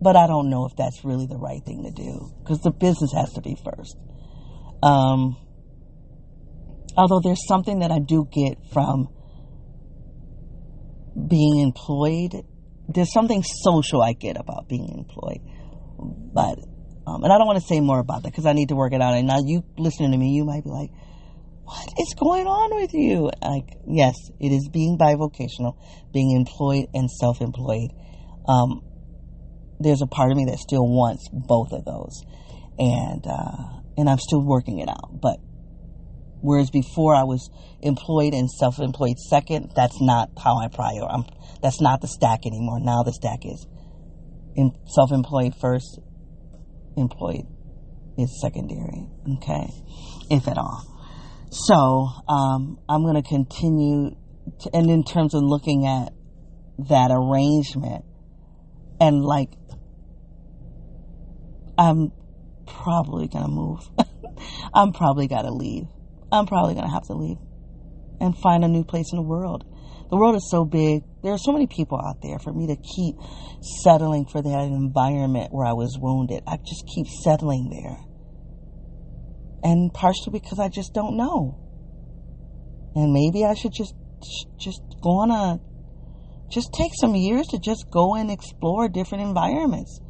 but 0.02 0.16
I 0.16 0.28
don't 0.28 0.50
know 0.50 0.66
if 0.66 0.76
that's 0.76 1.04
really 1.04 1.28
the 1.28 1.38
right 1.38 1.64
thing 1.64 1.84
to 1.84 1.92
do 1.92 2.32
because 2.40 2.60
the 2.62 2.72
business 2.72 3.14
has 3.14 3.34
to 3.34 3.42
be 3.42 3.56
first. 3.56 3.98
Um, 4.84 5.38
although 6.98 7.22
there's 7.24 7.48
something 7.48 7.80
that 7.80 7.92
I 7.92 8.00
do 8.00 8.28
get 8.32 8.58
from 8.74 9.10
being 11.28 11.60
employed, 11.60 12.46
there's 12.90 13.14
something 13.14 13.44
social 13.44 14.02
I 14.02 14.14
get 14.14 14.38
about 14.40 14.68
being 14.68 14.90
employed. 14.98 15.42
But, 16.34 16.60
um, 17.08 17.24
and 17.24 17.32
I 17.32 17.38
don't 17.38 17.48
want 17.48 17.60
to 17.60 17.66
say 17.68 17.80
more 17.80 18.00
about 18.00 18.24
that 18.24 18.32
because 18.32 18.46
I 18.46 18.54
need 18.54 18.70
to 18.70 18.76
work 18.76 18.94
it 18.94 19.02
out. 19.02 19.16
And 19.16 19.28
now 19.28 19.40
you 19.44 19.64
listening 19.78 20.12
to 20.12 20.18
me, 20.18 20.30
you 20.30 20.46
might 20.46 20.64
be 20.64 20.70
like, 20.70 20.92
what 21.64 21.88
is 22.00 22.14
going 22.20 22.48
on 22.48 22.76
with 22.76 22.94
you? 22.94 23.32
Like, 23.42 23.78
yes, 23.88 24.16
it 24.40 24.52
is 24.52 24.70
being 24.72 24.98
bivocational, 24.98 25.78
being 26.14 26.32
employed 26.32 26.88
and 26.94 27.10
self-employed. 27.10 27.92
Um, 28.48 28.84
there's 29.80 30.02
a 30.02 30.08
part 30.08 30.32
of 30.32 30.38
me 30.38 30.46
that 30.46 30.60
still 30.60 30.86
wants 30.86 31.28
both 31.32 31.72
of 31.72 31.86
those, 31.86 32.24
and 32.78 33.26
uh, 33.26 33.82
and 33.98 34.10
I'm 34.10 34.20
still 34.20 34.44
working 34.46 34.80
it 34.80 34.90
out. 34.90 35.20
But 35.20 35.40
Whereas 36.42 36.72
before 36.72 37.16
I 37.16 37.24
was 37.24 37.50
employed 37.82 38.34
and 38.34 38.50
self-employed 38.50 39.18
second, 39.20 39.72
that's 39.76 40.02
not 40.02 40.30
how 40.44 40.58
I 40.58 40.68
prior. 40.68 41.06
I'm, 41.08 41.24
that's 41.62 41.80
not 41.80 42.02
the 42.02 42.08
stack 42.08 42.46
anymore. 42.46 42.80
Now 42.82 43.04
the 43.04 43.14
stack 43.14 43.46
is 43.46 43.68
in 44.56 44.72
self-employed 44.88 45.54
first, 45.62 46.00
employed 46.98 47.46
is 48.18 48.42
secondary. 48.42 49.08
Okay, 49.38 49.68
if 50.30 50.48
at 50.48 50.58
all. 50.58 50.84
So 51.52 52.32
um, 52.32 52.80
I'm 52.88 53.04
going 53.04 53.22
to 53.22 53.28
continue, 53.28 54.16
to, 54.62 54.70
and 54.74 54.90
in 54.90 55.04
terms 55.04 55.34
of 55.34 55.42
looking 55.44 55.86
at 55.86 56.14
that 56.90 57.12
arrangement, 57.12 58.06
and 59.00 59.24
like 59.24 59.50
I'm 61.78 62.12
probably 62.66 63.28
going 63.28 63.46
to 63.46 63.52
move. 63.52 63.90
I'm 64.74 64.94
probably 64.94 65.28
got 65.28 65.42
to 65.42 65.52
leave 65.52 65.88
I'm 66.32 66.46
probably 66.46 66.74
going 66.74 66.86
to 66.86 66.94
have 66.94 67.08
to 67.08 67.14
leave 67.14 67.38
and 68.20 68.38
find 68.38 68.64
a 68.64 68.68
new 68.68 68.84
place 68.84 69.12
in 69.12 69.18
the 69.18 69.24
world. 69.24 69.66
The 70.12 70.18
world 70.18 70.36
is 70.36 70.50
so 70.52 70.66
big. 70.66 71.04
There 71.24 71.32
are 71.32 71.38
so 71.38 71.54
many 71.54 71.68
people 71.68 71.98
out 71.98 72.18
there 72.22 72.38
for 72.38 72.52
me 72.52 72.68
to 72.68 72.76
keep 72.76 73.16
settling 73.82 74.26
for 74.26 74.42
that 74.42 74.64
environment 74.68 75.54
where 75.54 75.66
I 75.66 75.72
was 75.72 75.98
wounded. 75.98 76.44
I 76.46 76.58
just 76.58 76.84
keep 76.94 77.08
settling 77.08 77.70
there. 77.72 77.98
And 79.64 79.94
partially 79.94 80.34
because 80.34 80.60
I 80.60 80.68
just 80.68 80.94
don't 80.94 81.16
know. 81.16 81.58
And 82.94 83.14
maybe 83.14 83.46
I 83.46 83.54
should 83.54 83.72
just 83.72 83.96
just 84.60 84.82
go 85.02 85.22
on 85.24 85.32
a 85.32 85.62
just 86.52 86.74
take 86.74 86.92
some 87.00 87.16
years 87.16 87.48
to 87.48 87.58
just 87.58 87.86
go 87.90 88.16
and 88.16 88.30
explore 88.30 88.90
different 88.90 89.24
environments 89.24 90.02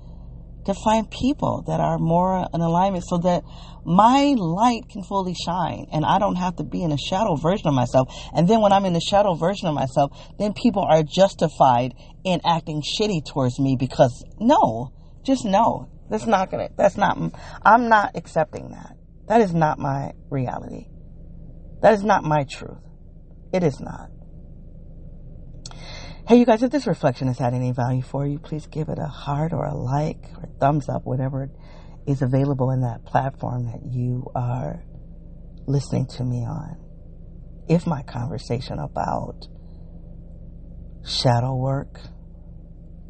to 0.66 0.74
find 0.74 1.10
people 1.10 1.64
that 1.68 1.80
are 1.80 1.98
more 1.98 2.48
in 2.54 2.62
alignment 2.62 3.04
so 3.08 3.18
that 3.18 3.44
my 3.84 4.36
light 4.38 4.88
can 4.90 5.04
fully 5.04 5.34
shine 5.34 5.88
and 5.92 6.06
I 6.06 6.20
don't 6.20 6.36
have 6.36 6.58
to 6.58 6.64
be 6.64 6.84
in 6.84 6.92
a 6.92 6.98
shadow 6.98 7.36
version 7.36 7.68
of 7.68 7.74
myself. 7.74 8.10
And 8.34 8.48
then 8.48 8.62
when 8.62 8.72
I'm 8.72 8.86
in 8.86 8.94
the 8.94 9.02
shadow 9.02 9.34
version 9.34 9.68
of 9.68 9.74
myself, 9.74 10.12
then 10.38 10.54
people 10.54 10.84
are 10.84 11.04
justified 11.04 11.94
in 12.24 12.42
acting 12.46 12.82
shitty 12.82 13.26
towards 13.26 13.60
me 13.60 13.76
because 13.80 14.24
no, 14.40 14.92
just 15.24 15.46
no. 15.46 15.90
That's 16.10 16.28
not 16.28 16.52
gonna, 16.52 16.70
that's 16.76 16.98
not, 16.98 17.18
I'm 17.64 17.88
not 17.88 18.12
accepting 18.16 18.72
that. 18.72 18.98
That 19.28 19.42
is 19.42 19.54
not 19.54 19.80
my 19.80 20.12
reality. 20.30 20.88
That 21.82 21.94
is 21.94 22.04
not 22.04 22.24
my 22.24 22.44
truth. 22.44 22.84
It 23.54 23.64
is 23.64 23.80
not. 23.80 24.10
Hey, 26.32 26.38
you 26.38 26.46
guys, 26.46 26.64
if 26.64 26.72
this 26.72 26.88
reflection 26.88 27.28
has 27.28 27.38
had 27.38 27.54
any 27.54 27.74
value 27.74 28.02
for 28.02 28.26
you, 28.26 28.40
please 28.40 28.66
give 28.66 28.88
it 28.88 28.98
a 28.98 29.06
heart 29.06 29.52
or 29.52 29.66
a 29.66 29.76
like 29.76 30.30
or 30.38 30.48
thumbs 30.62 30.88
up, 30.88 31.02
whatever 31.04 31.50
is 32.08 32.22
available 32.22 32.72
in 32.72 32.80
that 32.84 33.04
platform 33.04 33.66
that 33.66 33.82
you 33.86 34.32
are 34.34 34.82
listening 35.68 36.08
to 36.08 36.24
me 36.24 36.46
on. 36.46 36.78
If 37.68 37.86
my 37.86 38.04
conversation 38.04 38.80
about 38.80 39.46
shadow 41.06 41.54
work, 41.54 42.00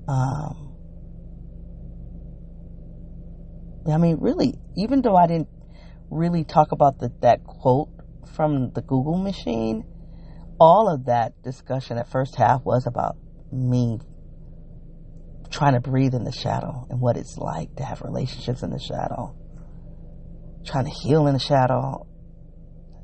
um, 0.07 0.75
I 3.87 3.97
mean, 3.97 4.17
really, 4.19 4.55
even 4.75 5.03
though 5.03 5.15
I 5.15 5.27
didn't 5.27 5.49
really 6.09 6.43
talk 6.43 6.71
about 6.71 6.97
the, 6.97 7.11
that 7.21 7.43
quote 7.43 7.89
from 8.35 8.71
the 8.71 8.81
Google 8.81 9.19
machine, 9.19 9.83
all 10.61 10.87
of 10.87 11.05
that 11.05 11.41
discussion 11.41 11.97
at 11.97 12.07
first 12.07 12.35
half 12.35 12.63
was 12.63 12.85
about 12.85 13.17
me 13.51 13.97
trying 15.49 15.73
to 15.73 15.79
breathe 15.79 16.13
in 16.13 16.23
the 16.23 16.31
shadow 16.31 16.85
and 16.91 17.01
what 17.01 17.17
it's 17.17 17.35
like 17.35 17.75
to 17.77 17.83
have 17.83 17.99
relationships 18.03 18.61
in 18.61 18.69
the 18.69 18.77
shadow. 18.77 19.35
Trying 20.63 20.85
to 20.85 20.91
heal 20.91 21.25
in 21.25 21.33
the 21.33 21.39
shadow. 21.39 22.05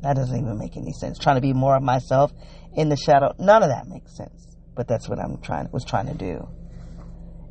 That 0.04 0.16
doesn't 0.16 0.38
even 0.38 0.60
make 0.60 0.78
any 0.78 0.94
sense. 0.94 1.18
Trying 1.18 1.38
to 1.38 1.42
be 1.42 1.52
more 1.52 1.76
of 1.76 1.82
myself 1.82 2.32
in 2.76 2.90
the 2.90 2.96
shadow. 2.96 3.34
None 3.40 3.64
of 3.64 3.70
that 3.70 3.88
makes 3.88 4.16
sense. 4.16 4.56
But 4.76 4.88
that's 4.88 5.10
what 5.10 5.18
I'm 5.18 5.42
trying 5.42 5.68
was 5.72 5.84
trying 5.84 6.06
to 6.10 6.14
do. 6.14 6.48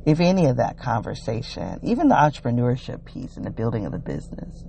If 0.05 0.21
any 0.21 0.45
of 0.45 0.55
that 0.55 0.79
conversation, 0.79 1.81
even 1.83 2.07
the 2.07 2.15
entrepreneurship 2.15 3.03
piece 3.03 3.35
and 3.35 3.45
the 3.45 3.51
building 3.51 3.85
of 3.85 3.91
the 3.91 3.99
business 3.99 4.63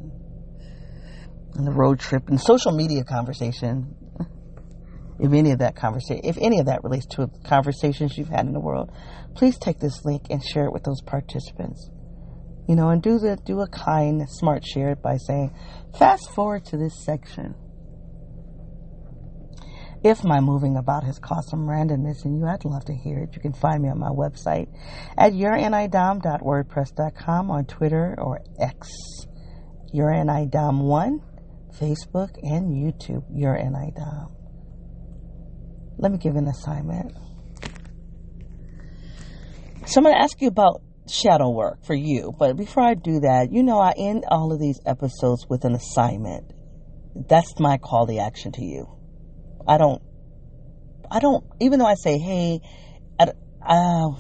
and 1.55 1.65
the 1.65 1.70
road 1.70 2.01
trip 2.01 2.28
and 2.28 2.40
social 2.40 2.73
media 2.73 3.05
conversation, 3.05 3.94
if 5.19 5.32
any 5.32 5.51
of 5.51 5.59
that 5.59 5.74
conversation, 5.77 6.20
if 6.24 6.39
any 6.40 6.61
of 6.61 6.66
that 6.66 6.85
relates 6.85 7.07
to 7.07 7.28
conversations 7.45 8.16
you've 8.16 8.28
had 8.28 8.47
in 8.47 8.53
the 8.53 8.61
world, 8.61 8.93
please 9.35 9.59
take 9.59 9.81
this 9.81 10.05
link 10.05 10.27
and 10.31 10.45
share 10.45 10.66
it 10.66 10.73
with 10.73 10.85
those 10.85 11.03
participants. 11.03 11.90
You 12.69 12.77
know, 12.77 12.90
and 12.90 13.03
do 13.03 13.19
the 13.19 13.36
do 13.45 13.59
a 13.61 13.69
kind, 13.69 14.24
smart 14.28 14.65
share 14.65 14.95
by 14.95 15.16
saying, 15.16 15.53
fast 15.99 16.31
forward 16.31 16.65
to 16.66 16.77
this 16.77 17.05
section. 17.05 17.57
If 20.05 20.23
my 20.23 20.39
moving 20.39 20.77
about 20.77 21.03
has 21.05 21.19
caused 21.19 21.49
some 21.49 21.66
randomness 21.66 22.24
in 22.24 22.36
you, 22.36 22.47
I'd 22.47 22.65
love 22.65 22.85
to 22.85 22.95
hear 22.95 23.19
it. 23.19 23.35
You 23.35 23.40
can 23.40 23.53
find 23.53 23.82
me 23.82 23.89
on 23.89 23.99
my 23.99 24.11
website 24.11 24.69
at 25.16 25.32
yournidom.wordpress.com 25.32 27.51
on 27.51 27.65
Twitter 27.65 28.15
or 28.19 28.40
X, 28.61 28.89
yournidom1, 29.93 31.20
Facebook, 31.81 32.31
and 32.45 32.70
YouTube, 32.70 33.24
yournidom. 33.35 34.38
Let 35.98 36.12
me 36.12 36.18
give 36.18 36.34
you 36.34 36.38
an 36.38 36.48
assignment. 36.48 37.12
So 39.86 39.98
I'm 39.98 40.04
going 40.04 40.14
to 40.14 40.20
ask 40.20 40.40
you 40.40 40.48
about 40.48 40.82
shadow 41.10 41.50
work 41.50 41.84
for 41.84 41.94
you. 41.94 42.32
But 42.38 42.56
before 42.56 42.82
I 42.82 42.94
do 42.94 43.20
that, 43.20 43.48
you 43.50 43.62
know, 43.62 43.80
I 43.80 43.94
end 43.96 44.24
all 44.28 44.52
of 44.52 44.60
these 44.60 44.80
episodes 44.86 45.46
with 45.48 45.64
an 45.64 45.74
assignment. 45.74 46.52
That's 47.28 47.58
my 47.58 47.78
call 47.78 48.06
to 48.06 48.18
action 48.18 48.52
to 48.52 48.64
you. 48.64 48.86
I 49.66 49.78
don't, 49.78 50.02
I 51.10 51.20
don't, 51.20 51.44
even 51.60 51.78
though 51.78 51.86
I 51.86 51.94
say, 51.94 52.18
hey, 52.18 52.60
I, 53.18 53.32
uh, 53.62 54.10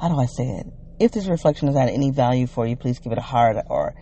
how 0.00 0.08
do 0.08 0.18
I 0.18 0.26
say 0.26 0.44
it? 0.44 0.66
If 1.00 1.12
this 1.12 1.26
reflection 1.26 1.68
has 1.68 1.76
had 1.76 1.88
any 1.88 2.10
value 2.10 2.46
for 2.46 2.66
you, 2.66 2.76
please 2.76 2.98
give 2.98 3.12
it 3.12 3.18
a 3.18 3.22
heart 3.22 3.56
or 3.68 3.94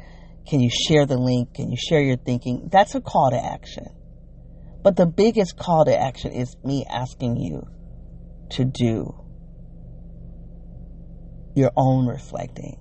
can 0.49 0.61
you 0.61 0.71
share 0.71 1.07
the 1.07 1.17
link? 1.17 1.55
Can 1.55 1.71
you 1.71 1.77
share 1.77 2.01
your 2.01 2.17
thinking? 2.17 2.69
That's 2.71 2.95
a 2.95 3.01
call 3.01 3.31
to 3.31 3.45
action. 3.45 3.87
But 4.87 4.95
the 4.95 5.07
biggest 5.07 5.57
call 5.57 5.85
to 5.85 6.01
action 6.01 6.31
is 6.31 6.57
me 6.63 6.87
asking 6.89 7.39
you 7.39 7.67
to 8.51 8.65
do 8.65 9.17
your 11.57 11.73
own 11.77 12.07
reflecting. 12.07 12.79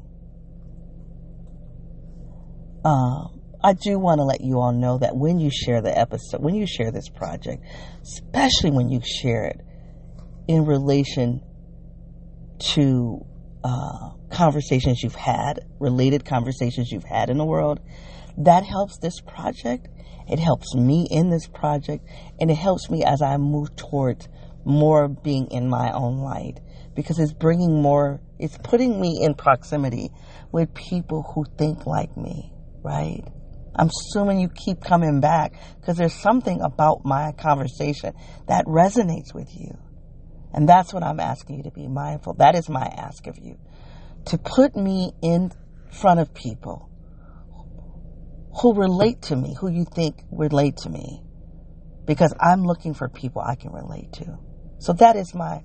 Um, 2.85 3.41
I 3.63 3.73
do 3.73 3.97
want 3.97 4.19
to 4.19 4.23
let 4.23 4.41
you 4.41 4.59
all 4.59 4.71
know 4.71 4.99
that 4.99 5.15
when 5.15 5.39
you 5.39 5.49
share 5.49 5.81
the 5.81 5.97
episode, 5.97 6.43
when 6.43 6.53
you 6.53 6.67
share 6.67 6.91
this 6.91 7.09
project, 7.09 7.63
especially 8.03 8.69
when 8.69 8.89
you 8.89 9.01
share 9.03 9.45
it 9.45 9.61
in 10.47 10.63
relation 10.63 11.41
to 12.75 13.25
uh, 13.63 14.11
conversations 14.29 15.01
you've 15.01 15.15
had, 15.15 15.61
related 15.79 16.23
conversations 16.23 16.91
you've 16.91 17.03
had 17.03 17.31
in 17.31 17.39
the 17.39 17.45
world, 17.45 17.79
that 18.37 18.63
helps 18.63 18.99
this 18.99 19.19
project 19.21 19.87
it 20.27 20.39
helps 20.39 20.73
me 20.73 21.07
in 21.09 21.29
this 21.29 21.47
project 21.47 22.07
and 22.39 22.49
it 22.49 22.57
helps 22.57 22.89
me 22.89 23.03
as 23.03 23.21
I 23.21 23.37
move 23.37 23.75
towards 23.75 24.27
more 24.63 25.07
being 25.07 25.47
in 25.51 25.69
my 25.69 25.91
own 25.91 26.19
light 26.19 26.59
because 26.95 27.19
it's 27.19 27.33
bringing 27.33 27.81
more, 27.81 28.21
it's 28.39 28.57
putting 28.63 28.99
me 28.99 29.19
in 29.21 29.35
proximity 29.35 30.09
with 30.51 30.73
people 30.73 31.23
who 31.33 31.45
think 31.57 31.85
like 31.85 32.15
me, 32.17 32.51
right? 32.83 33.23
I'm 33.75 33.89
assuming 33.89 34.39
you 34.39 34.49
keep 34.49 34.81
coming 34.81 35.19
back 35.19 35.53
because 35.79 35.97
there's 35.97 36.13
something 36.13 36.61
about 36.61 37.03
my 37.03 37.33
conversation 37.33 38.13
that 38.47 38.65
resonates 38.65 39.33
with 39.33 39.53
you. 39.53 39.77
And 40.53 40.67
that's 40.67 40.93
what 40.93 41.03
I'm 41.03 41.19
asking 41.19 41.57
you 41.57 41.63
to 41.63 41.71
be 41.71 41.87
mindful. 41.87 42.35
That 42.35 42.55
is 42.55 42.69
my 42.69 42.85
ask 42.85 43.27
of 43.27 43.37
you. 43.37 43.57
To 44.27 44.37
put 44.37 44.75
me 44.75 45.11
in 45.21 45.51
front 45.91 46.21
of 46.21 46.33
people 46.33 46.89
who 48.61 48.73
relate 48.73 49.21
to 49.23 49.35
me, 49.35 49.55
who 49.59 49.69
you 49.69 49.85
think 49.85 50.23
relate 50.31 50.77
to 50.77 50.89
me. 50.89 51.21
Because 52.05 52.33
I'm 52.39 52.63
looking 52.63 52.93
for 52.93 53.09
people 53.09 53.41
I 53.41 53.55
can 53.55 53.71
relate 53.71 54.13
to. 54.13 54.37
So 54.79 54.93
that 54.93 55.15
is 55.15 55.33
my 55.33 55.63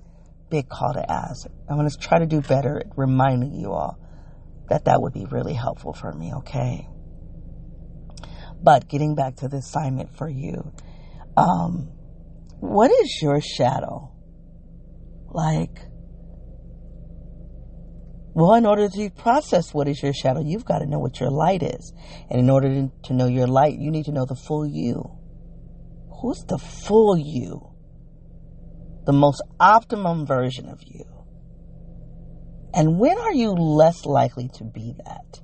big 0.49 0.67
call 0.67 0.93
to 0.93 1.11
ask. 1.11 1.47
I'm 1.69 1.77
going 1.77 1.89
to 1.89 1.97
try 1.97 2.19
to 2.19 2.25
do 2.25 2.41
better 2.41 2.79
at 2.79 2.97
reminding 2.97 3.53
you 3.53 3.71
all 3.71 3.99
that 4.69 4.85
that 4.85 5.01
would 5.01 5.13
be 5.13 5.25
really 5.25 5.53
helpful 5.53 5.93
for 5.93 6.11
me, 6.11 6.33
okay? 6.35 6.87
But 8.63 8.87
getting 8.87 9.15
back 9.15 9.37
to 9.37 9.47
the 9.47 9.57
assignment 9.57 10.15
for 10.15 10.29
you, 10.29 10.71
um, 11.37 11.89
what 12.59 12.91
is 12.91 13.19
your 13.21 13.41
shadow? 13.41 14.11
Like, 15.29 15.79
well, 18.33 18.53
in 18.53 18.65
order 18.65 18.87
to 18.87 19.09
process 19.09 19.73
what 19.73 19.89
is 19.89 20.01
your 20.01 20.13
shadow, 20.13 20.41
you've 20.41 20.63
got 20.63 20.79
to 20.79 20.85
know 20.85 20.99
what 20.99 21.19
your 21.19 21.29
light 21.29 21.61
is. 21.61 21.91
And 22.29 22.39
in 22.39 22.49
order 22.49 22.89
to 23.03 23.13
know 23.13 23.27
your 23.27 23.47
light, 23.47 23.77
you 23.77 23.91
need 23.91 24.05
to 24.05 24.13
know 24.13 24.25
the 24.25 24.35
full 24.35 24.65
you. 24.65 25.17
Who's 26.21 26.39
the 26.47 26.57
full 26.57 27.17
you? 27.17 27.73
The 29.05 29.11
most 29.11 29.41
optimum 29.59 30.25
version 30.25 30.69
of 30.69 30.81
you. 30.85 31.03
And 32.73 32.97
when 32.99 33.17
are 33.17 33.33
you 33.33 33.51
less 33.51 34.05
likely 34.05 34.49
to 34.55 34.63
be 34.63 34.95
that? 35.03 35.41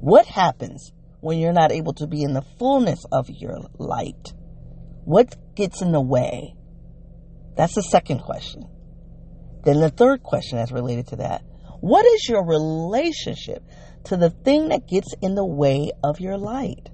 What 0.00 0.24
happens 0.24 0.92
when 1.20 1.38
you're 1.38 1.52
not 1.52 1.72
able 1.72 1.92
to 1.94 2.06
be 2.06 2.22
in 2.22 2.32
the 2.32 2.44
fullness 2.58 3.04
of 3.12 3.28
your 3.28 3.58
light? 3.78 4.32
What 5.04 5.36
gets 5.54 5.82
in 5.82 5.92
the 5.92 6.00
way? 6.00 6.54
That's 7.54 7.74
the 7.74 7.82
second 7.82 8.20
question. 8.20 8.64
Then 9.64 9.80
the 9.80 9.90
third 9.90 10.22
question 10.22 10.56
that's 10.56 10.72
related 10.72 11.08
to 11.08 11.16
that 11.16 11.42
what 11.80 12.04
is 12.06 12.28
your 12.28 12.44
relationship 12.46 13.62
to 14.04 14.16
the 14.16 14.30
thing 14.30 14.68
that 14.68 14.86
gets 14.86 15.14
in 15.20 15.34
the 15.34 15.44
way 15.44 15.92
of 16.04 16.20
your 16.20 16.38
light? 16.38 16.88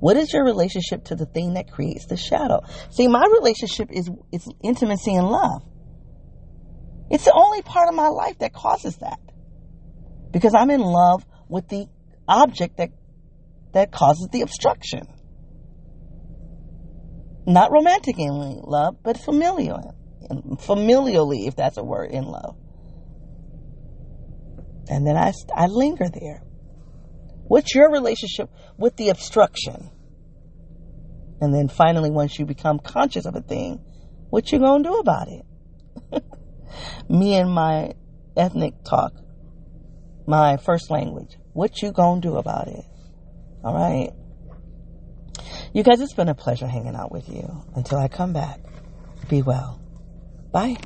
What 0.00 0.16
is 0.16 0.32
your 0.32 0.44
relationship 0.44 1.04
to 1.04 1.14
the 1.14 1.26
thing 1.26 1.54
that 1.54 1.70
creates 1.70 2.06
the 2.06 2.16
shadow? 2.16 2.60
See, 2.90 3.08
my 3.08 3.24
relationship 3.40 3.90
is, 3.90 4.10
is 4.32 4.46
intimacy 4.62 5.14
and 5.14 5.26
love. 5.26 5.62
It's 7.10 7.24
the 7.24 7.32
only 7.34 7.62
part 7.62 7.88
of 7.88 7.94
my 7.94 8.08
life 8.08 8.38
that 8.40 8.52
causes 8.52 8.96
that. 8.96 9.20
Because 10.32 10.54
I'm 10.54 10.70
in 10.70 10.80
love 10.80 11.24
with 11.48 11.68
the 11.68 11.86
object 12.28 12.78
that, 12.78 12.90
that 13.72 13.92
causes 13.92 14.28
the 14.32 14.42
obstruction. 14.42 15.06
Not 17.46 17.70
romantic 17.70 18.18
in 18.18 18.32
love, 18.64 18.96
but 19.02 19.16
familial. 19.18 19.94
Familially, 20.28 21.46
if 21.46 21.56
that's 21.56 21.76
a 21.76 21.84
word, 21.84 22.10
in 22.10 22.24
love. 22.24 22.56
And 24.88 25.06
then 25.06 25.16
I, 25.16 25.32
I 25.54 25.66
linger 25.66 26.08
there. 26.08 26.42
What's 27.48 27.74
your 27.74 27.90
relationship 27.90 28.50
with 28.76 28.96
the 28.96 29.10
obstruction? 29.10 29.90
And 31.40 31.54
then 31.54 31.68
finally, 31.68 32.10
once 32.10 32.38
you 32.38 32.46
become 32.46 32.78
conscious 32.78 33.26
of 33.26 33.36
a 33.36 33.40
thing, 33.40 33.84
what 34.30 34.50
you 34.50 34.58
gonna 34.58 34.82
do 34.82 34.94
about 34.94 35.28
it? 35.28 35.44
Me 37.08 37.34
and 37.34 37.50
my 37.50 37.92
ethnic 38.36 38.74
talk, 38.84 39.12
my 40.26 40.56
first 40.56 40.90
language. 40.90 41.36
What 41.52 41.82
you 41.82 41.92
gonna 41.92 42.20
do 42.20 42.36
about 42.36 42.68
it? 42.68 42.84
All 43.64 43.74
right. 43.74 44.12
You 45.72 45.82
guys, 45.82 46.00
it's 46.00 46.14
been 46.14 46.28
a 46.28 46.34
pleasure 46.34 46.66
hanging 46.66 46.96
out 46.96 47.12
with 47.12 47.28
you. 47.28 47.64
Until 47.74 47.98
I 47.98 48.08
come 48.08 48.32
back, 48.32 48.60
be 49.28 49.42
well. 49.42 49.80
Bye. 50.52 50.76